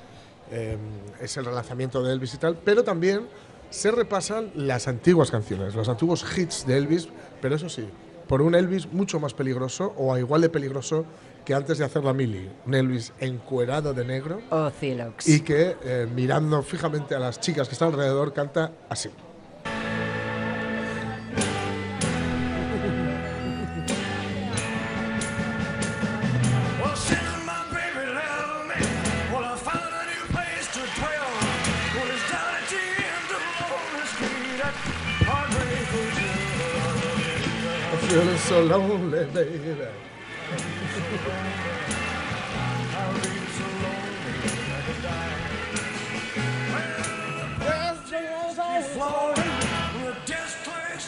eh, 0.52 0.78
es 1.20 1.36
el 1.36 1.46
relanzamiento 1.46 2.02
de 2.02 2.14
Elvis 2.14 2.34
y 2.34 2.38
tal, 2.38 2.58
pero 2.64 2.84
también 2.84 3.28
se 3.70 3.92
repasan 3.92 4.52
las 4.56 4.88
antiguas 4.88 5.30
canciones, 5.32 5.76
los 5.76 5.90
antiguos 5.90 6.26
hits 6.38 6.66
de 6.66 6.78
Elvis, 6.78 7.10
pero 7.42 7.56
eso 7.56 7.68
sí, 7.68 7.86
por 8.28 8.42
un 8.42 8.56
Elvis 8.56 8.92
mucho 8.92 9.20
más 9.20 9.34
peligroso 9.34 9.94
o 9.98 10.18
igual 10.18 10.42
de 10.42 10.50
peligroso 10.50 11.06
que 11.44 11.54
antes 11.54 11.78
de 11.80 11.86
hacer 11.86 12.04
la 12.04 12.14
mili. 12.14 12.50
Un 12.68 12.74
Elvis 12.76 13.12
encuerado 13.20 13.94
de 13.94 14.06
negro 14.06 14.40
Oh, 14.52 14.70
y 15.26 15.40
que 15.42 15.76
eh, 15.84 16.08
mirando 16.14 16.62
fijamente 16.64 17.16
a 17.16 17.20
las 17.20 17.40
chicas 17.42 17.68
que 17.68 17.74
están 17.74 17.90
alrededor 17.90 18.32
canta 18.32 18.72
así. 18.90 19.10
Feeling 38.12 38.38
so 38.40 38.62
lonely, 38.64 39.24
baby. 39.28 39.88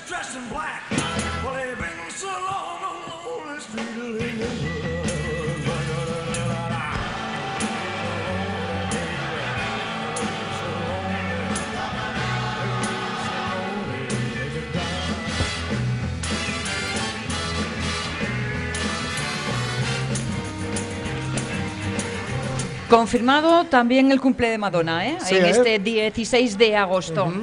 Dressed 0.08 0.36
in 0.36 0.50
black. 0.50 0.84
Well, 1.44 1.54
they've 1.54 1.78
been 1.78 2.10
so 2.10 2.28
long 2.28 2.84
on 2.84 2.98
Lonely 3.26 3.60
Street. 3.60 4.83
Confirmado 22.94 23.66
también 23.66 24.12
el 24.12 24.22
cumple 24.22 24.52
de 24.52 24.60
Madonna, 24.60 25.08
¿eh? 25.08 25.18
Sí, 25.20 25.36
en 25.36 25.46
¿eh? 25.46 25.50
este 25.50 25.80
16 25.80 26.60
de 26.60 26.78
agosto. 26.78 27.34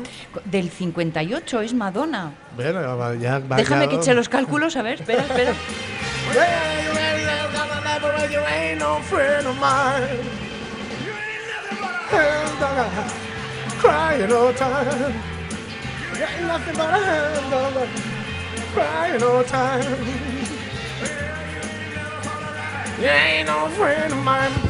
Del 0.44 0.70
58 0.70 1.60
es 1.62 1.74
Madonna. 1.74 2.32
Bueno, 2.54 2.80
ya, 3.14 3.40
ya- 3.40 3.56
Déjame 3.56 3.86
ya- 3.86 3.90
que 3.90 3.96
eche 3.96 4.14
los 4.14 4.28
cálculos, 4.28 4.76
a 4.76 4.82
ver, 4.82 5.00
espera, 5.00 5.22
espera. 5.22 5.52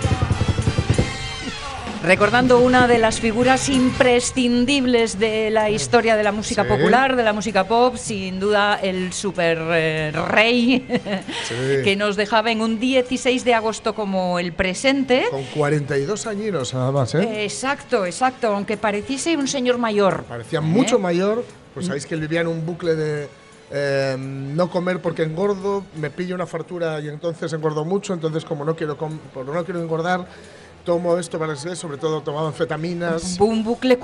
Recordando 2.02 2.60
una 2.60 2.88
de 2.88 2.96
las 2.96 3.20
figuras 3.20 3.68
imprescindibles 3.68 5.18
de 5.18 5.50
la 5.50 5.68
historia 5.68 6.16
de 6.16 6.22
la 6.22 6.32
música 6.32 6.62
Sí. 6.62 6.68
popular, 6.70 7.14
de 7.14 7.22
la 7.22 7.34
música 7.34 7.64
pop, 7.64 7.96
sin 7.96 8.40
duda 8.40 8.80
el 8.82 9.12
super 9.12 9.58
eh, 9.72 10.10
rey 10.28 10.86
Sí. 11.46 11.54
que 11.84 11.96
nos 11.96 12.16
dejaba 12.16 12.50
en 12.52 12.62
un 12.62 12.80
16 12.80 13.44
de 13.44 13.52
agosto 13.52 13.94
como 13.94 14.38
el 14.38 14.54
presente. 14.54 15.26
Con 15.30 15.44
42 15.54 16.26
añinos 16.26 16.72
nada 16.72 16.90
más, 16.90 17.14
¿eh? 17.14 17.44
Exacto, 17.44 18.06
exacto, 18.06 18.46
aunque 18.48 18.78
pareciese 18.78 19.36
un 19.36 19.46
señor 19.46 19.76
mayor. 19.76 20.24
Parecía 20.24 20.60
¿Eh? 20.60 20.62
mucho 20.62 20.98
mayor. 20.98 21.44
Pues 21.74 21.86
sabéis 21.86 22.06
que 22.06 22.14
él 22.14 22.20
vivía 22.22 22.40
en 22.40 22.46
un 22.48 22.64
bucle 22.64 22.94
de 22.96 23.28
eh, 23.72 24.16
no 24.18 24.70
comer 24.70 25.00
porque 25.02 25.22
engordo, 25.22 25.84
me 25.96 26.08
pillo 26.10 26.34
una 26.34 26.46
fartura 26.46 26.98
y 27.00 27.08
entonces 27.08 27.52
engordo 27.52 27.84
mucho, 27.84 28.14
entonces 28.14 28.44
como 28.44 28.64
no 28.64 28.74
quiero, 28.74 28.96
com- 28.96 29.18
no 29.36 29.64
quiero 29.64 29.80
engordar, 29.80 30.26
tomo 30.84 31.18
esto 31.18 31.38
para 31.38 31.56
ser, 31.56 31.76
sobre 31.76 31.96
todo 31.96 32.22
tomaba 32.22 32.48
anfetaminas. 32.48 33.38
Un 33.40 33.62
bucle 33.62 33.98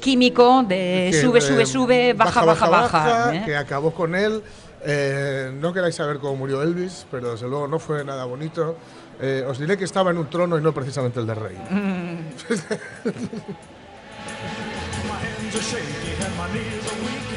químico 0.00 0.64
de 0.66 1.08
que, 1.12 1.20
sube, 1.20 1.40
sube, 1.40 1.66
sube, 1.66 2.12
baja, 2.12 2.44
baja, 2.44 2.68
baja. 2.68 3.34
¿eh? 3.34 3.42
que 3.44 3.56
acabó 3.56 3.92
con 3.92 4.14
él. 4.14 4.42
Eh, 4.86 5.50
no 5.54 5.72
queráis 5.72 5.94
saber 5.94 6.18
cómo 6.18 6.36
murió 6.36 6.62
Elvis, 6.62 7.06
pero 7.10 7.32
desde 7.32 7.48
luego 7.48 7.66
no 7.66 7.78
fue 7.78 8.04
nada 8.04 8.24
bonito. 8.24 8.76
Eh, 9.20 9.44
os 9.48 9.58
diré 9.58 9.78
que 9.78 9.84
estaba 9.84 10.10
en 10.10 10.18
un 10.18 10.28
trono 10.28 10.58
y 10.58 10.62
no 10.62 10.74
precisamente 10.74 11.20
el 11.20 11.26
de 11.26 11.34
rey. 11.34 11.56
My 11.70 11.80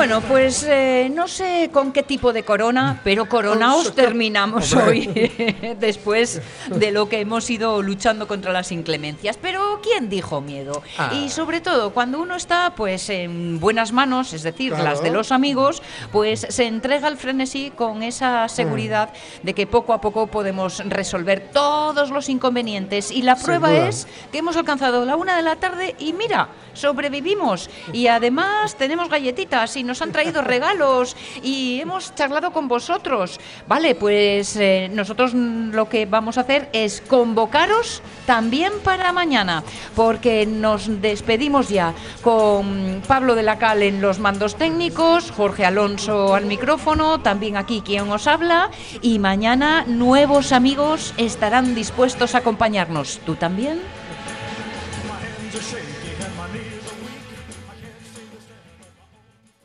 Bueno, 0.00 0.22
pues 0.22 0.62
eh, 0.66 1.12
no 1.14 1.28
sé 1.28 1.68
con 1.70 1.92
qué 1.92 2.02
tipo 2.02 2.32
de 2.32 2.42
corona, 2.42 3.02
pero 3.04 3.28
coronaos 3.28 3.94
terminamos 3.94 4.72
hoy, 4.72 5.06
después 5.78 6.40
de 6.70 6.90
lo 6.90 7.10
que 7.10 7.20
hemos 7.20 7.50
ido 7.50 7.82
luchando 7.82 8.26
contra 8.26 8.50
las 8.50 8.72
inclemencias. 8.72 9.36
Pero 9.36 9.78
¿quién 9.82 10.08
dijo 10.08 10.40
miedo? 10.40 10.82
Ah. 10.96 11.12
Y 11.12 11.28
sobre 11.28 11.60
todo, 11.60 11.90
cuando 11.90 12.18
uno 12.18 12.36
está 12.36 12.72
pues 12.74 13.10
en 13.10 13.60
buenas 13.60 13.92
manos, 13.92 14.32
es 14.32 14.42
decir, 14.42 14.70
Claro. 14.70 14.84
las 14.84 15.02
de 15.02 15.10
los 15.10 15.32
amigos, 15.32 15.82
pues 16.10 16.46
se 16.48 16.66
entrega 16.66 17.06
al 17.06 17.18
frenesí 17.18 17.70
con 17.70 18.02
esa 18.02 18.48
seguridad 18.48 19.10
de 19.42 19.52
que 19.52 19.66
poco 19.66 19.92
a 19.92 20.00
poco 20.00 20.28
podemos 20.28 20.78
resolver 20.86 21.50
todos 21.52 22.08
los 22.08 22.30
inconvenientes. 22.30 23.10
Y 23.10 23.20
la 23.20 23.36
prueba 23.36 23.74
es 23.74 24.08
que 24.32 24.38
hemos 24.38 24.56
alcanzado 24.56 25.04
la 25.04 25.16
una 25.16 25.36
de 25.36 25.42
la 25.42 25.56
tarde 25.56 25.94
y 25.98 26.14
mira, 26.14 26.48
sobrevivimos. 26.72 27.68
Y 27.92 28.06
además 28.06 28.76
tenemos 28.76 29.10
galletitas 29.10 29.76
y 29.76 29.89
nos 29.90 30.02
han 30.02 30.12
traído 30.12 30.40
regalos 30.40 31.16
y 31.42 31.80
hemos 31.80 32.14
charlado 32.14 32.52
con 32.52 32.68
vosotros. 32.68 33.40
Vale, 33.66 33.96
pues 33.96 34.54
eh, 34.54 34.88
nosotros 34.92 35.34
lo 35.34 35.88
que 35.88 36.06
vamos 36.06 36.38
a 36.38 36.42
hacer 36.42 36.68
es 36.72 37.00
convocaros 37.00 38.00
también 38.24 38.72
para 38.84 39.12
mañana, 39.12 39.64
porque 39.96 40.46
nos 40.46 41.02
despedimos 41.02 41.70
ya 41.70 41.92
con 42.22 43.02
Pablo 43.08 43.34
de 43.34 43.42
la 43.42 43.58
Cal 43.58 43.82
en 43.82 44.00
los 44.00 44.20
mandos 44.20 44.54
técnicos, 44.54 45.32
Jorge 45.32 45.66
Alonso 45.66 46.36
al 46.36 46.46
micrófono, 46.46 47.20
también 47.20 47.56
aquí 47.56 47.82
quien 47.84 48.08
os 48.12 48.28
habla, 48.28 48.70
y 49.02 49.18
mañana 49.18 49.84
nuevos 49.88 50.52
amigos 50.52 51.14
estarán 51.16 51.74
dispuestos 51.74 52.36
a 52.36 52.38
acompañarnos. 52.38 53.18
¿Tú 53.26 53.34
también? 53.34 53.80